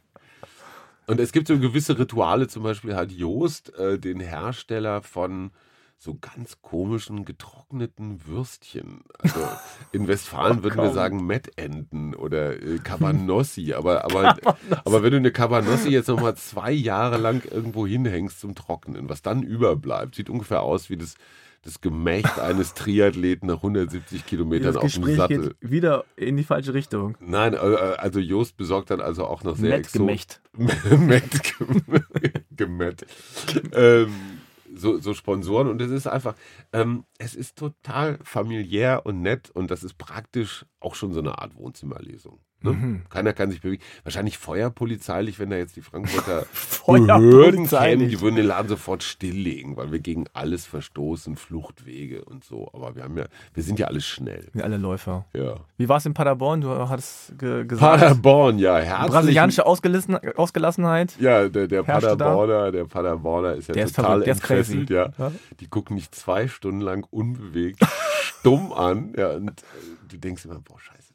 Und 1.08 1.20
es 1.22 1.32
gibt 1.32 1.48
so 1.48 1.58
gewisse 1.58 1.98
Rituale, 1.98 2.48
zum 2.48 2.64
Beispiel 2.64 2.96
hat 2.96 3.12
Joost 3.12 3.74
äh, 3.80 3.98
den 3.98 4.20
Hersteller 4.20 5.02
von 5.02 5.52
so 6.00 6.16
ganz 6.22 6.62
komischen 6.62 7.26
getrockneten 7.26 8.26
Würstchen. 8.28 9.02
Also 9.20 9.40
in 9.92 10.08
Westfalen 10.08 10.62
würden 10.64 10.78
wir 10.78 10.94
sagen 10.94 11.26
Mettenten 11.26 12.14
oder 12.14 12.62
äh, 12.62 12.78
Cabanossi. 12.84 13.74
Aber, 13.74 14.06
aber, 14.06 14.38
aber 14.86 15.02
wenn 15.04 15.12
du 15.12 15.18
eine 15.18 15.32
Cabanossi 15.32 15.90
jetzt 15.90 16.08
nochmal 16.08 16.36
zwei 16.38 16.72
Jahre 16.72 17.18
lang 17.18 17.44
irgendwo 17.50 17.88
hinhängst 17.88 18.40
zum 18.40 18.54
Trocknen, 18.54 19.10
was 19.10 19.22
dann 19.24 19.42
überbleibt, 19.42 20.14
sieht 20.16 20.30
ungefähr 20.30 20.62
aus 20.62 20.92
wie 20.92 20.98
das, 20.98 21.16
das 21.64 21.82
Gemächt 21.82 22.38
eines 22.40 22.76
Triathleten 22.76 23.48
nach 23.48 23.56
170 23.58 24.24
Kilometern 24.28 24.74
Dieses 24.76 25.00
auf 25.00 25.04
dem 25.04 25.16
Sattel. 25.16 25.56
geht 25.60 25.72
wieder 25.72 26.06
in 26.16 26.38
die 26.38 26.44
falsche 26.44 26.76
Richtung. 26.76 27.18
Nein, 27.20 27.56
äh, 27.56 27.58
also 27.58 28.20
Joost 28.20 28.56
besorgt 28.56 28.92
dann 28.92 29.02
also 29.02 29.26
auch 29.26 29.44
noch 29.44 29.58
sehr 29.58 29.72
exo- 29.82 30.00
Mettgemächt. 30.04 30.42
Mett 30.54 31.56
gemett. 32.56 33.06
ähm, 33.74 34.14
so, 34.78 35.00
so 35.00 35.14
Sponsoren 35.14 35.68
und 35.68 35.82
es 35.82 35.92
ist 35.92 36.08
einfach, 36.08 36.36
ähm, 36.74 37.06
es 37.18 37.36
ist 37.36 37.58
total 37.58 38.20
familiär 38.24 39.06
und 39.06 39.22
nett 39.22 39.50
und 39.52 39.72
das 39.72 39.84
ist 39.84 39.98
praktisch 39.98 40.66
auch 40.80 40.96
schon 40.96 41.14
so 41.14 41.20
eine 41.20 41.40
Art 41.40 41.56
Wohnzimmerlesung. 41.56 42.40
Ne? 42.62 42.72
Mhm. 42.72 43.02
Keiner 43.10 43.34
kann 43.34 43.52
sich 43.52 43.62
bewegen. 43.62 43.84
Wahrscheinlich 44.04 44.40
feuerpolizeilich, 44.40 45.38
wenn 45.38 45.52
da 45.52 45.58
jetzt 45.58 45.76
die 45.76 45.82
Frankfurter 45.82 46.46
Behörden 46.88 47.68
kämen, 47.68 48.10
die 48.10 48.20
würden 48.20 48.36
den 48.36 48.48
Laden 48.48 48.68
sofort 48.68 49.04
stilllegen, 49.04 49.78
weil 49.78 49.92
wir 49.92 50.00
gegen 50.00 50.26
alles 50.34 50.66
verstoßen, 50.66 51.36
Fluchtwege 51.36 52.26
und 52.26 52.44
so. 52.44 52.70
Aber 52.74 52.96
wir 52.96 53.04
haben 53.04 53.16
ja, 53.18 53.26
wir 53.54 53.62
sind 53.62 53.78
ja 53.78 53.88
alles 53.88 54.06
schnell. 54.06 54.48
Wie 54.54 54.64
alle 54.64 54.78
Läufer. 54.78 55.26
Ja. 55.34 55.58
Wie 55.78 55.88
war 55.88 55.98
es 55.98 56.06
in 56.08 56.16
Paderborn? 56.16 56.62
Du 56.62 56.70
hattest 56.70 57.38
ge 57.38 57.66
gesagt. 57.66 58.00
Paderborn, 58.00 58.58
ja, 58.58 58.78
herzlich. 58.78 59.12
Brasilianische 59.12 59.66
Ausgelassen 59.66 60.18
Ausgelassenheit. 60.36 61.16
Ja, 61.20 61.48
der, 61.50 61.68
der? 61.68 61.84
Paderborner, 61.84 62.72
der 62.72 62.86
Paderborner 62.86 63.54
ist 63.54 63.68
ja 63.68 63.76
Der 63.76 63.88
total 63.88 64.06
verrückt, 64.06 64.28
der 64.28 64.34
ist 64.34 64.40
entfesselt, 64.40 64.90
ja. 64.90 65.10
Ja. 65.18 65.32
Die 65.60 65.68
gucken 65.68 65.96
mich 65.96 66.10
zwei 66.12 66.48
Stunden 66.48 66.82
lang 66.82 67.06
unbewegt, 67.12 67.86
stumm 68.40 68.74
an, 68.74 69.14
ja, 69.16 69.30
und 69.32 69.50
äh, 69.50 69.54
du 70.10 70.18
denkst 70.18 70.46
immer, 70.46 70.60
boah, 70.60 70.80
scheiße. 70.80 71.14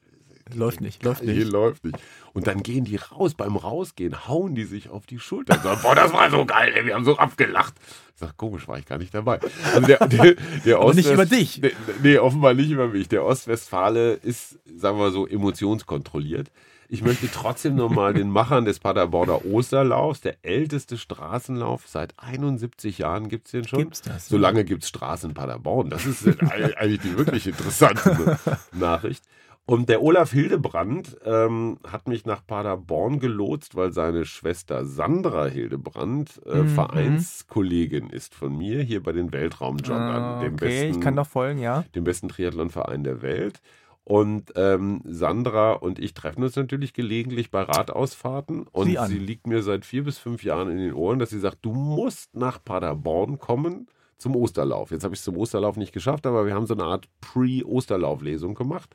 Läuft 0.55 0.81
nicht, 0.81 1.03
läuft 1.03 1.23
nicht. 1.23 1.51
läuft 1.51 1.85
nicht. 1.85 1.99
Und 2.33 2.47
dann 2.47 2.63
gehen 2.63 2.85
die 2.85 2.97
raus, 2.97 3.35
beim 3.35 3.57
Rausgehen 3.57 4.27
hauen 4.29 4.55
die 4.55 4.65
sich 4.65 4.89
auf 4.89 5.07
die 5.07 5.19
Schulter. 5.19 5.55
und 5.55 5.63
Sagen, 5.63 5.81
boah, 5.83 5.95
das 5.95 6.13
war 6.13 6.31
so 6.31 6.45
geil, 6.45 6.73
ey, 6.75 6.87
wir 6.87 6.95
haben 6.95 7.05
so 7.05 7.17
abgelacht. 7.17 7.75
Ich 8.15 8.21
sag, 8.21 8.37
komisch, 8.37 8.69
war 8.69 8.79
ich 8.79 8.87
gar 8.87 8.99
nicht 8.99 9.15
dabei. 9.15 9.41
Also 9.75 9.87
der, 9.87 10.07
der, 10.07 10.35
der 10.65 10.79
Aber 10.79 10.95
nicht 10.95 11.11
über 11.11 11.27
dich. 11.27 11.61
Nee, 11.61 11.73
nee, 12.03 12.19
offenbar 12.19 12.55
nicht 12.55 12.71
über 12.71 12.89
mich. 12.89 13.09
Der 13.09 13.25
Ostwestfale 13.25 14.15
ist, 14.15 14.59
sagen 14.77 14.99
wir 14.99 15.11
so, 15.11 15.27
emotionskontrolliert. 15.27 16.51
Ich 16.93 17.01
möchte 17.03 17.27
trotzdem 17.33 17.75
nochmal 17.75 18.13
den 18.13 18.29
Machern 18.29 18.67
des 18.67 18.79
Paderborner 18.79 19.47
Osterlaufs, 19.47 20.21
der 20.21 20.37
älteste 20.43 20.99
Straßenlauf, 20.99 21.85
seit 21.87 22.13
71 22.19 22.99
Jahren 22.99 23.31
gibt 23.31 23.47
es 23.47 23.53
den 23.53 23.67
schon. 23.67 23.79
Gibt's 23.79 24.03
das, 24.03 24.29
So 24.29 24.37
ja. 24.37 24.43
lange 24.43 24.63
gibt 24.67 24.83
es 24.83 24.91
Straßen 24.91 25.31
in 25.31 25.35
Paderborn. 25.35 25.89
Das 25.89 26.05
ist 26.05 26.27
eigentlich 26.53 27.01
die 27.01 27.17
wirklich 27.17 27.47
interessante 27.47 28.39
Nachricht. 28.73 29.25
Und 29.65 29.89
der 29.89 30.03
Olaf 30.03 30.33
Hildebrand 30.33 31.17
ähm, 31.25 31.79
hat 31.87 32.09
mich 32.09 32.27
nach 32.27 32.45
Paderborn 32.45 33.21
gelotst, 33.21 33.77
weil 33.77 33.93
seine 33.93 34.25
Schwester 34.25 34.85
Sandra 34.85 35.47
Hildebrand 35.47 36.41
äh, 36.47 36.63
Mhm. 36.63 36.69
Vereinskollegin 36.69 38.11
ist 38.11 38.35
von 38.35 38.57
mir 38.59 38.83
hier 38.83 39.03
bei 39.03 39.13
den 39.13 39.33
Weltraumjoggern, 39.33 40.01
Ah, 40.23 40.41
dem, 40.41 40.55
okay, 40.55 40.65
besten, 40.67 40.91
ich 40.91 41.01
kann 41.01 41.15
doch 41.17 41.27
folgen, 41.29 41.61
ja. 41.61 41.85
dem 41.95 42.03
besten 42.05 42.29
Triathlonverein 42.29 43.05
der 43.05 43.23
Welt. 43.23 43.61
Und 44.05 44.53
ähm, 44.57 45.01
Sandra 45.05 45.75
und 45.75 46.01
ich 46.01 46.13
treffen 46.13 46.43
uns 46.43 46.57
natürlich 46.57 46.93
gelegentlich 46.93 47.53
bei 47.53 47.63
Radausfahrten. 47.63 48.65
Und 48.73 48.89
Sieh 48.89 48.99
an. 48.99 49.09
sie 49.09 49.19
liegt 49.21 49.47
mir 49.47 49.63
seit 49.63 49.85
vier 49.85 50.03
bis 50.03 50.19
fünf 50.19 50.43
Jahren 50.43 50.69
in 50.73 50.79
den 50.79 50.93
Ohren, 50.93 51.21
dass 51.21 51.31
sie 51.31 51.39
sagt, 51.39 51.59
du 51.63 51.73
musst 51.73 52.35
nach 52.35 52.59
Paderborn 52.65 53.39
kommen 53.39 53.87
zum 54.19 54.35
Osterlauf. 54.35 54.91
Jetzt 54.91 55.05
habe 55.05 55.15
ich 55.15 55.21
es 55.21 55.25
zum 55.25 55.37
Osterlauf 55.37 55.77
nicht 55.77 55.93
geschafft, 55.93 56.27
aber 56.27 56.47
wir 56.47 56.55
haben 56.55 56.67
so 56.67 56.75
eine 56.75 56.83
Art 56.85 57.07
Pre-Osterlauf-Lesung 57.21 58.55
gemacht. 58.55 58.91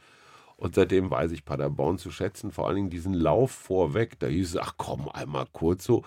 Und 0.57 0.75
seitdem 0.75 1.09
weiß 1.11 1.31
ich 1.31 1.45
Paderborn 1.45 1.97
zu 1.99 2.11
schätzen, 2.11 2.51
vor 2.51 2.67
allen 2.67 2.75
Dingen 2.75 2.89
diesen 2.89 3.13
Lauf 3.13 3.51
vorweg. 3.51 4.19
Da 4.19 4.27
hieß 4.27 4.55
es, 4.55 4.57
ach 4.57 4.73
komm, 4.77 5.07
einmal 5.07 5.45
kurz 5.53 5.83
so, 5.85 6.03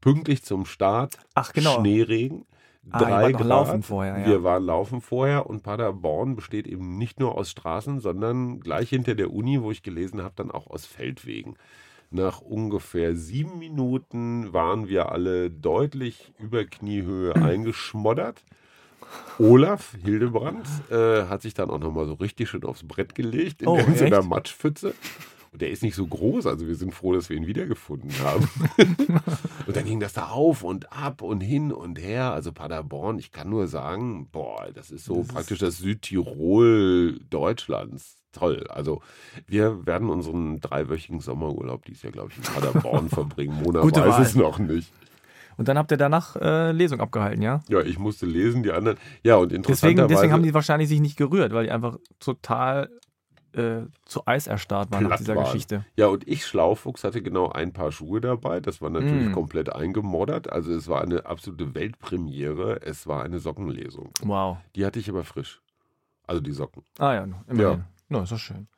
pünktlich 0.00 0.42
zum 0.42 0.66
Start, 0.66 1.16
Ach, 1.34 1.52
genau. 1.52 1.78
Schneeregen, 1.80 2.44
Ah, 2.90 2.98
drei 2.98 3.30
noch 3.30 3.38
Grad. 3.38 3.48
laufen 3.48 3.82
vorher, 3.84 4.18
ja. 4.18 4.26
Wir 4.26 4.42
waren 4.42 4.64
laufen 4.64 5.00
vorher 5.00 5.46
und 5.48 5.62
Paderborn 5.62 6.34
besteht 6.34 6.66
eben 6.66 6.98
nicht 6.98 7.20
nur 7.20 7.36
aus 7.38 7.50
Straßen, 7.50 8.00
sondern 8.00 8.58
gleich 8.58 8.88
hinter 8.88 9.14
der 9.14 9.32
Uni, 9.32 9.62
wo 9.62 9.70
ich 9.70 9.84
gelesen 9.84 10.20
habe, 10.22 10.34
dann 10.34 10.50
auch 10.50 10.66
aus 10.66 10.84
Feldwegen. 10.84 11.56
Nach 12.10 12.40
ungefähr 12.40 13.14
sieben 13.14 13.58
Minuten 13.60 14.52
waren 14.52 14.88
wir 14.88 15.12
alle 15.12 15.48
deutlich 15.48 16.32
über 16.40 16.64
Kniehöhe 16.64 17.34
eingeschmoddert. 17.36 18.44
Olaf 19.38 19.94
Hildebrand 20.04 20.66
äh, 20.90 21.24
hat 21.26 21.42
sich 21.42 21.54
dann 21.54 21.70
auch 21.70 21.78
nochmal 21.78 22.06
so 22.06 22.14
richtig 22.14 22.48
schön 22.50 22.64
aufs 22.64 22.86
Brett 22.86 23.14
gelegt 23.14 23.62
in 23.62 23.68
Oh, 23.68 23.76
irgendeiner 23.76 24.18
echt? 24.18 24.28
Matschpfütze. 24.28 24.94
Und 25.52 25.60
der 25.60 25.70
ist 25.70 25.82
nicht 25.82 25.94
so 25.94 26.06
groß, 26.06 26.46
also 26.46 26.66
wir 26.66 26.74
sind 26.76 26.94
froh, 26.94 27.12
dass 27.12 27.28
wir 27.28 27.36
ihn 27.36 27.46
wiedergefunden 27.46 28.10
haben. 28.24 28.48
und 29.66 29.76
dann 29.76 29.84
ging 29.84 30.00
das 30.00 30.14
da 30.14 30.28
auf 30.30 30.62
und 30.64 30.90
ab 30.92 31.20
und 31.20 31.42
hin 31.42 31.72
und 31.72 31.98
her. 32.00 32.32
Also 32.32 32.52
Paderborn, 32.52 33.18
ich 33.18 33.32
kann 33.32 33.50
nur 33.50 33.66
sagen, 33.66 34.28
boah, 34.32 34.68
das 34.72 34.90
ist 34.90 35.04
so 35.04 35.16
Das 35.18 35.26
ist- 35.26 35.34
praktisch 35.34 35.58
das 35.58 35.76
Südtirol 35.76 37.18
Deutschlands. 37.30 38.16
Toll. 38.32 38.64
Also 38.70 39.02
wir 39.46 39.84
werden 39.84 40.08
unseren 40.08 40.58
dreiwöchigen 40.60 41.20
Sommerurlaub 41.20 41.84
dieses 41.84 42.02
Jahr, 42.02 42.12
glaube 42.12 42.30
ich, 42.30 42.38
in 42.38 42.44
Paderborn 42.44 43.08
verbringen. 43.10 43.60
Mona 43.62 43.82
Gute 43.82 44.00
weiß 44.08 44.26
es 44.28 44.34
noch 44.34 44.58
nicht. 44.58 44.90
Und 45.56 45.68
dann 45.68 45.76
habt 45.78 45.90
ihr 45.90 45.96
danach 45.96 46.36
äh, 46.36 46.72
Lesung 46.72 47.00
abgehalten, 47.00 47.42
ja? 47.42 47.60
Ja, 47.68 47.80
ich 47.80 47.98
musste 47.98 48.26
lesen, 48.26 48.62
die 48.62 48.72
anderen. 48.72 48.98
Ja, 49.22 49.36
und 49.36 49.50
Deswegen, 49.52 49.64
interessanterweise. 49.64 50.08
deswegen 50.14 50.32
haben 50.32 50.42
die 50.42 50.54
wahrscheinlich 50.54 50.88
sich 50.88 51.00
nicht 51.00 51.16
gerührt, 51.16 51.52
weil 51.52 51.64
die 51.66 51.70
einfach 51.70 51.98
total 52.20 52.88
äh, 53.54 53.82
zu 54.06 54.22
Eis 54.26 54.46
erstarrt 54.46 54.90
waren 54.92 55.08
nach 55.08 55.18
dieser 55.18 55.36
waren. 55.36 55.44
Geschichte. 55.44 55.84
Ja, 55.94 56.06
und 56.06 56.26
ich, 56.26 56.46
Schlaufuchs, 56.46 57.04
hatte 57.04 57.20
genau 57.20 57.50
ein 57.50 57.74
paar 57.74 57.92
Schuhe 57.92 58.20
dabei. 58.22 58.60
Das 58.60 58.80
war 58.80 58.88
natürlich 58.88 59.28
Mm. 59.28 59.32
komplett 59.32 59.70
eingemoddert. 59.74 60.50
Also 60.50 60.72
es 60.72 60.88
war 60.88 61.02
eine 61.02 61.26
absolute 61.26 61.74
Weltpremiere. 61.74 62.80
Es 62.82 63.06
war 63.06 63.22
eine 63.22 63.38
Sockenlesung. 63.40 64.10
Wow. 64.22 64.56
Die 64.74 64.86
hatte 64.86 64.98
ich 65.00 65.10
aber 65.10 65.22
frisch. 65.24 65.60
Also 66.26 66.40
die 66.40 66.52
Socken. 66.52 66.82
Ah 66.98 67.12
ja, 67.12 67.24
immerhin. 67.46 67.84
Ja. 68.08 68.22
ist 68.22 68.32
doch 68.32 68.38
schön. 68.38 68.68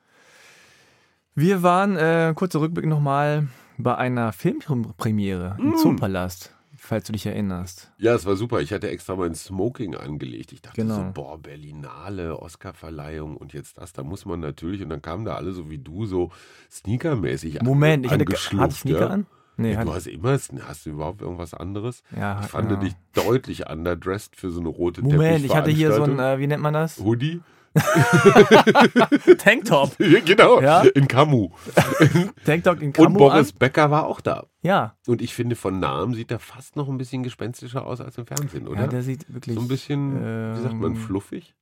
Wir 1.37 1.63
waren, 1.63 1.97
äh, 1.97 2.33
kurzer 2.35 2.61
Rückblick 2.61 2.87
nochmal, 2.87 3.49
bei 3.79 3.97
einer 3.97 4.33
Filmpremiere 4.33 5.57
im 5.59 5.71
Mm. 5.71 5.77
Zoopalast, 5.77 6.53
falls 6.85 7.07
du 7.07 7.13
dich 7.13 7.27
erinnerst. 7.27 7.91
Ja, 7.99 8.15
es 8.15 8.27
war 8.27 8.37
super. 8.37 8.61
Ich 8.61 8.73
hatte 8.73 8.89
extra 8.91 9.17
mein 9.17 9.35
Smoking 9.35 9.95
angelegt. 9.95 10.53
Ich 10.53 10.63
dachte 10.63 10.81
Genau. 10.81 10.97
so, 10.97 11.11
boah, 11.13 11.39
Berlinale, 11.39 12.39
Oscarverleihung 12.41 13.37
und 13.37 13.53
jetzt 13.53 13.79
das. 13.79 13.93
Da 13.93 14.03
muss 14.03 14.27
man 14.27 14.41
natürlich. 14.41 14.83
Und 14.83 14.91
dann 14.91 15.03
kamen 15.03 15.25
da 15.25 15.35
alle 15.37 15.53
so 15.53 15.71
wie 15.71 15.79
du, 15.79 16.07
so 16.07 16.31
sneakermäßig 16.71 17.63
Moment, 17.63 18.05
ich 18.07 18.13
hatte, 18.13 18.25
hatte 18.25 18.73
ich 18.73 18.81
Sneaker 18.81 19.01
ja. 19.01 19.07
an? 19.09 19.27
Nee, 19.57 19.77
du 19.77 19.95
hast 19.95 20.09
immer, 20.09 20.33
hast 20.33 20.85
du 20.85 20.91
überhaupt 20.91 21.23
irgendwas 21.23 21.55
anderes? 21.55 22.03
ja, 22.17 22.41
Ich 22.43 22.49
fand 22.49 22.71
ja. 22.73 22.77
dich 22.77 22.95
deutlich 23.13 23.71
underdressed 23.71 24.35
für 24.35 24.51
so 24.51 24.59
eine 24.59 24.69
rote 24.69 25.03
Moment, 25.03 25.45
ich 25.45 25.55
hatte 25.55 25.71
hier 25.71 25.93
so 25.93 26.03
ein, 26.03 26.19
äh, 26.19 26.39
wie 26.41 26.49
nennt 26.49 26.63
man 26.63 26.75
das? 26.75 26.99
Hoodie? 26.99 27.41
Tanktop. 29.39 29.97
Genau, 29.99 30.61
Ja? 30.61 30.83
in 30.83 31.09
Camu. 31.09 31.51
Tanktop 32.45 32.81
in 32.81 32.89
Und 32.89 32.93
Camo 32.93 33.19
Boris 33.19 33.53
an. 33.53 33.59
Becker 33.59 33.91
war 33.91 34.07
auch 34.07 34.21
da. 34.21 34.47
Ja, 34.63 34.97
Und 35.07 35.21
ich 35.23 35.35
finde, 35.35 35.57
von 35.57 35.79
Namen 35.81 36.15
sieht 36.15 36.31
er 36.31 36.39
fast 36.39 36.77
noch 36.77 36.89
ein 36.89 36.99
bisschen 36.99 37.23
gespenstischer 37.23 37.87
aus 37.87 38.01
als 38.01 38.17
im 38.19 38.27
Fernsehen, 38.27 38.69
oder? 38.69 38.83
ja, 38.83 38.87
der 38.87 39.03
sieht 39.03 39.33
wirklich, 39.33 39.55
so 39.57 39.61
ein 39.63 39.69
bisschen, 39.69 40.21
wie 40.57 40.61
sagt 40.63 40.75
man, 40.75 40.93
ähm, 40.93 40.97
fluffig? 40.97 41.55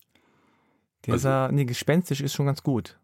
der 1.06 1.14
also- 1.14 1.22
sah, 1.24 1.50
nee, 1.50 1.64
gespenstisch 1.64 2.20
ist 2.20 2.34
schon 2.34 2.46
ganz 2.46 2.62
gut. 2.62 2.98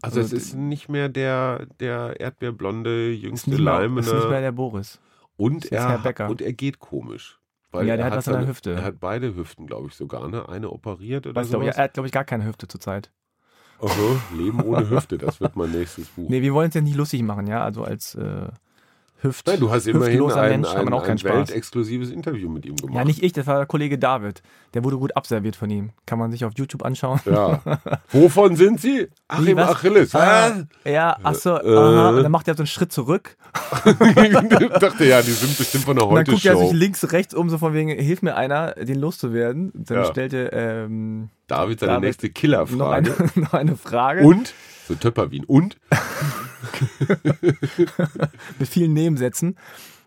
Also, 0.00 0.20
also 0.20 0.34
es 0.36 0.42
ist 0.46 0.54
nicht 0.54 0.88
mehr 0.88 1.08
der, 1.08 1.66
der 1.78 2.18
erdbeerblonde, 2.18 3.10
jüngste 3.12 3.50
nicht, 3.50 3.60
mehr, 3.60 3.80
ist 3.84 3.90
nicht 3.90 4.06
mehr 4.06 4.12
Leimene. 4.22 4.40
der 4.40 4.52
Boris. 4.52 5.00
Und 5.36 5.70
er, 5.70 6.00
und 6.28 6.40
er 6.40 6.52
geht 6.52 6.78
komisch. 6.78 7.38
Weil 7.72 7.86
Ja, 7.86 7.96
der 7.96 8.04
er 8.06 8.10
hat 8.12 8.18
was 8.18 8.28
an 8.28 8.32
der 8.34 8.40
seine- 8.42 8.50
Hüfte. 8.50 8.72
Er 8.74 8.84
hat 8.84 9.00
beide 9.00 9.34
Hüften, 9.34 9.66
glaube 9.66 9.88
ich, 9.88 9.94
sogar. 9.94 10.28
Ne? 10.28 10.48
Eine 10.48 10.70
operiert 10.70 11.26
oder 11.26 11.42
sowas. 11.44 11.76
er 11.76 11.84
hat, 11.84 11.94
glaube 11.94 12.06
ich, 12.06 12.12
gar 12.12 12.24
keine 12.24 12.44
Hüfte 12.44 12.68
zurzeit. 12.68 13.10
Aha, 13.80 13.90
Leben 14.36 14.62
ohne 14.62 14.88
Hüfte, 14.88 15.18
das 15.18 15.40
wird 15.40 15.56
mein 15.56 15.70
nächstes 15.72 16.06
Buch. 16.08 16.28
Nee, 16.28 16.40
wir 16.42 16.54
wollen 16.54 16.68
es 16.68 16.74
ja 16.74 16.80
nicht 16.80 16.94
lustig 16.96 17.22
machen, 17.22 17.48
ja, 17.48 17.64
also 17.64 17.82
als 17.82 18.14
äh, 18.14 18.46
Hüft. 19.22 19.46
Nein, 19.46 19.60
du 19.60 19.70
hast 19.70 19.86
immerhin 19.86 20.22
ein, 20.30 20.50
Mensch 20.50 20.68
ein, 20.74 20.92
auch 20.92 21.06
ein 21.06 21.22
weltexklusives 21.22 22.10
Interview 22.10 22.48
mit 22.48 22.66
ihm 22.66 22.76
gemacht. 22.76 22.96
Ja, 22.96 23.04
nicht 23.04 23.22
ich, 23.22 23.32
das 23.32 23.46
war 23.46 23.56
der 23.58 23.66
Kollege 23.66 23.98
David. 23.98 24.42
Der 24.74 24.82
wurde 24.84 24.98
gut 24.98 25.16
abserviert 25.16 25.54
von 25.56 25.70
ihm. 25.70 25.90
Kann 26.06 26.18
man 26.18 26.32
sich 26.32 26.44
auf 26.44 26.52
YouTube 26.56 26.84
anschauen. 26.84 27.20
Ja. 27.26 27.60
Wovon 28.12 28.56
sind 28.56 28.80
Sie? 28.80 29.08
Achim 29.28 29.56
was? 29.56 29.70
Achilles. 29.70 30.14
Ah, 30.14 30.64
ja, 30.84 31.16
achso, 31.22 31.56
Äh, 31.56 31.76
aha. 31.76 32.10
äh. 32.10 32.16
Und 32.16 32.22
dann 32.24 32.32
macht 32.32 32.48
er 32.48 32.54
so 32.54 32.62
einen 32.62 32.66
Schritt 32.66 32.92
zurück. 32.92 33.36
ich 33.84 33.92
dachte 34.80 35.04
ja, 35.04 35.22
die 35.22 35.30
sind 35.30 35.56
bestimmt 35.56 35.84
von 35.84 35.96
der 35.96 36.06
Und 36.06 36.14
dann 36.16 36.24
guckt 36.24 36.44
er 36.44 36.56
sich 36.56 36.72
links, 36.72 37.12
rechts 37.12 37.34
um, 37.34 37.48
so 37.50 37.58
von 37.58 37.74
wegen, 37.74 37.90
hilf 37.90 38.22
mir 38.22 38.34
einer, 38.36 38.72
den 38.72 38.98
loszuwerden. 38.98 39.70
Dann 39.74 39.98
Ja. 39.98 40.04
stellte 40.06 40.50
ähm, 40.52 41.28
David, 41.46 41.80
seine 41.80 41.92
David, 41.92 42.04
nächste 42.04 42.26
noch, 42.28 42.34
Killerfrage. 42.34 43.14
eine, 43.18 43.30
noch 43.44 43.52
eine 43.52 43.76
Frage 43.76 44.22
Und? 44.24 44.54
So 44.88 44.94
Töpperwien. 44.94 45.44
Und? 45.44 45.76
mit 48.58 48.68
vielen 48.68 48.92
Nebensätzen. 48.92 49.56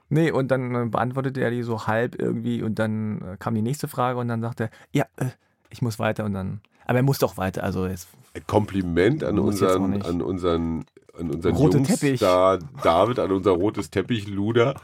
Nee, 0.09 0.32
und 0.32 0.49
dann 0.49 0.76
äh, 0.76 0.86
beantwortete 0.86 1.41
er 1.41 1.51
die 1.51 1.63
so 1.63 1.88
halb 1.88 2.20
irgendwie 2.20 2.61
und 2.61 2.78
dann 2.78 3.22
äh, 3.22 3.38
kam 3.38 3.55
die 3.55 3.61
nächste 3.61 3.88
Frage 3.88 4.20
und 4.20 4.28
dann 4.28 4.41
sagte 4.41 4.66
er, 4.66 4.70
ja, 4.91 5.05
äh, 5.18 5.32
ich 5.70 5.82
muss 5.82 5.99
weiter 5.99 6.26
und 6.26 6.34
dann, 6.34 6.61
aber 6.86 6.99
er 6.99 7.03
muss 7.03 7.18
doch 7.18 7.38
weiter, 7.38 7.63
also 7.63 7.88
jetzt, 7.88 8.07
Kompliment 8.47 9.24
an 9.24 9.39
unseren, 9.39 10.01
an 10.03 10.22
unseren, 10.22 10.86
an 11.18 11.32
unseren 11.32 11.55
Rote 11.55 11.78
Jungs 11.78 11.88
Teppich. 11.88 12.20
da, 12.20 12.59
David, 12.84 13.20
an 13.20 13.32
unser 13.32 13.51
rotes 13.51 13.89
Teppich-Luder, 13.89 14.76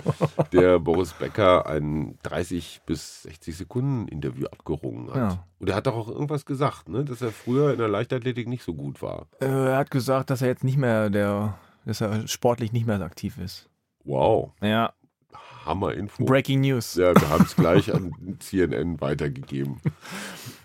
der 0.53 0.79
Boris 0.79 1.13
Becker 1.13 1.67
ein 1.67 2.17
30 2.23 2.81
bis 2.85 3.23
60 3.23 3.57
Sekunden 3.57 4.07
Interview 4.07 4.47
abgerungen 4.47 5.09
hat. 5.09 5.15
Ja. 5.15 5.45
Und 5.59 5.69
er 5.69 5.75
hat 5.75 5.87
doch 5.87 5.95
auch 5.95 6.07
irgendwas 6.07 6.45
gesagt, 6.45 6.87
ne? 6.89 7.03
dass 7.03 7.21
er 7.21 7.31
früher 7.31 7.73
in 7.73 7.77
der 7.77 7.89
Leichtathletik 7.89 8.47
nicht 8.47 8.63
so 8.63 8.73
gut 8.73 9.01
war. 9.01 9.27
äh, 9.41 9.45
er 9.45 9.77
hat 9.77 9.91
gesagt, 9.91 10.29
dass 10.29 10.41
er 10.41 10.47
jetzt 10.47 10.63
nicht 10.63 10.77
mehr 10.77 11.09
der, 11.09 11.57
dass 11.85 12.01
er 12.01 12.27
sportlich 12.27 12.71
nicht 12.71 12.85
mehr 12.87 12.97
so 12.97 13.03
aktiv 13.03 13.37
ist. 13.37 13.69
Wow, 14.03 14.51
Ja, 14.61 14.93
Hammer-Info. 15.65 16.25
Breaking 16.25 16.61
News. 16.61 16.95
Ja, 16.95 17.13
wir 17.15 17.29
haben 17.29 17.45
es 17.45 17.55
gleich 17.55 17.93
an 17.93 18.11
CNN 18.39 18.99
weitergegeben. 19.01 19.79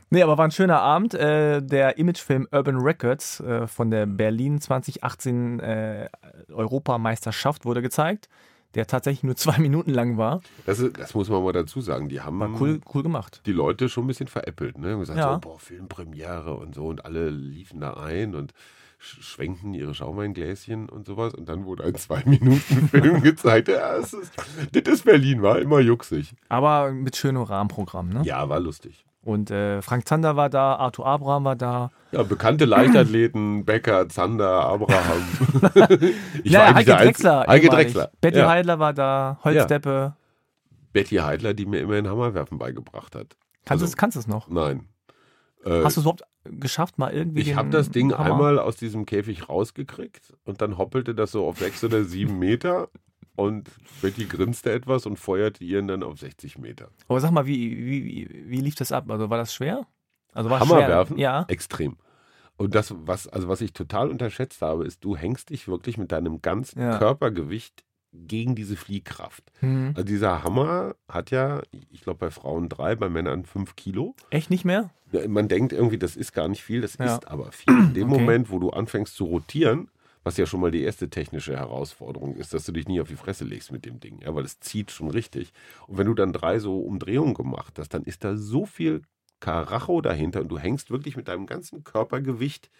Nee, 0.08 0.22
aber 0.22 0.38
war 0.38 0.44
ein 0.44 0.52
schöner 0.52 0.80
Abend. 0.80 1.14
Äh, 1.14 1.60
der 1.60 1.98
Imagefilm 1.98 2.46
Urban 2.52 2.76
Records 2.76 3.40
äh, 3.40 3.66
von 3.66 3.90
der 3.90 4.06
Berlin 4.06 4.60
2018 4.60 5.58
äh, 5.58 6.08
Europameisterschaft 6.48 7.64
wurde 7.64 7.82
gezeigt, 7.82 8.28
der 8.74 8.86
tatsächlich 8.86 9.24
nur 9.24 9.34
zwei 9.34 9.58
Minuten 9.58 9.90
lang 9.90 10.16
war. 10.16 10.42
Das, 10.64 10.78
ist, 10.78 10.96
das 10.98 11.14
muss 11.14 11.28
man 11.28 11.42
mal 11.42 11.52
dazu 11.52 11.80
sagen. 11.80 12.08
Die 12.08 12.20
haben 12.20 12.38
War 12.38 12.50
cool, 12.60 12.80
cool 12.94 13.02
gemacht. 13.02 13.40
die 13.46 13.52
Leute 13.52 13.88
schon 13.88 14.04
ein 14.04 14.06
bisschen 14.06 14.28
veräppelt. 14.28 14.78
Ne? 14.78 14.92
Haben 14.92 15.00
gesagt, 15.00 15.18
Ja. 15.18 15.34
so, 15.34 15.40
boah, 15.40 15.58
Filmpremiere 15.58 16.54
und 16.54 16.76
so. 16.76 16.86
Und 16.86 17.04
alle 17.04 17.28
liefen 17.30 17.80
da 17.80 17.94
ein 17.94 18.36
und 18.36 18.52
schwenkten 18.98 19.74
ihre 19.74 19.94
Schaumweingläschen 19.94 20.88
und 20.88 21.06
sowas. 21.06 21.34
Und 21.34 21.48
dann 21.48 21.64
wurde 21.64 21.84
ein 21.84 21.94
Zwei-Minuten-Film 21.94 23.22
gezeigt. 23.22 23.68
Ja, 23.68 23.96
das 23.98 24.12
ist, 24.12 24.32
das 24.72 24.94
ist 24.94 25.04
Berlin, 25.04 25.42
war 25.42 25.58
immer 25.58 25.80
juxig. 25.80 26.34
Aber 26.48 26.92
mit 26.92 27.16
schönem 27.16 27.42
Rahmenprogramm. 27.42 28.08
Ne? 28.08 28.22
Ja, 28.24 28.48
war 28.48 28.60
lustig. 28.60 29.04
Und 29.22 29.50
äh, 29.50 29.82
Frank 29.82 30.06
Zander 30.06 30.36
war 30.36 30.48
da, 30.48 30.76
Arthur 30.76 31.04
Abraham 31.06 31.44
war 31.44 31.56
da. 31.56 31.90
Ja, 32.12 32.22
bekannte 32.22 32.64
Leichtathleten, 32.64 33.64
Becker, 33.64 34.08
Zander, 34.08 34.64
Abraham. 34.66 35.22
ich 36.44 36.52
naja, 36.52 36.66
eigentlich 36.66 36.88
Heike 36.88 37.04
Drechsler. 37.04 37.44
Heike. 37.48 37.68
Drechsler. 37.68 38.10
Betty 38.20 38.38
ja. 38.38 38.48
Heidler 38.48 38.78
war 38.78 38.92
da, 38.94 39.38
Holzdeppe. 39.42 40.14
Betty 40.92 41.16
Heidler, 41.16 41.54
die 41.54 41.66
mir 41.66 41.80
immerhin 41.80 42.06
Hammerwerfen 42.08 42.56
beigebracht 42.58 43.16
hat. 43.16 43.36
Kannst 43.64 43.82
du 43.82 43.84
Also- 43.84 43.84
es 43.86 43.96
kannst 43.96 44.14
du 44.14 44.20
es 44.20 44.26
noch? 44.28 44.48
Nein. 44.48 44.86
Äh, 45.66 45.82
Hast 45.84 45.96
du 45.96 46.00
es 46.00 46.04
überhaupt 46.04 46.22
geschafft, 46.44 46.98
mal 46.98 47.12
irgendwie 47.12 47.40
Ich 47.40 47.56
habe 47.56 47.70
das 47.70 47.90
Ding 47.90 48.12
Hammer? 48.12 48.24
einmal 48.32 48.58
aus 48.58 48.76
diesem 48.76 49.04
Käfig 49.04 49.48
rausgekriegt 49.48 50.32
und 50.44 50.62
dann 50.62 50.78
hoppelte 50.78 51.14
das 51.14 51.32
so 51.32 51.46
auf 51.46 51.58
sechs 51.58 51.82
oder 51.82 52.04
sieben 52.04 52.38
Meter 52.38 52.88
und 53.34 53.68
Betty 54.00 54.24
grinste 54.26 54.72
etwas 54.72 55.04
und 55.06 55.18
feuerte 55.18 55.62
ihren 55.64 55.88
dann 55.88 56.02
auf 56.02 56.18
60 56.18 56.56
Meter. 56.58 56.88
Aber 57.08 57.20
sag 57.20 57.32
mal, 57.32 57.46
wie, 57.46 57.76
wie, 57.76 58.28
wie, 58.48 58.60
lief 58.60 58.76
das 58.76 58.92
ab? 58.92 59.10
Also 59.10 59.28
war 59.28 59.36
das 59.38 59.52
schwer? 59.52 59.86
Also 60.32 60.48
war 60.48 60.60
Hammer 60.60 60.76
schwer? 60.76 60.88
werfen? 60.88 61.18
Ja. 61.18 61.44
Extrem. 61.48 61.96
Und 62.56 62.74
das, 62.74 62.94
was, 62.96 63.28
also 63.28 63.48
was 63.48 63.60
ich 63.60 63.74
total 63.74 64.08
unterschätzt 64.10 64.62
habe, 64.62 64.86
ist, 64.86 65.04
du 65.04 65.16
hängst 65.16 65.50
dich 65.50 65.68
wirklich 65.68 65.98
mit 65.98 66.12
deinem 66.12 66.40
ganzen 66.40 66.80
Ja. 66.80 66.96
Körpergewicht 66.96 67.84
gegen 68.12 68.54
diese 68.54 68.76
Fliehkraft. 68.76 69.44
Hm. 69.60 69.88
Also 69.94 70.04
dieser 70.04 70.42
Hammer 70.42 70.94
hat 71.06 71.30
ja, 71.30 71.60
ich 71.90 72.00
glaube 72.00 72.18
bei 72.18 72.30
Frauen 72.30 72.70
drei, 72.70 72.94
bei 72.96 73.10
Männern 73.10 73.44
fünf 73.44 73.76
Kilo. 73.76 74.14
Echt 74.30 74.48
nicht 74.48 74.64
mehr? 74.64 74.90
Man 75.28 75.48
denkt 75.48 75.72
irgendwie, 75.72 75.98
das 75.98 76.16
ist 76.16 76.32
gar 76.32 76.48
nicht 76.48 76.62
viel, 76.62 76.80
das 76.80 76.96
Ja. 76.96 77.16
ist 77.16 77.28
aber 77.28 77.52
viel. 77.52 77.82
In 77.82 77.94
dem 77.94 78.08
Okay. 78.08 78.08
Moment, 78.08 78.50
wo 78.50 78.58
du 78.58 78.70
anfängst 78.70 79.14
zu 79.14 79.24
rotieren, 79.24 79.90
was 80.24 80.36
ja 80.36 80.46
schon 80.46 80.60
mal 80.60 80.70
die 80.70 80.82
erste 80.82 81.08
technische 81.08 81.56
Herausforderung 81.56 82.34
ist, 82.34 82.52
dass 82.52 82.64
du 82.64 82.72
dich 82.72 82.88
nie 82.88 83.00
auf 83.00 83.08
die 83.08 83.16
Fresse 83.16 83.44
legst 83.44 83.70
mit 83.72 83.84
dem 83.84 84.00
Ding, 84.00 84.20
ja, 84.22 84.34
weil 84.34 84.44
es 84.44 84.58
zieht 84.60 84.90
schon 84.90 85.10
richtig. 85.10 85.52
Und 85.86 85.98
wenn 85.98 86.06
du 86.06 86.14
dann 86.14 86.32
drei 86.32 86.58
so 86.58 86.80
Umdrehungen 86.80 87.34
gemacht 87.34 87.78
hast, 87.78 87.90
dann 87.94 88.02
ist 88.02 88.24
da 88.24 88.36
so 88.36 88.66
viel 88.66 89.02
Karacho 89.40 90.00
dahinter 90.00 90.40
und 90.40 90.48
du 90.48 90.58
hängst 90.58 90.90
wirklich 90.90 91.16
mit 91.16 91.28
deinem 91.28 91.46
ganzen 91.46 91.84
Körpergewicht 91.84 92.70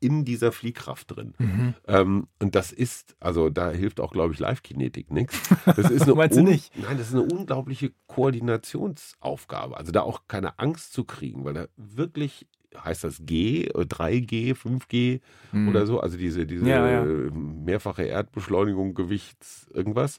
in 0.00 0.24
dieser 0.24 0.52
Fliehkraft 0.52 1.14
drin. 1.16 1.34
Mhm. 1.38 1.74
Ähm, 1.86 2.28
und 2.40 2.54
das 2.54 2.72
ist, 2.72 3.16
also 3.20 3.50
da 3.50 3.70
hilft 3.70 4.00
auch, 4.00 4.12
glaube 4.12 4.32
ich, 4.32 4.38
Live-Kinetik 4.38 5.10
nichts. 5.10 5.40
Das 5.64 5.90
ist 5.90 6.02
eine 6.06 6.14
Meinst 6.14 6.36
du 6.36 6.42
nicht? 6.42 6.76
Nein, 6.76 6.98
das 6.98 7.08
ist 7.08 7.14
eine 7.14 7.22
unglaubliche 7.24 7.92
Koordinationsaufgabe. 8.06 9.76
Also 9.76 9.92
da 9.92 10.02
auch 10.02 10.22
keine 10.28 10.58
Angst 10.58 10.92
zu 10.92 11.04
kriegen, 11.04 11.44
weil 11.44 11.54
da 11.54 11.66
wirklich 11.76 12.46
heißt 12.76 13.02
das 13.04 13.20
G, 13.24 13.64
äh, 13.64 13.84
3G, 13.86 14.54
5G 14.54 15.20
Hm. 15.52 15.68
oder 15.68 15.86
so, 15.86 16.00
also 16.00 16.18
diese, 16.18 16.46
diese 16.46 16.66
Ja, 16.68 16.86
ja. 16.88 17.04
äh, 17.04 17.30
mehrfache 17.30 18.02
Erdbeschleunigung, 18.04 18.94
Gewichts, 18.94 19.66
irgendwas. 19.72 20.18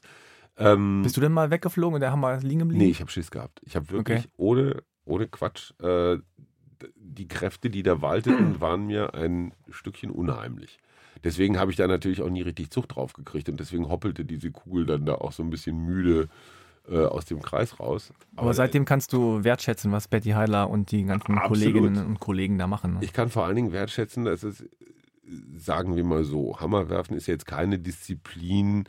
Ähm, 0.56 1.02
Bist 1.02 1.16
du 1.16 1.20
denn 1.20 1.32
mal 1.32 1.50
weggeflogen 1.50 1.94
und 1.94 2.00
der 2.00 2.10
Hammer 2.10 2.38
liegen 2.40 2.58
geblieben? 2.60 2.82
nee, 2.84 2.90
ich 2.90 3.00
habe 3.00 3.10
Schiss 3.10 3.30
gehabt. 3.30 3.60
Ich 3.64 3.76
habe 3.76 3.88
wirklich 3.90 4.18
Okay. 4.24 4.28
ohne, 4.36 4.82
ohne 5.04 5.28
Quatsch, 5.28 5.72
äh, 5.80 6.18
die 6.96 7.28
Kräfte, 7.28 7.70
die 7.70 7.82
da 7.82 8.02
walteten, 8.02 8.60
waren 8.60 8.86
mir 8.86 9.14
ein 9.14 9.52
Stückchen 9.70 10.10
unheimlich. 10.10 10.78
Deswegen 11.22 11.58
habe 11.58 11.70
ich 11.70 11.76
da 11.76 11.86
natürlich 11.86 12.22
auch 12.22 12.30
nie 12.30 12.42
richtig 12.42 12.70
Zucht 12.70 12.94
drauf 12.94 13.12
gekriegt 13.12 13.48
und 13.48 13.60
deswegen 13.60 13.88
hoppelte 13.88 14.24
diese 14.24 14.50
Kugel 14.50 14.86
dann 14.86 15.04
da 15.04 15.16
auch 15.16 15.32
so 15.32 15.42
ein 15.42 15.50
bisschen 15.50 15.84
müde 15.84 16.28
äh, 16.88 17.04
aus 17.04 17.26
dem 17.26 17.42
Kreis 17.42 17.78
raus. 17.78 18.12
Aber, 18.36 18.54
seitdem 18.54 18.84
kannst 18.84 19.12
du 19.12 19.44
wertschätzen, 19.44 19.92
was 19.92 20.08
Betty 20.08 20.30
Heiler 20.30 20.70
und 20.70 20.90
die 20.92 21.04
ganzen 21.04 21.36
Absolut. 21.36 21.74
Kolleginnen 21.74 22.06
und 22.06 22.20
Kollegen 22.20 22.58
da 22.58 22.66
machen. 22.66 22.94
Ne? 22.94 22.98
Ich 23.02 23.12
kann 23.12 23.28
vor 23.28 23.44
allen 23.44 23.56
Dingen 23.56 23.72
wertschätzen, 23.72 24.24
dass 24.24 24.42
es, 24.42 24.64
sagen 25.56 25.94
wir 25.94 26.04
mal 26.04 26.24
so, 26.24 26.58
Hammerwerfen 26.58 27.16
ist 27.16 27.26
jetzt 27.26 27.46
keine 27.46 27.78
Disziplin, 27.78 28.84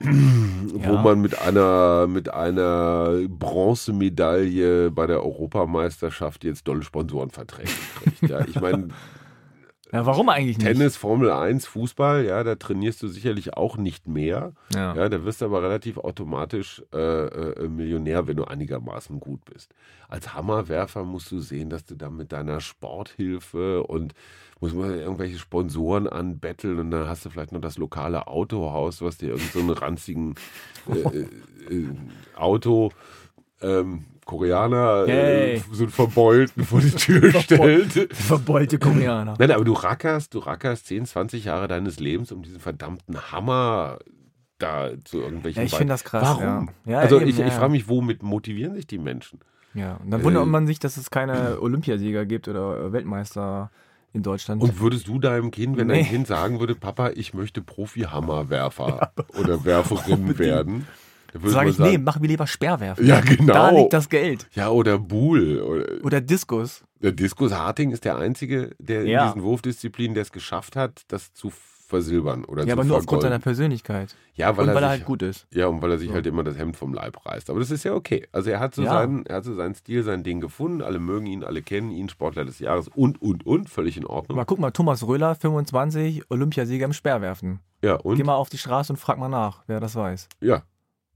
wo 0.00 0.78
Ja. 0.94 1.02
man 1.02 1.20
mit 1.20 1.40
einer, 1.40 2.06
mit 2.06 2.32
einer 2.32 3.18
Bronzemedaille 3.28 4.90
bei 4.90 5.06
der 5.06 5.22
Europameisterschaft 5.24 6.44
jetzt 6.44 6.68
dolle 6.68 6.82
Sponsorenverträge 6.82 7.70
kriegt. 8.02 8.22
Ja, 8.30 8.40
ich 8.46 8.60
meine, 8.60 8.88
Ja, 9.90 10.04
warum 10.04 10.28
eigentlich 10.28 10.58
nicht? 10.58 10.66
Tennis, 10.66 10.98
Formel 10.98 11.30
1, 11.30 11.66
Fußball, 11.66 12.26
ja, 12.26 12.44
da 12.44 12.56
trainierst 12.56 13.02
du 13.02 13.08
sicherlich 13.08 13.54
auch 13.56 13.78
nicht 13.78 14.06
mehr. 14.06 14.52
Ja. 14.74 14.94
Ja, 14.94 15.08
da 15.08 15.24
wirst 15.24 15.40
du 15.40 15.46
aber 15.46 15.62
relativ 15.62 15.96
automatisch 15.96 16.82
äh, 16.92 16.98
äh, 16.98 17.68
Millionär, 17.68 18.26
wenn 18.26 18.36
du 18.36 18.44
einigermaßen 18.44 19.18
gut 19.18 19.42
bist. 19.46 19.72
Als 20.06 20.34
Hammerwerfer 20.34 21.04
musst 21.04 21.32
du 21.32 21.40
sehen, 21.40 21.70
dass 21.70 21.86
du 21.86 21.94
da 21.94 22.10
mit 22.10 22.32
deiner 22.32 22.60
Sporthilfe 22.60 23.82
und 23.82 24.12
muss 24.60 24.74
man 24.74 24.90
irgendwelche 24.98 25.38
Sponsoren 25.38 26.08
anbetteln 26.08 26.78
und 26.78 26.90
dann 26.90 27.08
hast 27.08 27.24
du 27.24 27.30
vielleicht 27.30 27.52
noch 27.52 27.60
das 27.60 27.78
lokale 27.78 28.26
Autohaus, 28.26 29.00
was 29.02 29.18
dir 29.18 29.30
irgend 29.30 29.52
so 29.52 29.60
einen 29.60 29.70
ranzigen 29.70 30.34
äh, 30.88 30.98
äh, 30.98 31.20
äh, 31.74 31.88
Auto 32.36 32.90
ähm, 33.60 34.04
Koreaner 34.24 35.06
äh, 35.08 35.54
Yay. 35.54 35.62
so 35.72 35.84
einen 35.84 35.92
Verbeulten 35.92 36.64
vor 36.64 36.80
die 36.80 36.90
Tür 36.90 37.32
stellt. 37.40 38.14
Verbeulte 38.14 38.78
Koreaner. 38.78 39.36
Nein, 39.38 39.50
aber 39.50 39.64
du 39.64 39.72
rackerst, 39.72 40.34
du 40.34 40.40
rackerst 40.40 40.86
10, 40.86 41.06
20 41.06 41.44
Jahre 41.44 41.66
deines 41.66 41.98
Lebens, 41.98 42.30
um 42.30 42.42
diesen 42.42 42.60
verdammten 42.60 43.32
Hammer 43.32 43.98
da 44.58 44.90
zu 45.04 45.20
irgendwelchen 45.20 45.62
Ja, 45.62 45.66
ich 45.66 45.74
finde 45.74 45.94
das 45.94 46.04
krass. 46.04 46.22
Warum? 46.24 46.70
Ja. 46.84 46.92
Ja, 46.92 46.98
also 46.98 47.20
eben, 47.20 47.28
ich, 47.30 47.38
ich 47.38 47.52
frage 47.52 47.70
mich, 47.70 47.88
womit 47.88 48.22
motivieren 48.22 48.74
sich 48.74 48.86
die 48.86 48.98
Menschen? 48.98 49.38
Ja, 49.72 49.94
und 50.02 50.10
dann 50.10 50.22
wundert 50.24 50.42
Äh, 50.44 50.46
man 50.46 50.66
sich, 50.66 50.78
dass 50.78 50.96
es 50.96 51.10
keine 51.10 51.60
Olympiasieger 51.60 52.26
gibt 52.26 52.48
oder 52.48 52.92
Weltmeister 52.92 53.70
in 54.12 54.22
Deutschland. 54.22 54.62
Und 54.62 54.80
würdest 54.80 55.06
du 55.08 55.18
deinem 55.18 55.50
Kind, 55.50 55.76
wenn 55.76 55.88
dein 55.88 55.98
Nee. 56.02 56.04
Kind 56.08 56.26
sagen 56.26 56.60
würde, 56.60 56.74
Papa, 56.74 57.10
ich 57.14 57.34
möchte 57.34 57.60
Profi-Hammerwerfer 57.62 59.12
oder 59.38 59.64
Werferin 59.64 60.38
werden, 60.38 60.86
dann 61.32 61.42
würde 61.42 61.52
sage 61.52 61.70
ich, 61.70 61.76
sagen, 61.76 61.90
nee, 61.90 61.98
mach 61.98 62.18
mir 62.18 62.26
lieber 62.28 62.46
Speerwerfen. 62.46 63.06
Ja, 63.06 63.20
genau. 63.20 63.52
Da 63.52 63.70
liegt 63.70 63.92
das 63.92 64.08
Geld. 64.08 64.48
ja, 64.54 64.70
oder 64.70 64.98
Buhl. 64.98 65.60
Oder, 65.60 66.04
Oder 66.04 66.20
Diskus. 66.20 66.82
der 67.02 67.12
Diskus 67.12 67.52
Harting 67.52 67.90
ist 67.90 68.04
der 68.04 68.16
Einzige, 68.16 68.70
der 68.78 69.04
Ja. 69.04 69.26
in 69.26 69.34
diesen 69.34 69.42
Wurfdisziplinen, 69.46 70.14
der 70.14 70.22
es 70.22 70.32
geschafft 70.32 70.74
hat, 70.74 71.02
das 71.08 71.32
zu 71.34 71.50
versilbern 71.88 72.44
oder 72.44 72.62
Ja, 72.62 72.68
zu 72.68 72.72
aber 72.74 72.84
nur 72.84 72.96
aufgrund 72.98 73.22
seiner. 73.22 73.38
Persönlichkeit. 73.38 74.14
Ja, 74.34 74.56
weil, 74.56 74.64
und 74.64 74.68
er, 74.68 74.74
weil 74.74 74.82
er 74.82 74.88
sich, 74.90 74.98
halt 74.98 75.06
gut 75.06 75.22
ist. 75.22 75.46
Ja, 75.52 75.66
und 75.68 75.80
weil 75.80 75.90
er 75.92 75.98
sich 75.98 76.08
So. 76.08 76.14
halt 76.14 76.26
immer 76.26 76.44
das 76.44 76.58
Hemd 76.58 76.76
vom 76.76 76.92
Leib 76.92 77.24
reißt. 77.24 77.48
Aber 77.48 77.58
das 77.60 77.70
ist 77.70 77.82
ja 77.84 77.94
okay. 77.94 78.28
Also 78.30 78.50
er 78.50 78.60
hat 78.60 78.74
so, 78.74 78.82
Ja. 78.82 78.92
seinen, 78.92 79.24
er 79.24 79.36
hat 79.36 79.44
so 79.44 79.54
seinen 79.54 79.74
Stil, 79.74 80.02
sein 80.02 80.22
Ding 80.22 80.40
gefunden. 80.40 80.82
Alle 80.82 80.98
mögen 80.98 81.24
ihn, 81.26 81.42
alle 81.42 81.62
kennen 81.62 81.90
ihn, 81.90 82.08
Sportler 82.10 82.44
des 82.44 82.58
Jahres 82.58 82.88
und, 82.88 83.20
und, 83.22 83.46
und. 83.46 83.70
Völlig 83.70 83.96
in 83.96 84.04
Ordnung. 84.04 84.36
Aber 84.38 84.44
guck 84.44 84.58
mal, 84.58 84.70
Thomas 84.70 85.06
Röhler, 85.06 85.34
25, 85.34 86.30
Olympiasieger 86.30 86.84
im 86.84 86.92
Speerwerfen. 86.92 87.60
Ja, 87.82 87.94
und? 87.94 88.16
Geh 88.16 88.22
mal 88.24 88.34
auf 88.34 88.50
die 88.50 88.58
Straße 88.58 88.92
und 88.92 88.98
frag 88.98 89.18
mal 89.18 89.28
nach, 89.30 89.62
wer 89.66 89.80
das 89.80 89.96
weiß. 89.96 90.28
Ja. 90.40 90.62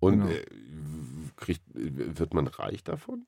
Und 0.01 0.21
Genau. 0.21 0.27
äh, 0.33 0.43
kriegt, 1.37 1.63
wird 1.75 2.35
man 2.35 2.47
reich 2.47 2.83
davon? 2.83 3.27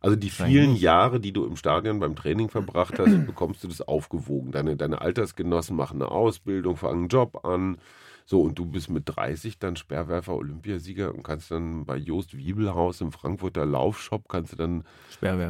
Also 0.00 0.16
die 0.16 0.30
vielen. 0.30 0.76
Jahre, 0.76 1.20
die 1.20 1.32
du 1.32 1.44
im 1.44 1.56
Stadion 1.56 1.98
beim 1.98 2.16
Training 2.16 2.48
verbracht 2.48 2.98
hast, 2.98 3.26
bekommst 3.26 3.64
du 3.64 3.68
das 3.68 3.80
aufgewogen. 3.80 4.52
Deine, 4.52 4.76
deine 4.76 5.00
Altersgenossen 5.00 5.76
machen 5.76 6.02
eine 6.02 6.10
Ausbildung, 6.10 6.76
fangen 6.76 7.00
einen 7.00 7.08
Job 7.08 7.44
an. 7.44 7.78
So, 8.28 8.40
und 8.42 8.58
du 8.58 8.66
bist 8.66 8.90
mit 8.90 9.04
30 9.06 9.60
dann 9.60 9.76
Sperrwerfer 9.76 10.34
Olympiasieger 10.34 11.14
und 11.14 11.22
kannst 11.22 11.52
dann 11.52 11.86
bei 11.86 11.96
Jost 11.96 12.36
Wiebelhaus 12.36 13.00
im 13.00 13.12
Frankfurter 13.12 13.64
Laufshop 13.64 14.28
kannst 14.28 14.52
du 14.52 14.56
dann 14.56 14.82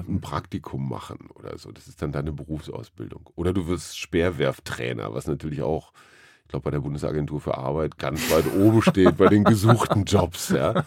ein 0.07 0.21
Praktikum 0.21 0.87
machen 0.87 1.31
oder 1.35 1.57
so. 1.57 1.73
Das 1.73 1.89
ist 1.89 2.03
dann 2.03 2.13
deine 2.13 2.33
Berufsausbildung. 2.33 3.31
Oder 3.35 3.55
du 3.55 3.67
wirst 3.67 3.99
Speerwerftrainer, 3.99 5.15
was 5.15 5.27
natürlich 5.27 5.63
auch, 5.63 5.93
ich 6.47 6.51
glaube, 6.51 6.63
bei 6.63 6.71
der 6.71 6.79
Bundesagentur 6.81 7.41
für 7.41 7.59
Arbeit 7.59 7.99
ganz 7.99 8.31
weit 8.31 8.45
oben 8.55 8.81
steht 8.81 9.17
bei 9.17 9.27
den 9.29 9.43
gesuchten 9.43 10.05
Jobs. 10.05 10.51
Ja. 10.51 10.85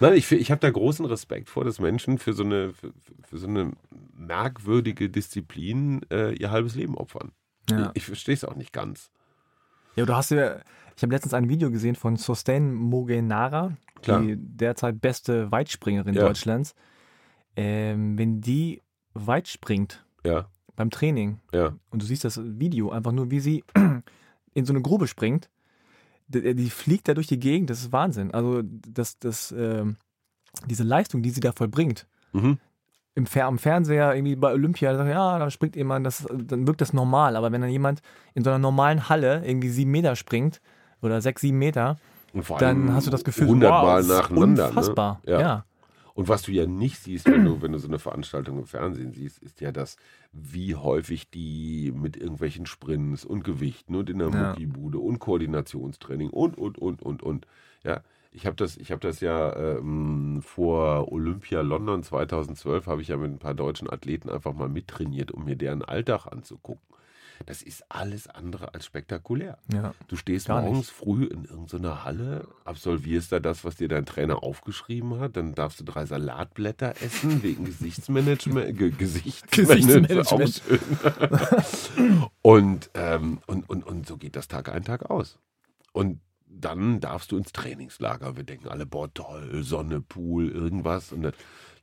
Nein, 0.00 0.12
ich, 0.14 0.30
ich 0.30 0.50
habe 0.50 0.60
da 0.60 0.68
großen 0.70 1.06
Respekt 1.06 1.48
vor, 1.48 1.64
dass 1.64 1.80
Menschen 1.80 2.18
für 2.18 2.34
so 2.34 2.42
eine, 2.44 2.74
für, 2.74 2.92
für 3.22 3.38
so 3.38 3.46
eine 3.46 3.72
merkwürdige 4.14 5.08
Disziplin 5.08 6.02
äh, 6.10 6.34
ihr 6.34 6.50
halbes 6.50 6.74
Leben 6.74 6.94
opfern. 6.98 7.32
Ja. 7.70 7.86
Ich, 7.94 8.02
ich 8.02 8.04
verstehe 8.04 8.34
es 8.34 8.44
auch 8.44 8.54
nicht 8.54 8.74
ganz. 8.74 9.10
Ja, 9.96 10.04
du 10.04 10.14
hast 10.14 10.30
ja, 10.30 10.56
ich 10.94 11.02
habe 11.02 11.14
letztens 11.14 11.32
ein 11.32 11.48
Video 11.48 11.70
gesehen 11.70 11.94
von 11.94 12.16
Sustain 12.16 12.74
Mogenara, 12.74 13.72
Klar. 14.02 14.20
die 14.20 14.36
derzeit 14.36 15.00
beste 15.00 15.50
Weitspringerin 15.50 16.14
Ja. 16.14 16.26
Deutschlands. 16.26 16.74
Ähm, 17.56 18.18
wenn 18.18 18.42
die 18.42 18.82
weit 19.14 19.48
springt 19.48 20.04
Ja, 20.22 20.48
beim 20.76 20.90
Training 20.90 21.38
ja. 21.52 21.74
und 21.90 22.02
du 22.02 22.06
siehst 22.06 22.24
das 22.24 22.38
Video 22.42 22.90
einfach 22.90 23.12
nur, 23.12 23.30
wie 23.30 23.40
sie 23.40 23.64
in 24.54 24.64
so 24.64 24.72
eine 24.72 24.82
Grube 24.82 25.06
springt, 25.06 25.48
die, 26.28 26.54
die 26.54 26.70
fliegt 26.70 27.08
da 27.08 27.14
durch 27.14 27.26
die 27.26 27.38
Gegend, 27.38 27.70
das 27.70 27.80
ist 27.80 27.92
Wahnsinn. 27.92 28.32
Also 28.32 28.62
das, 28.64 29.18
das, 29.18 29.52
ähm, 29.56 29.96
diese 30.66 30.82
Leistung, 30.84 31.22
die 31.22 31.30
sie 31.30 31.40
da 31.40 31.52
vollbringt, 31.52 32.06
Mhm. 32.32 32.58
im 33.14 33.26
Fer 33.26 33.44
am 33.46 33.58
Fernseher, 33.58 34.14
irgendwie 34.14 34.36
bei 34.36 34.52
Olympia, 34.52 34.96
sagt, 34.96 35.10
ja, 35.10 35.38
da 35.38 35.50
springt 35.50 35.76
jemand, 35.76 36.06
das, 36.06 36.26
dann 36.32 36.66
wirkt 36.66 36.80
das 36.80 36.92
normal. 36.94 37.36
Aber 37.36 37.52
wenn 37.52 37.60
dann 37.60 37.70
jemand 37.70 38.00
in 38.34 38.42
so 38.44 38.50
einer 38.50 38.58
normalen 38.58 39.08
Halle 39.10 39.42
irgendwie 39.44 39.68
sieben 39.68 39.90
Meter 39.90 40.16
springt 40.16 40.60
oder 41.02 41.20
sechs, 41.20 41.42
sieben 41.42 41.58
Meter, 41.58 41.98
dann 42.58 42.94
hast 42.94 43.06
du 43.06 43.10
das 43.10 43.24
Gefühl, 43.24 43.44
100 43.48 43.70
wow, 43.70 43.82
Mal 43.82 44.02
nacheinander. 44.04 44.68
Unfassbar. 44.68 45.20
Ne? 45.26 45.32
Ja. 45.32 45.40
Ja. 45.40 45.64
Und 46.14 46.28
was 46.28 46.42
du 46.42 46.52
ja 46.52 46.66
nicht 46.66 46.98
siehst, 46.98 47.26
wenn 47.26 47.44
du, 47.44 47.60
wenn 47.62 47.72
du 47.72 47.78
so 47.78 47.88
eine 47.88 47.98
Veranstaltung 47.98 48.58
im 48.58 48.66
Fernsehen 48.66 49.12
siehst, 49.12 49.38
ist 49.42 49.60
ja 49.60 49.72
das, 49.72 49.96
wie 50.32 50.74
häufig 50.74 51.30
die 51.30 51.92
mit 51.94 52.16
irgendwelchen 52.16 52.66
Sprints 52.66 53.24
und 53.24 53.44
Gewichten 53.44 53.94
und 53.96 54.10
in 54.10 54.18
der 54.18 54.28
Ja. 54.28 54.32
Muckibude 54.48 54.98
und 54.98 55.18
Koordinationstraining 55.18 56.30
und, 56.30 56.56
und, 56.58 56.78
und, 56.78 57.02
und, 57.02 57.22
und. 57.22 57.46
Ja, 57.84 58.02
ich 58.30 58.46
habe 58.46 58.56
das, 58.56 58.76
ich 58.76 58.92
hab 58.92 59.00
das 59.00 59.20
ja 59.20 59.54
ähm, 59.56 60.40
vor 60.42 61.12
Olympia 61.12 61.60
London 61.60 62.02
2012, 62.02 62.86
habe 62.86 63.02
ich 63.02 63.08
ja 63.08 63.16
mit 63.16 63.30
ein 63.30 63.38
paar 63.38 63.54
deutschen 63.54 63.90
Athleten 63.90 64.30
einfach 64.30 64.54
mal 64.54 64.68
mittrainiert, 64.68 65.30
um 65.32 65.44
mir 65.44 65.56
deren 65.56 65.82
Alltag 65.82 66.26
anzugucken. 66.26 66.82
Das 67.46 67.62
ist 67.62 67.84
alles 67.90 68.28
andere 68.28 68.74
als 68.74 68.86
spektakulär. 68.86 69.58
ja. 69.72 69.94
Du 70.08 70.16
stehst 70.16 70.48
morgens 70.48 70.90
früh 70.90 71.24
in 71.24 71.44
irgendeiner 71.44 72.04
Halle, 72.04 72.48
absolvierst 72.64 73.32
da 73.32 73.40
das, 73.40 73.64
was 73.64 73.76
dir 73.76 73.88
dein 73.88 74.06
Trainer 74.06 74.42
aufgeschrieben 74.42 75.18
hat, 75.18 75.36
dann 75.36 75.54
darfst 75.54 75.80
du 75.80 75.84
drei 75.84 76.06
Salatblätter 76.06 76.94
essen 77.02 77.42
wegen 77.42 77.64
Gesichtsmanagement. 77.64 78.78
Ge 78.78 78.90
Gesichtsmanagement. 78.90 80.32
Auch 80.32 80.38
Gesichtsmanagement. 80.38 82.30
und, 82.42 82.90
ähm, 82.94 83.40
und, 83.46 83.68
und, 83.68 83.84
und 83.84 84.06
so 84.06 84.16
geht 84.16 84.36
das 84.36 84.48
Tag 84.48 84.68
ein, 84.68 84.84
Tag 84.84 85.10
aus. 85.10 85.38
Und 85.92 86.20
dann 86.46 87.00
darfst 87.00 87.32
du 87.32 87.38
ins 87.38 87.52
Trainingslager. 87.52 88.36
Wir 88.36 88.44
denken 88.44 88.68
alle, 88.68 88.86
boah, 88.86 89.12
toll, 89.12 89.62
Sonne, 89.62 90.00
Pool, 90.00 90.48
irgendwas. 90.48 91.12
Und 91.12 91.22
dann 91.22 91.32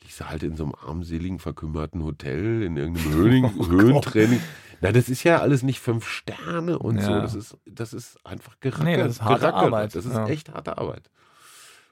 liegst 0.04 0.20
du 0.20 0.30
halt 0.30 0.43
in 0.43 0.56
so 0.56 0.64
einem 0.64 0.76
armseligen, 0.76 1.39
verkümmerten 1.39 2.04
Hotel, 2.04 2.64
in 2.64 2.78
irgendeinem 2.78 3.14
Höhlen 3.14 3.45
Oh 3.58 3.68
Höhentraining. 3.68 4.39
Na, 4.82 4.91
das 4.93 5.10
ist 5.10 5.24
ja 5.24 5.39
alles 5.39 5.62
nicht 5.64 5.80
fünf 5.80 6.08
Sterne 6.08 6.80
und 6.80 7.02
so. 7.02 7.10
Ja. 7.12 7.20
Das 7.22 7.36
ist, 7.36 7.58
das 7.66 7.93
ist 7.93 8.26
einfach 8.26 8.60
gerackert. 8.62 8.86
Nee, 8.86 8.97
das 8.97 9.12
ist 9.14 9.22
harte 9.22 9.39
gerackert. 9.41 9.62
Arbeit. 9.64 9.95
Das 9.95 10.06
ist 10.06 10.14
Ja. 10.14 10.28
echt 10.28 10.50
harte 10.54 10.78
Arbeit. 10.78 11.10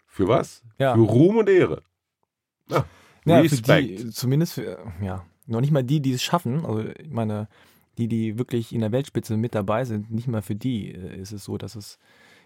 Für 0.05 0.28
was? 0.28 0.64
Ja. 0.80 0.93
Für 0.95 1.01
Ruhm 1.01 1.38
und 1.38 1.49
Ehre. 1.49 1.84
Ja, 2.70 2.86
Ja, 3.26 3.38
für 3.39 3.43
Respekt. 3.43 3.89
die, 3.99 4.10
zumindest 4.12 4.53
für, 4.53 4.78
ja, 5.01 5.26
noch 5.47 5.62
nicht 5.62 5.72
mal 5.72 5.84
die, 5.84 6.01
die 6.01 6.14
es 6.14 6.24
schaffen, 6.24 6.66
also 6.66 6.84
ich 6.97 7.10
meine, 7.10 7.47
die, 7.97 8.08
die 8.08 8.38
wirklich 8.38 8.74
in 8.74 8.82
der 8.82 8.91
Weltspitze 8.91 9.36
mit 9.38 9.53
dabei 9.55 9.84
sind, 9.86 10.12
nicht 10.12 10.28
mal 10.28 10.41
für 10.41 10.55
die 10.55 10.91
äh, 10.93 11.20
ist 11.20 11.32
es 11.34 11.43
so, 11.43 11.58
dass 11.58 11.76
es 11.76 11.99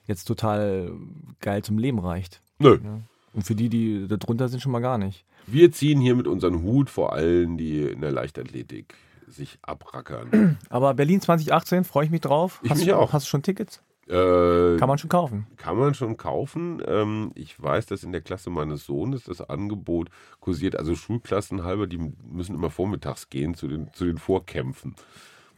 jetzt 0.05 0.25
total 0.25 0.91
geil 1.39 1.63
zum 1.63 1.77
Leben 1.77 1.99
reicht. 1.99 2.41
Nö. 2.59 2.79
Ja. 2.83 2.99
Und 3.33 3.43
für 3.43 3.55
die, 3.55 3.69
die 3.69 4.07
da 4.07 4.17
drunter 4.17 4.49
sind, 4.49 4.59
schon 4.61 4.71
mal 4.71 4.79
gar 4.81 4.97
nicht. 4.97 5.25
Wir 5.47 5.71
ziehen 5.71 5.99
hier 6.01 6.15
mit 6.15 6.27
unseren 6.27 6.61
Hut 6.63 6.89
vor 6.89 7.13
allen, 7.13 7.57
die 7.57 7.81
in 7.81 8.01
der 8.01 8.11
Leichtathletik 8.11 8.93
sich 9.27 9.57
abrackern. 9.61 10.57
Aber 10.69 10.93
Berlin 10.93 11.21
2018, 11.21 11.83
freue 11.85 12.05
ich 12.05 12.11
mich 12.11 12.21
drauf. 12.21 12.59
Ich 12.63 12.71
hast, 12.71 12.79
mich 12.79 12.87
du- 12.87 12.97
auch. 12.97 13.13
Hast 13.13 13.25
du 13.25 13.29
schon 13.29 13.43
Tickets? 13.43 13.81
äh, 14.09 14.75
Kann 14.77 14.89
man 14.89 14.97
schon 14.97 15.09
kaufen. 15.09 15.47
Kann 15.55 15.77
man 15.77 15.93
schon 15.93 16.17
kaufen. 16.17 16.81
Ähm, 16.85 17.31
ich 17.35 17.61
weiß, 17.61 17.85
dass 17.85 18.03
in 18.03 18.11
der 18.11 18.19
Klasse 18.19 18.49
meines 18.49 18.85
Sohnes 18.85 19.23
das 19.23 19.39
Angebot 19.41 20.09
kursiert. 20.41 20.75
Also 20.77 20.95
Schulklassen 20.95 21.63
halber, 21.63 21.87
die 21.87 21.99
müssen 22.29 22.53
immer 22.55 22.69
vormittags 22.69 23.29
gehen 23.29 23.53
zu 23.53 23.69
den, 23.69 23.87
zu 23.93 24.03
den 24.05 24.17
Vorkämpfen. 24.17 24.95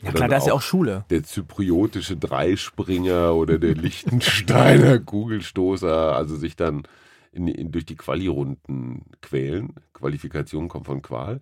Ja 0.03 0.11
klar, 0.11 0.27
da 0.29 0.37
ist 0.37 0.45
ja 0.47 0.53
auch 0.53 0.61
Schule. 0.61 1.05
der 1.09 1.23
zypriotische 1.23 2.17
Dreispringer 2.17 3.33
oder 3.33 3.57
der 3.57 3.73
Liechtensteiner 3.73 4.99
Kugelstoßer, 4.99 6.15
also 6.15 6.35
sich 6.35 6.55
dann 6.55 6.83
in, 7.33 7.47
in, 7.47 7.71
durch 7.71 7.85
die 7.85 7.95
Quali-Runden 7.95 9.05
quälen. 9.21 9.73
Qualifikation 9.93 10.67
kommt 10.69 10.85
von 10.85 11.01
Qual. 11.01 11.41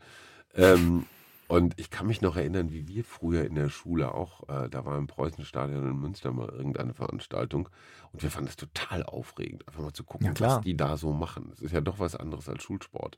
Ähm, 0.55 1.05
Und 1.47 1.73
ich 1.77 1.89
kann 1.89 2.07
mich 2.07 2.21
noch 2.21 2.37
erinnern, 2.37 2.71
wie 2.71 2.87
wir 2.87 3.03
früher 3.03 3.43
in 3.45 3.55
der 3.55 3.67
Schule 3.69 4.13
auch, 4.13 4.47
äh, 4.47 4.69
da 4.69 4.85
war 4.85 4.97
im 4.97 5.07
Preußenstadion 5.07 5.85
in 5.89 5.99
Münster 5.99 6.31
mal 6.31 6.47
irgendeine 6.47 6.93
Veranstaltung 6.93 7.67
und 8.13 8.23
wir 8.23 8.31
fanden 8.31 8.47
es 8.49 8.55
total 8.55 9.03
aufregend, 9.03 9.67
einfach 9.67 9.81
mal 9.81 9.91
zu 9.93 10.05
gucken, 10.05 10.27
Ja, 10.27 10.33
was 10.39 10.61
die 10.61 10.77
da 10.77 10.95
so 10.95 11.11
machen. 11.11 11.47
Das 11.49 11.59
ist 11.61 11.73
ja 11.73 11.81
doch 11.81 11.99
was 11.99 12.15
anderes 12.15 12.47
als 12.47 12.63
Schulsport. 12.63 13.17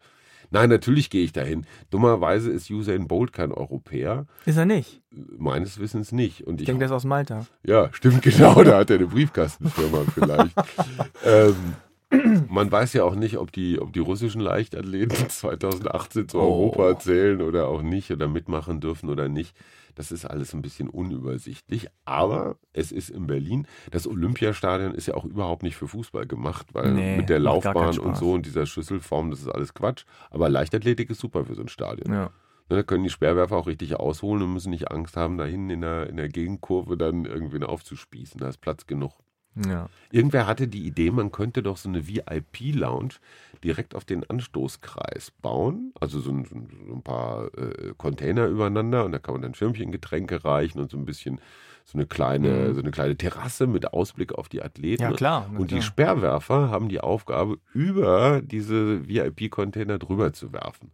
Nein, 0.49 0.69
natürlich 0.69 1.09
gehe 1.11 1.23
ich 1.23 1.31
dahin. 1.31 1.65
Dummerweise 1.91 2.51
ist 2.51 2.69
Usain 2.71 3.07
Bolt 3.07 3.33
kein 3.33 3.51
Europäer, 3.51 4.25
Ist 4.45 4.57
er 4.57 4.65
nicht? 4.65 5.01
meines 5.37 5.79
Wissens 5.79 6.11
nicht. 6.11 6.41
Und 6.47 6.55
Ich 6.55 6.61
ich, 6.61 6.65
denke, 6.65 6.79
der 6.79 6.87
ist 6.87 6.91
aus 6.91 7.05
Malta. 7.05 7.45
ja, 7.63 7.89
stimmt 7.93 8.21
genau, 8.23 8.63
da 8.63 8.79
hat 8.79 8.89
er 8.89 8.97
eine 8.97 9.07
Briefkastenfirma 9.07 10.05
vielleicht. 10.13 10.55
ähm, 11.23 11.75
man 12.49 12.71
weiß 12.71 12.93
ja 12.93 13.03
auch 13.03 13.15
nicht, 13.15 13.37
ob 13.37 13.51
die, 13.51 13.79
ob 13.79 13.93
die 13.93 13.99
russischen 13.99 14.41
Leichtathleten 14.41 15.15
2018 15.29 16.29
zu 16.29 16.39
Oh. 16.39 16.41
Europa 16.43 16.99
zählen 16.99 17.41
oder 17.41 17.67
auch 17.67 17.81
nicht 17.81 18.11
oder 18.11 18.27
mitmachen 18.27 18.79
dürfen 18.79 19.09
oder 19.09 19.29
nicht. 19.29 19.55
Das 19.95 20.11
ist 20.11 20.25
alles 20.25 20.53
ein 20.55 20.63
bisschen 20.63 20.89
unübersichtlich. 20.89 21.87
Aber 22.05 22.55
es 22.73 22.91
ist 22.91 23.09
in 23.09 23.27
Berlin. 23.27 23.67
Das 23.91 24.07
Olympiastadion 24.07 24.93
ist 24.95 25.05
ja 25.07 25.13
auch 25.13 25.25
überhaupt 25.25 25.61
nicht 25.63 25.75
für 25.75 25.87
Fußball 25.87 26.25
gemacht, 26.25 26.67
weil 26.73 26.93
Nee, 26.93 27.17
mit 27.17 27.29
der 27.29 27.39
Laufbahn 27.39 27.99
und 27.99 28.17
so 28.17 28.33
und 28.33 28.45
dieser 28.47 28.65
Schüsselform, 28.65 29.29
das 29.29 29.41
ist 29.41 29.49
alles 29.49 29.73
Quatsch. 29.75 30.05
Aber 30.31 30.49
Leichtathletik 30.49 31.09
ist 31.11 31.19
super 31.19 31.45
für 31.45 31.53
so 31.53 31.61
ein 31.61 31.67
Stadion. 31.67 32.11
Ja. 32.11 32.23
Ne, 32.69 32.77
Da 32.77 32.83
können 32.83 33.03
die 33.03 33.11
Speerwerfer 33.11 33.55
auch 33.55 33.67
richtig 33.67 33.95
ausholen 33.95 34.41
und 34.41 34.53
müssen 34.53 34.71
nicht 34.71 34.89
Angst 34.89 35.15
haben, 35.15 35.37
da 35.37 35.45
hinten 35.45 35.69
in 35.69 35.81
der, 35.81 36.09
in 36.09 36.17
der 36.17 36.29
Gegenkurve 36.29 36.97
dann 36.97 37.25
irgendwen 37.25 37.63
aufzuspießen. 37.63 38.39
Da 38.39 38.47
ist 38.49 38.61
Platz 38.61 38.87
genug. 38.87 39.11
Ja. 39.55 39.87
Irgendwer 40.11 40.45
hatte 40.47 40.67
die 40.67 40.85
Idee, 40.85 41.09
man 41.11 41.31
könnte 41.31 41.63
doch 41.63 41.77
so 41.77 41.89
eine 41.89 42.07
VIP-Lounge 42.07 43.15
direkt 43.63 43.95
auf 43.95 44.05
den 44.05 44.23
Anstoßkreis 44.29 45.31
bauen. 45.41 45.91
Also 45.99 46.19
so 46.19 46.31
ein, 46.31 46.45
so 46.45 46.55
ein- 46.55 47.01
paar 47.03 47.45
äh, 47.57 47.93
Container 47.97 48.45
übereinander 48.47 49.05
und 49.05 49.11
da 49.11 49.19
kann 49.19 49.33
man 49.33 49.41
dann 49.41 49.55
Schirmchen, 49.55 49.91
Getränke 49.91 50.43
reichen 50.45 50.79
und 50.79 50.91
so 50.91 50.97
ein 50.97 51.05
bisschen 51.05 51.39
so 51.85 51.97
eine 51.97 52.05
kleine, 52.05 52.47
Mhm. 52.69 52.73
so 52.75 52.81
eine 52.81 52.91
kleine 52.91 53.17
Terrasse 53.17 53.67
mit 53.67 53.91
Ausblick 53.93 54.33
auf 54.33 54.47
die 54.49 54.61
Athleten. 54.61 55.03
Ja, 55.03 55.11
klar. 55.11 55.49
Und 55.57 55.71
die 55.71 55.75
klar. 55.75 55.81
Sperrwerfer 55.81 56.69
haben 56.69 56.87
die 56.89 57.01
Aufgabe, 57.01 57.57
über 57.73 58.41
diese 58.41 59.07
VIP-Container 59.07 59.97
drüber 59.99 60.31
zu 60.33 60.53
werfen. 60.53 60.91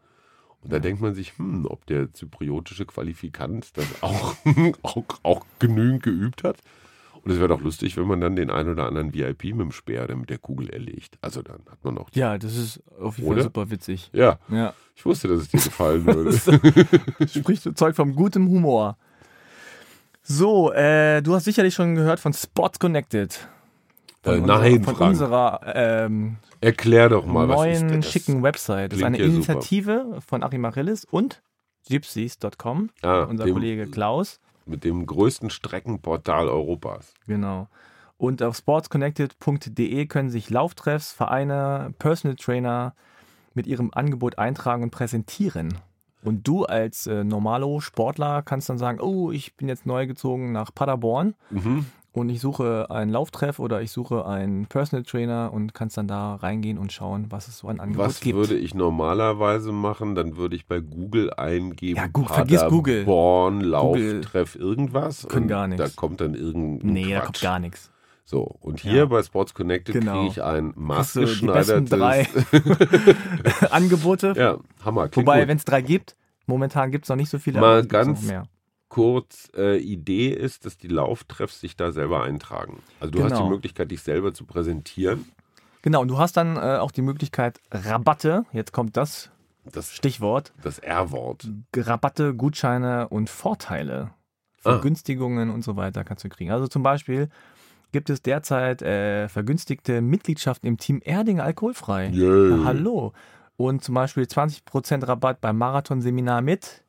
Und 0.62 0.72
da 0.74 0.78
Ja. 0.78 0.82
denkt 0.82 1.01
man 1.01 1.14
sich, 1.14 1.38
hm, 1.38 1.66
ob 1.68 1.86
der 1.86 2.12
zypriotische 2.14 2.86
Qualifikant 2.86 3.78
das 3.78 3.86
auch, 4.01 4.36
auch, 4.84 5.03
auch 5.24 5.45
genügend 5.60 6.03
geübt 6.03 6.43
hat. 6.43 6.57
Und 7.24 7.32
es 7.32 7.38
wäre 7.38 7.48
doch 7.50 7.62
lustig, 7.62 7.98
wenn 7.98 8.08
man 8.08 8.22
dann 8.22 8.36
den 8.36 8.50
einen 8.50 8.70
oder 8.72 8.86
anderen 8.88 9.14
VIP 9.14 9.46
mit 9.46 9.60
dem 9.60 9.72
Speer 9.72 10.04
oder 10.06 10.16
mit 10.16 10.30
der 10.30 10.38
Kugel 10.38 10.70
erlegt. 10.70 11.18
Also 11.22 11.42
dann 11.42 11.62
hat 11.70 11.84
man 11.84 11.96
noch. 11.96 12.10
Ja, 12.14 12.38
das 12.38 12.56
ist 12.56 12.82
auf 13.00 13.18
jeden? 13.18 13.34
Fall 13.34 13.44
super 13.44 13.70
witzig. 13.70 14.10
Ja, 14.14 14.40
Ja. 14.50 14.74
ich 14.96 15.06
wusste, 15.06 15.28
dass 15.28 15.42
es 15.42 15.50
dir 15.50 15.60
gefallen 15.60 16.06
würde. 16.06 17.28
Spricht 17.28 17.78
Zeug 17.78 17.96
vom 17.96 18.16
gutem 18.16 18.48
Humor. 18.48 18.98
So, 20.24 20.72
äh, 20.74 21.22
du 21.22 21.34
hast 21.36 21.46
sicherlich 21.46 21.74
schon 21.74 21.96
gehört 21.96 22.20
von 22.20 22.34
Sports 22.34 22.80
Connected. 22.80 23.34
Von 24.24 24.34
Äh, 24.34 24.38
unserer, 24.42 24.60
nein, 24.60 24.84
von 24.84 24.96
Frank. 24.96 25.10
unserer 25.12 25.62
ähm, 25.76 26.38
Erklär 26.62 27.10
doch 27.10 27.26
mal, 27.26 27.48
neuen 27.48 28.02
das? 28.02 28.12
schicken 28.12 28.44
Website. 28.44 28.92
Das 28.92 29.00
ist 29.00 29.06
eine 29.06 29.18
ja 29.18 29.26
super. 29.26 29.36
Initiative 29.54 30.20
von 30.28 30.44
Achim 30.44 30.66
Achilles 30.66 31.06
und 31.06 31.42
gypsies.com, 31.88 32.90
Ah, 33.02 33.24
unser 33.24 33.50
Kollege 33.50 33.88
Klaus. 33.88 34.40
Mit 34.70 34.84
dem 34.84 35.06
größten 35.06 35.50
Streckenportal 35.50 36.48
Europas. 36.48 37.14
Genau. 37.28 37.68
Und 38.18 38.44
auf 38.44 38.56
sportsconnected.de 38.56 40.06
können 40.06 40.30
sich 40.30 40.50
Lauftreffs, 40.50 41.12
Vereine, 41.12 41.94
Personal 42.00 42.36
Trainer 42.36 42.94
mit 43.54 43.66
ihrem 43.66 43.92
Angebot 43.94 44.38
eintragen 44.38 44.84
und 44.84 44.92
präsentieren. 44.92 45.78
Und 46.24 46.48
du 46.48 46.66
als 46.66 47.08
äh, 47.08 47.24
normalo 47.24 47.80
Sportler 47.80 48.42
kannst 48.42 48.70
dann 48.70 48.78
sagen, 48.78 49.00
oh, 49.00 49.32
ich 49.32 49.56
bin 49.56 49.70
jetzt 49.70 49.86
neu 49.86 50.06
gezogen 50.06 50.52
nach 50.52 50.74
Paderborn 50.74 51.36
Mhm. 51.50 51.86
Und 52.12 52.30
ich 52.30 52.39
suche 52.41 52.89
einen 52.89 53.12
Lauftreff 53.12 53.60
oder 53.60 53.82
ich 53.82 53.91
suche 53.91 54.26
einen 54.26 54.66
Personal 54.66 55.03
Trainer 55.03 55.51
und 55.53 55.74
kannst 55.74 55.95
dann 55.97 56.07
da 56.07 56.36
reingehen 56.36 56.78
und 56.78 56.91
schauen, 56.91 57.28
was 57.30 57.47
es 57.47 57.60
so 57.60 57.68
an 57.68 57.80
Angebot 57.80 58.05
Was 58.07 58.20
gibt. 58.20 58.36
würde 58.38 58.55
ich 58.57 58.74
normalerweise 58.74 59.72
machen? 59.72 60.16
Dann 60.16 60.36
würde 60.36 60.55
ich 60.55 60.66
bei 60.66 60.80
Google 60.80 61.32
eingeben, 61.36 61.97
Ja, 61.97 62.07
Google- 62.07 62.34
vergiss 62.36 62.66
Google. 62.68 63.05
Google 63.05 63.66
Lauftreff, 63.68 64.55
irgendwas. 64.55 65.28
können 65.28 65.47
gar 65.47 65.68
nichts. 65.68 65.84
Da 65.84 65.89
kommt 65.95 66.20
dann 66.22 66.34
irgendein 66.34 66.93
nee, 66.93 67.03
da 67.14 67.18
Quatsch. 67.20 67.26
kommt 67.26 67.41
gar 67.41 67.60
nichts. 67.60 67.91
So, 68.26 68.41
und 68.62 68.80
hier 68.82 68.93
Ja. 68.93 69.05
bei 69.05 69.24
Sports 69.24 69.53
Connected 69.55 69.93
Genau. 69.95 70.14
kriege 70.20 70.28
ich 70.28 70.43
ein 70.43 70.72
maßgeschneidertes... 70.76 71.91
Angebote. 73.72 74.34
ja, 74.38 74.57
Hammer. 74.84 75.07
klingt 75.10 75.28
Wobei, 75.28 75.47
wenn 75.47 75.57
es 75.57 75.66
drei 75.66 75.82
gibt, 75.82 76.16
momentan 76.45 76.91
gibt 76.91 77.05
es 77.05 77.10
noch 77.10 77.16
nicht 77.16 77.30
so 77.30 77.39
viele. 77.39 77.60
Mal 77.60 77.86
ganz-. 77.86 78.32
Kurz 78.90 79.50
äh, 79.56 79.78
Idee 79.78 80.30
ist, 80.30 80.66
dass 80.66 80.78
die 80.78 80.88
Lauftreffs 80.88 81.60
sich 81.62 81.76
da 81.76 81.92
selber 81.92 82.24
eintragen. 82.24 82.82
Also 83.00 83.12
du 83.12 83.24
hast 83.24 83.32
Genau. 83.34 83.44
die 83.46 83.50
Möglichkeit, 83.52 83.92
dich 83.92 84.02
selber 84.02 84.34
zu 84.34 84.46
präsentieren. 84.46 85.26
Genau, 85.82 86.02
und 86.02 86.08
du 86.10 86.18
hast 86.18 86.36
dann 86.36 86.58
äh, 86.58 86.78
auch 86.78 86.92
die 86.92 87.02
Möglichkeit, 87.04 87.60
Rabatte, 87.72 88.46
jetzt 88.52 88.74
kommt 88.74 88.98
das 88.98 89.30
Das, 89.72 89.94
Stichwort, 89.94 90.52
das 90.64 90.80
R-Wort. 90.80 91.48
Rabatte, 91.76 92.34
Gutscheine 92.34 93.08
und 93.10 93.30
Vorteile, 93.30 94.12
Ah. 94.62 94.74
Vergünstigungen 94.74 95.50
und 95.52 95.64
so 95.64 95.78
weiter 95.78 96.04
kannst 96.04 96.26
du 96.26 96.30
kriegen. 96.30 96.52
Also 96.52 96.68
zum 96.68 96.84
Beispiel 96.84 97.30
gibt 97.94 98.10
es 98.10 98.22
derzeit 98.22 98.82
äh, 98.82 99.30
vergünstigte 99.30 100.02
Mitgliedschaften 100.02 100.68
im 100.68 100.78
Team 100.78 101.00
Erding 101.02 101.40
alkoholfrei. 101.40 102.08
Yay. 102.10 102.50
Ja, 102.52 102.64
hallo. 102.66 103.14
Und 103.56 103.86
zum 103.86 103.96
Beispiel 103.96 104.24
20% 104.26 105.08
Rabatt 105.08 105.40
beim 105.40 105.58
Marathonseminar 105.58 106.42
mit 106.42 106.84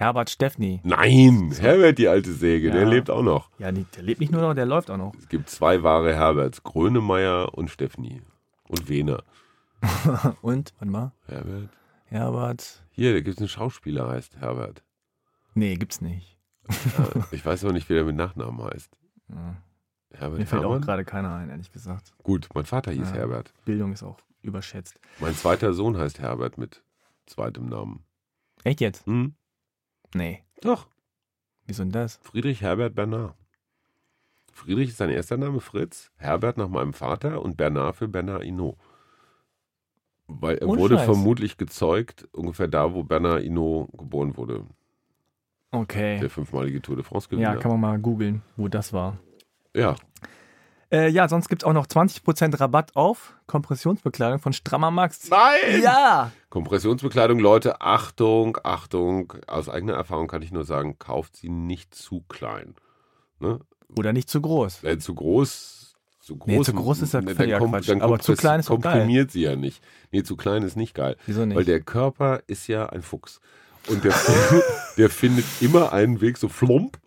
Herbert 0.00 0.30
Steffni. 0.30 0.80
Nein, 0.82 1.52
Herbert, 1.60 1.98
die 1.98 2.08
alte 2.08 2.32
Säge, 2.32 2.68
Ja. 2.68 2.72
der 2.72 2.86
lebt 2.86 3.10
auch 3.10 3.22
noch. 3.22 3.50
Ja, 3.58 3.70
der 3.70 4.02
lebt 4.02 4.18
nicht 4.20 4.32
nur 4.32 4.40
noch, 4.40 4.54
der 4.54 4.64
läuft 4.64 4.90
auch 4.90 4.96
noch. 4.96 5.12
Es 5.18 5.28
gibt 5.28 5.50
zwei 5.50 5.82
wahre 5.82 6.14
Herberts, 6.14 6.62
Grönemeyer 6.62 7.52
und 7.52 7.68
Steffni. 7.70 8.22
Und 8.66 8.88
Wehner. 8.88 9.22
Und, 10.40 10.72
warte 10.78 10.90
mal, 10.90 11.12
Herbert? 11.26 11.68
Herbert. 12.06 12.82
Hier, 12.92 13.12
da 13.12 13.20
gibt 13.20 13.36
es 13.36 13.38
einen 13.40 13.48
Schauspieler, 13.48 14.08
heißt 14.08 14.38
Herbert. 14.38 14.82
Nee, 15.52 15.74
gibt's 15.76 16.00
nicht. 16.00 16.38
Äh, 16.68 17.20
ich 17.32 17.44
weiß 17.44 17.64
aber 17.64 17.74
nicht, 17.74 17.88
wie 17.90 17.94
der 17.94 18.04
mit 18.04 18.16
Nachnamen 18.16 18.62
heißt. 18.64 18.90
Ja. 19.28 19.56
Herbert 20.18 20.38
Mir 20.40 20.46
fällt 20.46 20.62
auch 20.64 20.70
Hermann? 20.70 20.80
gerade 20.80 21.04
keiner 21.04 21.34
ein, 21.36 21.50
ehrlich 21.50 21.70
gesagt. 21.72 22.14
Gut, 22.24 22.48
mein 22.54 22.64
Vater 22.64 22.90
hieß 22.90 23.10
Ja. 23.10 23.16
Herbert. 23.16 23.52
Bildung 23.66 23.92
ist 23.92 24.02
auch 24.02 24.16
überschätzt. 24.42 24.98
Mein 25.20 25.34
zweiter 25.36 25.72
Sohn 25.72 25.96
heißt 25.98 26.18
Herbert 26.20 26.56
mit 26.58 26.82
zweitem 27.26 27.68
Namen. 27.68 28.02
Echt 28.64 28.80
jetzt? 28.80 29.06
Hm? 29.06 29.34
Nee. 30.14 30.42
Doch, 30.62 30.88
Wieso 31.70 31.84
denn 31.84 31.92
das? 31.92 32.18
Friedrich 32.24 32.62
Herbert 32.62 32.96
Bernard. 32.96 33.36
Friedrich 34.52 34.88
ist 34.88 34.96
sein 34.96 35.08
erster 35.08 35.36
Name, 35.36 35.60
Fritz. 35.60 36.10
Herbert 36.16 36.56
nach 36.56 36.68
meinem 36.68 36.92
Vater 36.92 37.42
und 37.42 37.56
Bernard 37.56 37.94
für 37.94 38.08
Bernard 38.08 38.42
Hinault. 38.42 38.74
Weil 40.26 40.58
er 40.58 40.66
Ohne 40.66 40.80
wurde 40.80 40.98
vermutlich 40.98 41.58
gezeugt, 41.58 42.26
ungefähr 42.32 42.66
da, 42.66 42.92
wo 42.92 43.04
Bernard 43.04 43.44
Hinault 43.44 43.88
geboren 43.96 44.36
wurde. 44.36 44.64
Okay. 45.70 46.18
Der 46.18 46.28
fünfmalige 46.28 46.82
Tour 46.82 46.96
de 46.96 47.04
France-Gewinner. 47.04 47.54
Ja, 47.54 47.56
kann 47.56 47.70
man 47.70 47.80
mal 47.80 48.00
googeln, 48.00 48.42
wo 48.56 48.66
das 48.66 48.92
war. 48.92 49.20
Ja, 49.72 49.94
Äh, 50.92 51.08
ja, 51.08 51.28
sonst 51.28 51.48
gibt 51.48 51.62
es 51.62 51.66
auch 51.66 51.72
noch 51.72 51.86
20% 51.86 52.58
Rabatt 52.58 52.96
auf 52.96 53.34
Kompressionsbekleidung 53.46 54.40
von 54.40 54.52
Strammer 54.52 54.90
Max. 54.90 55.30
Nein! 55.30 55.82
Ja! 55.82 56.32
Kompressionsbekleidung, 56.48 57.38
Leute, 57.38 57.80
Achtung, 57.80 58.58
Achtung. 58.64 59.32
Aus 59.46 59.68
eigener 59.68 59.94
Erfahrung 59.94 60.26
kann 60.26 60.42
ich 60.42 60.50
nur 60.50 60.64
sagen, 60.64 60.98
kauft 60.98 61.36
sie 61.36 61.48
nicht 61.48 61.94
zu 61.94 62.24
klein. 62.28 62.74
Ne? 63.38 63.60
Oder 63.96 64.12
nicht 64.12 64.28
zu 64.28 64.40
groß. 64.40 64.82
Äh, 64.84 64.98
zu 64.98 65.14
groß. 65.14 65.94
Zu 66.20 66.36
groß, 66.36 66.46
Nee, 66.48 66.62
zu 66.62 66.72
groß 66.74 67.02
ist 67.02 67.14
ja 67.14 67.20
ne, 67.22 67.34
dann 67.34 67.70
Quatsch. 67.70 67.88
dann 67.88 68.02
Aber 68.02 68.18
zu 68.18 68.34
klein 68.34 68.60
ist 68.60 68.68
geil. 68.68 68.78
komprimiert 68.80 69.30
sie 69.30 69.42
ja 69.42 69.56
nicht. 69.56 69.82
Nee, 70.10 70.22
zu 70.22 70.36
klein 70.36 70.62
ist 70.62 70.76
nicht 70.76 70.94
geil. 70.94 71.16
Wieso 71.26 71.46
nicht? 71.46 71.56
Weil 71.56 71.64
der 71.64 71.80
Körper 71.80 72.40
ist 72.46 72.66
ja 72.66 72.86
ein 72.88 73.02
Fuchs. 73.02 73.40
Und 73.88 74.04
der, 74.04 74.14
der 74.96 75.08
findet 75.08 75.46
immer 75.60 75.92
einen 75.92 76.20
Weg, 76.20 76.36
so 76.36 76.48
flump, 76.48 76.98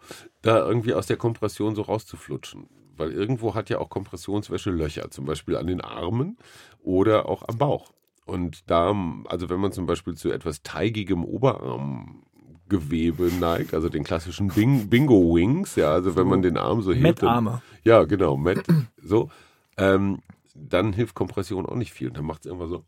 da 0.41 0.57
irgendwie 0.57 0.93
aus 0.93 1.05
der 1.07 1.17
Kompression 1.17 1.75
so 1.75 1.83
rauszuflutschen. 1.83 2.67
Weil 2.95 3.11
irgendwo 3.11 3.55
hat 3.55 3.69
ja 3.69 3.79
auch 3.79 3.89
Kompressionswäsche 3.89 4.69
Löcher, 4.71 5.09
zum 5.09 5.25
Beispiel 5.25 5.55
an 5.57 5.67
den 5.67 5.81
Armen 5.81 6.37
oder 6.81 7.27
auch 7.27 7.43
am 7.47 7.57
Bauch. 7.57 7.91
Und 8.25 8.69
da, 8.69 8.95
also 9.25 9.49
wenn 9.49 9.59
man 9.59 9.71
zum 9.71 9.85
Beispiel 9.85 10.15
zu 10.15 10.31
etwas 10.31 10.61
teigigem 10.63 11.25
Oberarmgewebe 11.25 13.31
neigt, 13.39 13.73
also 13.73 13.89
den 13.89 14.03
klassischen 14.03 14.49
Bing, 14.49 14.89
Bingo 14.89 15.35
Wings, 15.35 15.75
ja, 15.75 15.91
also 15.91 16.15
wenn 16.15 16.27
man 16.27 16.41
den 16.41 16.57
Arm 16.57 16.81
so 16.81 16.93
hebt. 16.93 17.21
dann- 17.21 17.43
Mettarme. 17.43 17.61
ja, 17.83 18.03
genau, 18.03 18.37
Matt, 18.37 18.63
so. 19.01 19.29
Ähm, 19.77 20.19
dann 20.55 20.93
hilft 20.93 21.15
Kompression 21.15 21.65
auch 21.65 21.75
nicht 21.75 21.91
viel. 21.93 22.11
Dann 22.11 22.25
macht 22.25 22.41
es 22.41 22.45
irgendwann 22.45 22.69
so. 22.69 22.83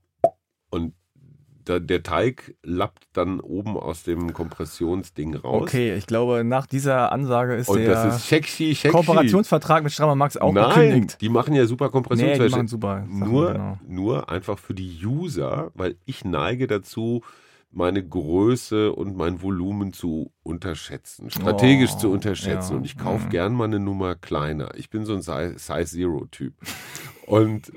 Und 0.70 0.94
da, 1.66 1.80
der 1.80 2.04
Teig 2.04 2.56
lappt 2.64 3.04
dann 3.14 3.40
oben 3.40 3.76
aus 3.78 4.04
dem 4.04 4.34
Kompressionsding 4.34 5.36
raus. 5.36 5.64
Okay, 5.64 5.96
ich 5.96 6.08
glaube, 6.08 6.44
nach 6.44 6.66
dieser 6.68 7.12
Ansage 7.12 7.56
ist 7.56 7.68
Und 7.70 7.80
der 7.80 7.92
das 7.92 8.16
ist 8.18 8.28
sexy, 8.30 8.74
sexy. 8.74 8.90
Kooperationsvertrag 8.90 9.84
mit 9.84 9.92
Strammer 9.92 10.16
Max 10.16 10.38
auch 10.38 10.54
Nein, 10.54 10.70
gekündigt. 10.92 11.18
die 11.22 11.30
machen 11.30 11.54
ja 11.56 11.66
super 11.66 11.86
Nee, 11.86 11.90
die 11.90 11.94
Kompressionswäsche. 11.94 12.56
machen 12.56 12.68
super. 12.68 13.04
Sachen, 13.08 13.20
nur, 13.20 13.52
genau. 13.54 13.78
nur 13.88 14.30
einfach 14.30 14.58
für 14.60 14.74
die 14.74 15.00
User, 15.06 15.72
weil 15.74 15.96
ich 16.06 16.24
neige 16.26 16.68
dazu, 16.68 17.22
meine 17.72 18.02
Größe 18.08 18.94
und 18.94 19.18
mein 19.18 19.42
Volumen 19.42 19.92
zu 19.92 20.32
unterschätzen, 20.44 21.30
strategisch 21.30 21.92
Oh, 21.96 22.00
zu 22.00 22.12
unterschätzen. 22.12 22.72
ja. 22.72 22.78
Und 22.78 22.86
ich 22.86 22.98
kaufe 22.98 23.26
Mhm. 23.26 23.30
gern 23.32 23.54
mal 23.54 23.66
eine 23.66 23.80
Nummer 23.80 24.16
kleiner. 24.16 24.70
Ich 24.76 24.90
bin 24.90 25.04
so 25.04 25.14
ein 25.14 25.22
Size, 25.22 25.56
Size 25.58 25.86
Zero 25.86 26.26
Typ. 26.32 26.54
Und 27.28 27.72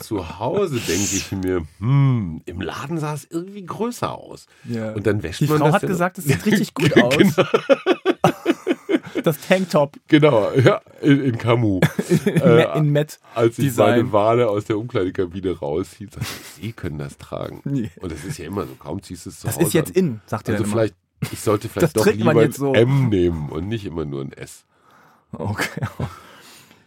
zu 0.00 0.38
Hause 0.38 0.76
denke 0.80 1.02
ich 1.16 1.32
mir, 1.32 1.66
hm, 1.80 2.40
im 2.46 2.60
Laden 2.60 2.98
sah 2.98 3.12
es 3.14 3.26
irgendwie 3.30 3.64
größer 3.66 4.10
aus. 4.16 4.46
Ja. 4.64 4.92
Und 4.92 5.06
dann 5.06 5.22
wäscht 5.22 5.40
Die 5.40 5.46
man 5.46 5.58
Frau 5.58 5.66
das 5.66 5.74
hat 5.74 5.82
ja- 5.82 5.88
gesagt, 5.88 6.18
es 6.18 6.24
sieht 6.24 6.46
richtig 6.46 6.72
gut 6.74 6.96
aus. 7.02 7.14
Genau. 7.16 7.34
Das 9.22 9.38
Tanktop 9.46 9.96
Genau, 10.08 10.50
ja, 10.52 10.80
in, 11.02 11.22
in 11.22 11.36
Camus. 11.38 11.82
in, 12.24 12.36
Äh, 12.40 12.78
in 12.78 12.90
Matt. 12.90 13.18
Als 13.34 13.58
ich 13.58 13.66
Design. 13.66 13.90
meine 14.00 14.12
Wale 14.12 14.48
aus 14.48 14.64
der 14.64 14.78
Umkleidekabine 14.78 15.58
raushielt, 15.58 16.14
sagte 16.14 16.26
ich, 16.40 16.46
Sie 16.62 16.72
können 16.72 16.96
das 16.98 17.18
tragen. 17.18 17.60
Nee. 17.64 17.90
Und 18.00 18.12
das 18.12 18.24
ist 18.24 18.38
ja 18.38 18.46
immer 18.46 18.66
so, 18.66 18.74
kaum 18.76 19.02
ziehst 19.02 19.26
du 19.26 19.30
es 19.30 19.40
zu 19.40 19.46
Das 19.46 19.56
Hause 19.56 19.66
ist 19.66 19.72
jetzt 19.74 19.90
an. 19.90 19.94
in, 20.04 20.20
sagt 20.26 20.48
er 20.48 20.52
Also 20.54 20.64
dann 20.64 20.72
vielleicht, 20.72 20.94
ich 21.32 21.40
sollte 21.40 21.68
vielleicht 21.68 21.94
Das 21.96 22.04
doch 22.04 22.10
lieber 22.10 22.50
so. 22.52 22.72
ein 22.72 22.74
M 22.76 23.08
nehmen 23.10 23.50
und 23.50 23.68
nicht 23.68 23.84
immer 23.84 24.06
nur 24.06 24.22
ein 24.22 24.32
S. 24.32 24.64
Okay. 25.32 25.82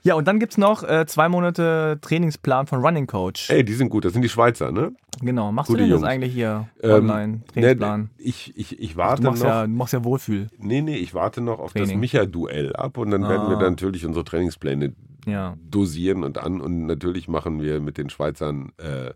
Ja, 0.06 0.16
und 0.16 0.28
dann 0.28 0.40
gibt 0.40 0.52
es 0.54 0.58
noch 0.58 0.84
äh, 0.84 1.06
zwei 1.06 1.30
Monate 1.30 1.98
Trainingsplan 2.02 2.68
von 2.68 2.82
Running 2.82 3.08
Coach. 3.08 3.50
Ey, 3.50 3.64
die 3.64 3.74
sind 3.74 3.88
gut, 3.90 4.04
das 4.04 4.12
sind 4.14 4.22
die 4.22 4.28
Schweizer, 4.30 4.72
ne? 4.72 4.94
Genau. 5.22 5.52
Machst 5.54 5.68
Gute 5.70 5.78
du 5.80 5.84
denn 5.86 5.92
das 5.92 6.02
Jungs. 6.02 6.10
eigentlich 6.12 6.34
hier 6.34 6.68
Ähm, 6.82 6.92
online? 6.92 7.42
Trainingsplan? 7.54 8.02
Ne, 8.02 8.10
ich, 8.18 8.54
ich, 8.58 8.80
ich 8.82 8.92
du, 8.92 8.98
warte 8.98 9.24
machst 9.24 9.42
noch. 9.44 9.50
ja, 9.50 9.64
du 9.66 9.72
machst 9.72 9.94
ja 9.94 10.04
Wohlfühl. 10.04 10.50
Nee, 10.58 10.82
nee, 10.82 10.98
ich 10.98 11.14
warte 11.14 11.40
noch 11.40 11.60
auf 11.60 11.72
das 11.74 11.84
Training. 11.84 12.00
Micha-Duell 12.02 12.76
ab 12.76 12.98
und 12.98 13.12
dann 13.12 13.22
werden 13.24 13.48
wir 13.50 13.56
Ah. 13.58 13.62
dann 13.62 13.74
natürlich 13.74 14.06
unsere 14.06 14.26
Trainingspläne 14.26 14.94
Ja. 15.26 15.56
dosieren 15.70 16.26
und 16.26 16.38
an. 16.38 16.60
Und 16.60 16.86
natürlich 16.86 17.30
machen 17.30 17.62
wir 17.62 17.80
mit 17.80 17.98
den 17.98 18.10
Schweizern, 18.10 18.74
äh, 18.78 19.12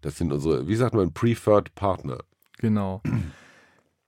das 0.00 0.16
sind 0.16 0.32
unsere, 0.32 0.66
wie 0.68 0.76
sagt 0.76 0.94
man, 0.94 1.12
Preferred 1.12 1.74
Partner. 1.74 2.18
Genau. 2.58 3.02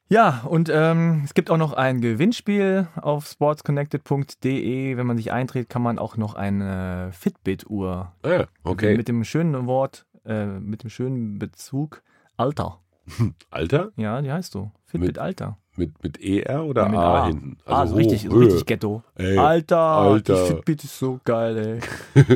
Ja, 0.08 0.42
und 0.48 0.70
ähm, 0.72 1.22
es 1.24 1.34
gibt 1.34 1.50
auch 1.50 1.56
noch 1.56 1.72
ein 1.72 2.00
Gewinnspiel 2.00 2.86
auf 2.94 3.26
sportsconnected.de. 3.26 4.96
Wenn 4.96 5.06
man 5.06 5.16
sich 5.16 5.32
einträgt, 5.32 5.68
kann 5.68 5.82
man 5.82 5.98
auch 5.98 6.16
noch 6.16 6.34
eine 6.34 7.10
Fitbit-Uhr 7.12 8.12
Ah, 8.22 8.44
okay. 8.62 8.96
mit 8.96 9.08
dem 9.08 9.24
schönen 9.24 9.66
Wort, 9.66 10.06
äh, 10.24 10.46
mit 10.46 10.84
dem 10.84 10.90
schönen 10.90 11.40
Bezug 11.40 12.02
Alter. 12.36 12.78
Alter? 13.50 13.90
Ja, 13.96 14.22
die 14.22 14.30
heißt 14.30 14.52
so. 14.52 14.70
Fitbit 14.84 15.08
Mit 15.08 15.18
Alter. 15.18 15.58
Mit, 15.74 16.00
mit 16.04 16.22
ER 16.22 16.64
oder 16.64 16.82
Ja, 16.84 16.88
mit 16.88 16.98
A, 17.00 17.22
A. 17.22 17.26
hinten? 17.26 17.58
ah, 17.66 17.84
so 17.86 17.94
hoch, 17.94 17.98
richtig, 17.98 18.22
so 18.22 18.30
Höhe. 18.30 18.44
richtig 18.46 18.66
Ghetto. 18.66 19.02
Ey, 19.16 19.36
Alter, 19.38 19.76
Alter. 19.78 20.34
die 20.34 20.54
Fitbit 20.54 20.84
ist 20.84 20.98
so 20.98 21.20
geil, 21.24 21.80
ey. 22.14 22.26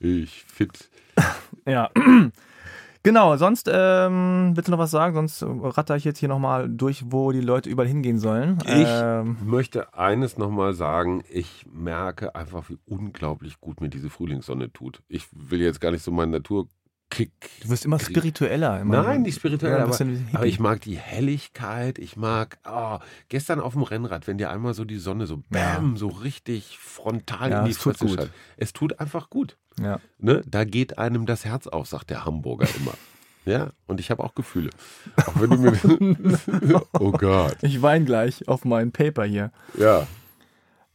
ich 0.00 0.44
fit. 0.44 0.90
Ja. 1.66 1.88
Genau, 3.04 3.36
sonst 3.36 3.70
ähm, 3.70 4.52
willst 4.54 4.68
du 4.68 4.72
noch 4.72 4.78
was 4.78 4.90
sagen? 4.90 5.14
Sonst 5.14 5.44
ratter 5.46 5.94
ich 5.94 6.04
jetzt 6.04 6.18
hier 6.18 6.28
nochmal 6.30 6.70
durch, 6.70 7.04
wo 7.12 7.32
die 7.32 7.42
Leute 7.42 7.68
überall 7.68 7.86
hingehen 7.86 8.18
sollen. 8.18 8.56
Ich 8.64 8.86
Ähm, 8.88 9.36
möchte 9.44 9.92
eines 9.92 10.38
nochmal 10.38 10.72
sagen. 10.72 11.22
Ich 11.30 11.66
merke 11.70 12.34
einfach, 12.34 12.70
wie 12.70 12.78
unglaublich 12.86 13.60
gut 13.60 13.82
mir 13.82 13.90
diese 13.90 14.08
Frühlingssonne 14.08 14.72
tut. 14.72 15.02
Ich 15.08 15.26
will 15.32 15.60
jetzt 15.60 15.82
gar 15.82 15.90
nicht 15.90 16.02
so 16.02 16.10
meinen 16.12 16.32
Naturkick. 17.14 17.62
du 17.62 17.68
wirst 17.68 17.84
immer 17.84 17.98
spiritueller. 17.98 18.80
Immer. 18.80 19.02
Nein, 19.02 19.22
nicht 19.22 19.36
spirituell, 19.36 19.72
Ja, 19.72 19.84
ein 19.84 20.26
aber, 20.30 20.38
aber 20.38 20.46
ich 20.46 20.58
mag 20.60 20.80
die 20.80 20.96
Helligkeit. 20.96 21.98
Ich 21.98 22.16
mag, 22.16 22.58
oh, 22.68 22.98
gestern 23.28 23.60
auf 23.60 23.74
dem 23.74 23.82
Rennrad, 23.82 24.26
wenn 24.26 24.38
dir 24.38 24.50
einmal 24.50 24.74
so 24.74 24.84
die 24.84 24.98
Sonne 24.98 25.26
so 25.26 25.42
bam, 25.50 25.96
so 25.96 26.08
richtig 26.08 26.78
frontal 26.78 27.50
Ja, 27.50 27.58
in 27.60 27.64
die 27.66 27.70
es 27.72 27.78
tut 27.78 27.96
Fresse 27.98 28.06
gut. 28.06 28.18
scheint. 28.18 28.30
Es 28.56 28.72
tut 28.72 29.00
einfach 29.00 29.30
gut. 29.30 29.56
Ja. 29.80 30.00
Ne? 30.18 30.42
Da 30.46 30.64
geht 30.64 30.98
einem 30.98 31.26
das 31.26 31.44
Herz 31.44 31.66
auf, 31.66 31.86
sagt 31.86 32.10
der 32.10 32.24
Hamburger 32.24 32.68
immer. 32.78 32.94
Ja, 33.46 33.72
und 33.86 34.00
ich 34.00 34.10
habe 34.10 34.24
auch 34.24 34.34
Gefühle. 34.34 34.70
Auch 35.16 35.38
wenn 35.38 35.50
du 35.50 35.56
mir. 35.58 36.82
oh 36.98 37.12
Gott. 37.12 37.58
Ich 37.60 37.82
weine 37.82 38.06
gleich 38.06 38.48
auf 38.48 38.64
mein 38.64 38.90
Paper 38.90 39.24
hier. 39.24 39.52
Ja. 39.78 40.06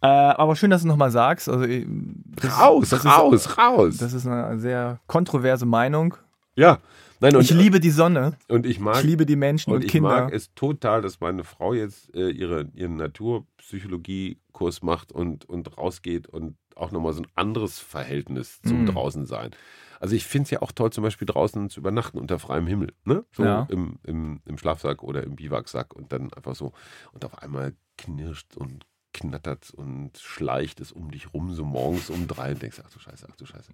Äh, 0.01 0.07
aber 0.07 0.55
schön, 0.55 0.69
dass 0.69 0.81
du 0.83 0.87
nochmal 0.87 1.11
sagst. 1.11 1.49
Also, 1.49 1.65
das, 1.67 2.59
Raus, 2.59 2.89
das 2.89 3.05
raus, 3.05 3.33
Ist, 3.33 3.57
raus. 3.57 3.97
das 3.97 4.13
ist 4.13 4.25
eine 4.27 4.59
sehr 4.59 4.99
kontroverse 5.07 5.65
Meinung. 5.65 6.15
ja. 6.55 6.79
Nein, 7.21 7.35
und 7.35 7.41
ich 7.41 7.51
liebe 7.51 7.81
die 7.81 7.89
Sonne. 7.89 8.37
und 8.47 8.65
ich 8.65 8.79
mag 8.79 8.95
Ich 8.99 9.03
liebe 9.03 9.25
die 9.25 9.35
Menschen 9.35 9.71
und, 9.71 9.79
Und 9.79 9.83
ich 9.83 9.91
Kinder. 9.91 10.07
mag 10.09 10.31
es 10.33 10.53
total, 10.55 11.01
dass 11.01 11.19
meine 11.19 11.43
Frau 11.43 11.73
jetzt 11.73 12.15
äh, 12.15 12.29
ihre, 12.29 12.69
ihren 12.73 12.95
Naturpsychologie-Kurs 12.95 14.81
macht 14.83 15.11
und, 15.11 15.43
und 15.47 15.77
rausgeht 15.77 16.27
und 16.27 16.55
auch 16.75 16.91
nochmal 16.91 17.11
so 17.13 17.21
ein 17.23 17.27
anderes 17.35 17.79
Verhältnis 17.79 18.61
zum 18.61 18.83
Mm. 18.83 18.87
Draußensein. 18.87 19.51
Also 19.99 20.15
ich 20.15 20.25
finde 20.25 20.45
es 20.45 20.51
ja 20.51 20.61
auch 20.61 20.71
toll, 20.71 20.91
zum 20.91 21.03
Beispiel 21.03 21.25
draußen 21.25 21.69
zu 21.69 21.81
übernachten 21.81 22.17
unter 22.19 22.39
freiem 22.39 22.67
Himmel. 22.67 22.93
Ne? 23.03 23.25
So 23.33 23.43
Ja. 23.43 23.67
im, 23.69 23.99
im, 24.03 24.39
im 24.45 24.57
Schlafsack 24.57 25.03
oder 25.03 25.23
im 25.23 25.35
Biwaksack 25.35 25.93
und 25.93 26.13
dann 26.13 26.31
einfach 26.33 26.55
so. 26.55 26.71
Und 27.11 27.25
auf 27.25 27.43
einmal 27.43 27.73
knirscht 27.97 28.55
und 28.55 28.85
knattert 29.13 29.71
und 29.71 30.11
schleicht 30.17 30.79
es 30.81 30.91
um 30.91 31.11
dich 31.11 31.33
rum, 31.33 31.53
so 31.53 31.63
morgens 31.65 32.09
um 32.09 32.27
drei 32.27 32.51
und 32.51 32.61
denkst, 32.61 32.81
ach 32.85 32.89
du 32.91 32.99
Scheiße, 32.99 33.27
ach 33.31 33.35
du 33.35 33.45
Scheiße. 33.45 33.71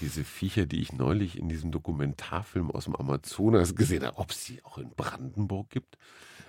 Diese 0.00 0.24
Viecher, 0.24 0.66
die 0.66 0.80
ich 0.80 0.92
neulich 0.92 1.38
in 1.38 1.48
diesem 1.48 1.70
Dokumentarfilm 1.72 2.70
aus 2.70 2.84
dem 2.84 2.96
Amazonas 2.96 3.74
gesehen 3.74 4.04
habe, 4.04 4.18
ob 4.18 4.30
es 4.30 4.44
die 4.44 4.64
auch 4.64 4.78
in 4.78 4.90
Brandenburg 4.90 5.70
gibt. 5.70 5.98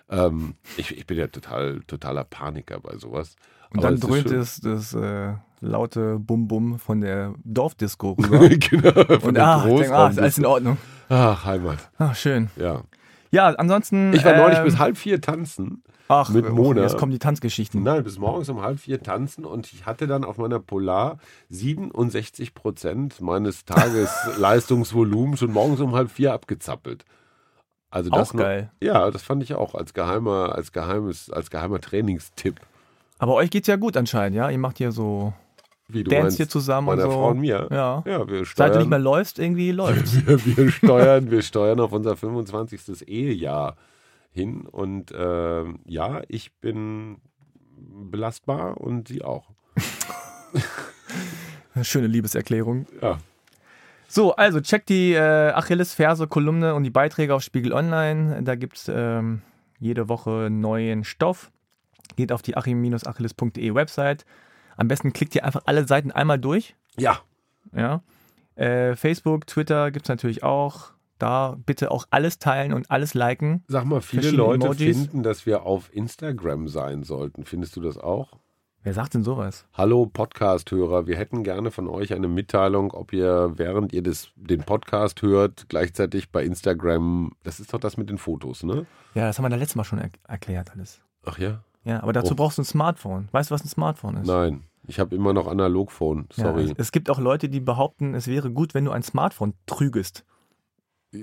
Ähm, 0.10 0.56
ich, 0.78 0.96
ich 0.98 1.06
bin 1.08 1.18
ja 1.18 1.28
total, 1.28 1.80
totaler 1.88 2.24
Paniker 2.24 2.80
bei 2.80 2.98
sowas. 2.98 3.36
und 3.72 3.84
dann 3.84 4.00
dröhnt 4.00 4.30
es 4.32 4.60
das 4.62 4.94
äh, 4.94 5.34
laute 5.62 6.20
Bum-Bum 6.20 6.78
von 6.78 7.02
der 7.02 7.34
Dorfdisco 7.44 8.12
rüber. 8.20 8.50
genau, 8.50 9.20
von 9.20 9.30
und 9.30 9.34
der 9.36 9.48
ah, 9.48 9.66
denk, 9.66 9.92
ah, 9.92 10.08
ist 10.10 10.20
alles 10.20 10.38
in. 10.38 10.46
Ordnung. 10.46 10.78
Ach, 11.10 11.46
Heimat, 11.46 11.90
Ah, 11.98 12.14
schön. 12.14 12.50
ja. 12.58 12.84
Ja, 13.34 13.48
ansonsten. 13.48 14.14
Ich 14.14 14.24
war 14.24 14.38
neulich 14.38 14.60
ähm, 14.60 14.66
bis 14.66 14.78
halb 14.78 14.96
vier 14.96 15.20
tanzen. 15.20 15.84
ach, 16.08 16.30
mit 16.30 16.46
äh, 16.46 16.50
Mona. 16.50 16.84
Jetzt 16.84 16.98
kommen 16.98 17.12
die 17.12 17.18
Tanzgeschichten. 17.18 17.82
Nein, 17.82 18.04
bis 18.04 18.20
morgens 18.20 18.48
um 18.50 18.62
halb 18.62 18.80
vier 18.80 19.02
tanzen 19.02 19.44
und 19.44 19.74
ich 19.74 19.88
hatte 19.88 20.06
dann 20.06 20.24
auf 20.24 20.38
meiner 20.38 20.60
Polar 20.60 21.18
67 21.50 22.54
Prozent 22.54 23.22
meines 23.22 23.66
Tagesleistungsvolumens 23.66 25.40
schon 25.40 25.52
morgens 25.52 25.80
um 25.82 25.94
halb 25.96 26.12
vier 26.12 26.32
abgezappelt. 26.32 27.06
Also 27.90 28.12
das 28.12 28.30
Auch 28.30 28.34
noch- 28.36 28.42
geil. 28.42 28.72
Ja, 28.82 29.10
das 29.10 29.24
fand 29.24 29.42
ich 29.42 29.56
auch 29.56 29.74
als 29.74 29.96
geheimer, 29.96 30.54
als 30.54 30.72
geheimes, 30.72 31.32
als 31.32 31.50
geheimer 31.50 31.82
Trainingstipp. 31.82 32.60
Aber 33.18 33.34
euch 33.34 33.50
geht's 33.50 33.68
ja 33.68 33.78
gut 33.78 33.98
anscheinend, 33.98 34.36
ja? 34.38 34.50
Ihr 34.52 34.58
macht 34.60 34.78
hier 34.78 34.92
so 34.92 35.34
Wie 35.94 36.04
du 36.04 36.10
Dance 36.10 36.24
meinst, 36.24 36.38
hier 36.38 36.50
zusammen 36.50 36.88
und 36.88 36.98
meiner 36.98 37.10
so. 37.10 37.16
Frau 37.16 37.30
und 37.30 37.40
mir. 37.40 37.68
Ja. 37.72 38.04
Ja, 38.06 38.28
wir 38.28 38.40
Seit 38.40 38.40
du 38.40 38.46
steuern, 38.46 38.78
nicht 38.80 38.90
mehr 38.90 39.00
läufst, 39.00 39.40
irgendwie 39.40 39.72
läuft's. 39.72 40.16
wir, 40.26 40.46
wir 40.46 40.72
steuern, 40.72 41.32
wir 41.32 41.42
steuern 41.42 41.80
auf 41.80 41.92
unser 41.92 42.16
25. 42.16 43.08
Ehejahr 43.08 43.76
hin 44.32 44.62
und 44.62 45.14
ähm, 45.16 45.80
ja, 45.86 46.22
ich 46.28 46.54
bin 46.60 47.18
belastbar 47.78 48.78
und 48.82 49.08
sie 49.08 49.24
auch. 49.24 49.50
Schöne 51.82 52.08
Liebeserklärung. 52.08 52.88
Ja. 53.02 53.20
So, 54.08 54.36
also 54.36 54.62
checkt 54.62 54.90
die 54.90 55.14
äh, 55.14 55.20
Achilles-Ferse-Kolumne 55.20 56.76
und 56.76 56.84
die 56.84 56.92
Beiträge 56.92 57.34
auf 57.34 57.42
Spiegel 57.42 57.74
Online. 57.74 58.44
Da 58.44 58.56
gibt 58.56 58.78
es 58.78 58.92
ähm, 58.94 59.42
jede 59.80 60.08
Woche 60.08 60.50
neuen 60.52 61.04
Stoff. 61.04 61.52
Geht 62.16 62.32
auf 62.32 62.44
die 62.44 62.56
achim-achilles.de 62.56 63.74
Website. 63.74 64.26
Am 64.78 64.88
besten 64.88 65.14
klickt 65.14 65.36
ihr 65.36 65.46
einfach 65.46 65.64
alle 65.66 65.88
Seiten 65.88 66.12
einmal 66.12 66.40
durch. 66.40 66.76
Ja, 66.98 67.20
Ja. 67.76 68.02
Äh, 68.56 68.96
Facebook, 68.96 69.48
Twitter 69.48 69.90
gibt 69.92 70.06
es 70.06 70.10
natürlich 70.10 70.44
auch. 70.44 70.92
Da 71.18 71.58
bitte 71.66 71.90
auch 71.90 72.06
alles 72.12 72.38
teilen 72.38 72.74
und 72.74 72.92
alles 72.92 73.14
liken. 73.14 73.64
Sag 73.68 73.86
mal, 73.86 74.02
viele 74.02 74.30
Leute 74.32 74.66
Emojis. 74.66 74.98
finden, 74.98 75.24
dass 75.24 75.46
wir 75.46 75.64
auf 75.64 75.94
Instagram 75.94 76.68
sein 76.68 77.04
sollten. 77.04 77.46
Findest 77.46 77.76
du 77.76 77.82
das 77.82 77.98
auch? 77.98 78.38
Wer 78.86 78.94
sagt 78.94 79.14
denn 79.14 79.24
sowas? 79.24 79.66
Hallo 79.74 80.06
Podcast-Hörer, 80.06 81.08
wir 81.08 81.16
hätten 81.16 81.44
gerne 81.44 81.72
von 81.72 81.88
euch 81.88 82.14
eine 82.14 82.28
Mitteilung, 82.28 82.92
ob 82.92 83.14
ihr, 83.14 83.54
während 83.56 83.94
ihr 83.94 84.04
das, 84.04 84.32
den 84.36 84.64
Podcast 84.64 85.22
hört, 85.22 85.70
gleichzeitig 85.70 86.32
bei 86.32 86.44
Instagram, 86.44 87.32
das 87.44 87.62
ist 87.62 87.74
doch 87.74 87.80
das 87.80 87.96
mit 87.96 88.10
den 88.10 88.18
Fotos, 88.18 88.64
ne? 88.64 88.86
Ja, 89.14 89.28
das 89.28 89.38
haben 89.38 89.46
wir 89.46 89.50
da 89.50 89.56
letztes 89.56 89.78
Mal 89.78 89.86
schon 89.86 90.00
er 90.00 90.10
erklärt 90.28 90.72
alles. 90.72 91.00
Ach 91.26 91.38
ja? 91.40 91.64
Ja, 91.86 92.02
aber 92.02 92.14
dazu 92.14 92.34
Oh. 92.34 92.36
brauchst 92.36 92.58
du 92.58 92.62
ein 92.62 92.66
Smartphone. 92.66 93.28
Weißt 93.32 93.50
du, 93.50 93.56
was 93.56 93.64
ein 93.64 93.68
Smartphone 93.68 94.18
ist? 94.18 94.28
Nein, 94.28 94.64
ich 94.88 95.00
habe 95.00 95.16
immer 95.16 95.34
noch 95.34 95.48
Analogphone, 95.48 96.28
Ja, 96.36 96.46
sorry. 96.46 96.64
es, 96.64 96.74
es 96.78 96.92
gibt 96.92 97.10
auch 97.10 97.20
Leute, 97.20 97.50
die 97.50 97.60
behaupten, 97.60 98.14
es 98.16 98.28
wäre 98.28 98.52
gut, 98.52 98.74
wenn 98.74 98.86
du 98.86 98.92
ein 98.92 99.04
Smartphone 99.04 99.54
trügest. 99.66 100.24
Äh, 101.14 101.20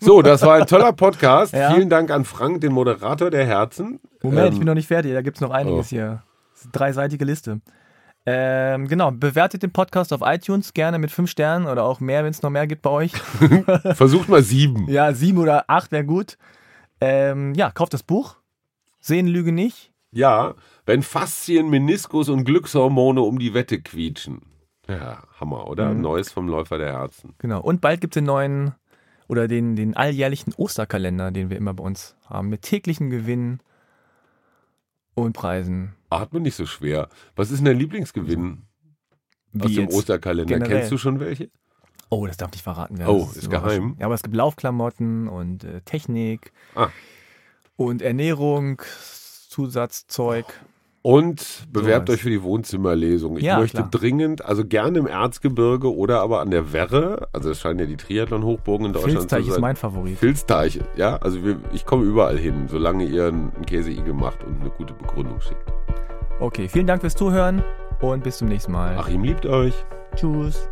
so, 0.00 0.22
das 0.22 0.42
war 0.42 0.54
ein 0.56 0.66
toller 0.66 0.92
Podcast. 0.92 1.52
Ja. 1.54 1.72
Vielen 1.72 1.88
Dank 1.88 2.10
an 2.10 2.24
Frank, 2.24 2.60
den 2.60 2.72
Moderator 2.72 3.30
der 3.30 3.46
Herzen. 3.46 4.00
Moment, 4.22 4.46
Ähm, 4.48 4.52
ich 4.52 4.58
bin 4.58 4.66
noch 4.66 4.74
nicht 4.74 4.88
fertig, 4.88 5.12
da 5.12 5.22
gibt 5.22 5.36
es 5.36 5.40
noch 5.40 5.50
einiges 5.50 5.86
oh. 5.86 5.90
hier. 5.90 6.22
Dreiseitige 6.72 7.24
Liste. 7.24 7.60
Ähm, 8.26 8.88
genau, 8.88 9.10
bewertet 9.10 9.62
den 9.62 9.72
Podcast 9.72 10.12
auf 10.12 10.20
iTunes 10.24 10.72
gerne 10.72 10.98
mit 10.98 11.10
fünf 11.10 11.30
Sternen 11.30 11.66
oder 11.66 11.84
auch 11.84 12.00
mehr, 12.00 12.24
wenn 12.24 12.30
es 12.30 12.42
noch 12.42 12.48
mehr 12.50 12.66
gibt 12.66 12.80
bei 12.82 12.90
euch. 12.90 13.12
Versucht 13.94 14.28
mal 14.30 14.42
sieben. 14.42 14.88
Ja, 14.88 15.12
sieben 15.12 15.38
oder 15.38 15.64
acht 15.68 15.92
wäre 15.92 16.04
gut. 16.06 16.38
Ähm, 17.02 17.52
ja, 17.54 17.70
kauft 17.70 17.92
das 17.92 18.02
Buch. 18.02 18.36
Sehen 19.06 19.26
Lüge 19.26 19.52
nicht. 19.52 19.92
Ja, 20.12 20.54
wenn 20.86 21.02
Faszien, 21.02 21.68
Meniskus 21.68 22.30
und 22.30 22.44
Glückshormone 22.44 23.20
um 23.20 23.38
die 23.38 23.52
Wette 23.52 23.82
quietschen. 23.82 24.40
Ja, 24.88 25.24
Hammer, 25.38 25.66
oder? 25.68 25.92
Mhm. 25.92 26.00
Neues 26.00 26.32
vom 26.32 26.48
Läufer 26.48 26.78
der 26.78 26.92
Herzen. 26.92 27.34
Genau. 27.36 27.60
Und 27.60 27.82
bald 27.82 28.00
gibt 28.00 28.14
es 28.16 28.20
den 28.20 28.24
neuen 28.24 28.74
Oder 29.28 29.46
den, 29.46 29.76
den 29.76 29.94
alljährlichen 29.94 30.54
Osterkalender, 30.56 31.30
den 31.32 31.50
wir 31.50 31.58
immer 31.58 31.74
bei 31.74 31.84
uns 31.84 32.16
haben, 32.26 32.48
mit 32.48 32.62
täglichen 32.62 33.10
Gewinnen 33.10 33.60
und 35.14 35.32
Preisen. 35.34 35.94
Atme 36.10 36.40
nicht 36.40 36.54
so 36.56 36.64
schwer. 36.66 37.08
Was 37.36 37.50
ist 37.50 37.58
denn 37.58 37.66
dein 37.66 37.78
Lieblingsgewinn 37.78 38.62
aus 39.60 39.68
Wie 39.68 39.74
dem 39.74 39.84
jetzt 39.84 39.94
Osterkalender? 39.94 40.54
generell? 40.54 40.78
Kennst 40.78 40.92
du 40.92 40.98
schon 40.98 41.20
welche? 41.20 41.50
Oh, 42.10 42.26
das 42.26 42.36
darf 42.36 42.52
nicht 42.52 42.62
verraten 42.62 42.98
werden. 42.98 43.10
Oh, 43.10 43.28
ist 43.34 43.44
überraschend. 43.44 43.80
geheim. 43.82 43.96
Ja, 43.98 44.06
aber 44.06 44.14
es 44.14 44.22
gibt 44.22 44.34
Laufklamotten 44.36 45.28
und 45.28 45.64
äh, 45.64 45.80
Technik 45.82 46.52
Ah. 46.74 46.88
Und 47.76 48.02
Ernährung, 48.02 48.80
Zusatzzeug. 49.48 50.44
Und 51.02 51.66
bewerbt 51.70 52.08
Sowas. 52.08 52.16
euch 52.18 52.22
für 52.22 52.30
die 52.30 52.42
Wohnzimmerlesung. 52.42 53.36
Ich 53.36 53.42
Ja, 53.44 53.58
möchte 53.58 53.76
klar. 53.76 53.90
dringend, 53.90 54.42
also 54.42 54.64
gerne 54.64 54.98
im 55.00 55.06
Erzgebirge 55.06 55.94
oder 55.94 56.22
aber 56.22 56.40
an 56.40 56.50
der 56.50 56.72
Werre, 56.72 57.28
also 57.34 57.50
es 57.50 57.60
scheinen 57.60 57.80
ja 57.80 57.84
die 57.86 57.98
Triathlon-Hochburgen 57.98 58.86
in 58.86 58.92
Deutschland 58.94 59.18
Filzteich 59.18 59.42
zu 59.42 59.48
ist 59.48 59.54
sein. 59.56 59.60
mein 59.60 59.76
Favorit. 59.76 60.16
Filzteich, 60.18 60.80
ja, 60.96 61.16
also 61.16 61.44
wir, 61.44 61.60
ich 61.74 61.84
komme 61.84 62.04
überall 62.04 62.38
hin, 62.38 62.68
solange 62.68 63.04
ihr 63.04 63.26
einen 63.26 63.52
Käseigel 63.66 64.14
macht 64.14 64.42
und 64.44 64.62
eine 64.62 64.70
gute 64.70 64.94
Begründung 64.94 65.42
schickt. 65.42 65.70
Okay, 66.40 66.68
vielen 66.68 66.86
Dank 66.86 67.02
fürs 67.02 67.14
Zuhören 67.16 67.62
und 68.00 68.24
bis 68.24 68.38
zum 68.38 68.48
nächsten 68.48 68.72
Mal. 68.72 68.96
Achim 68.96 69.24
liebt 69.24 69.44
euch. 69.44 69.74
Tschüss. 70.16 70.70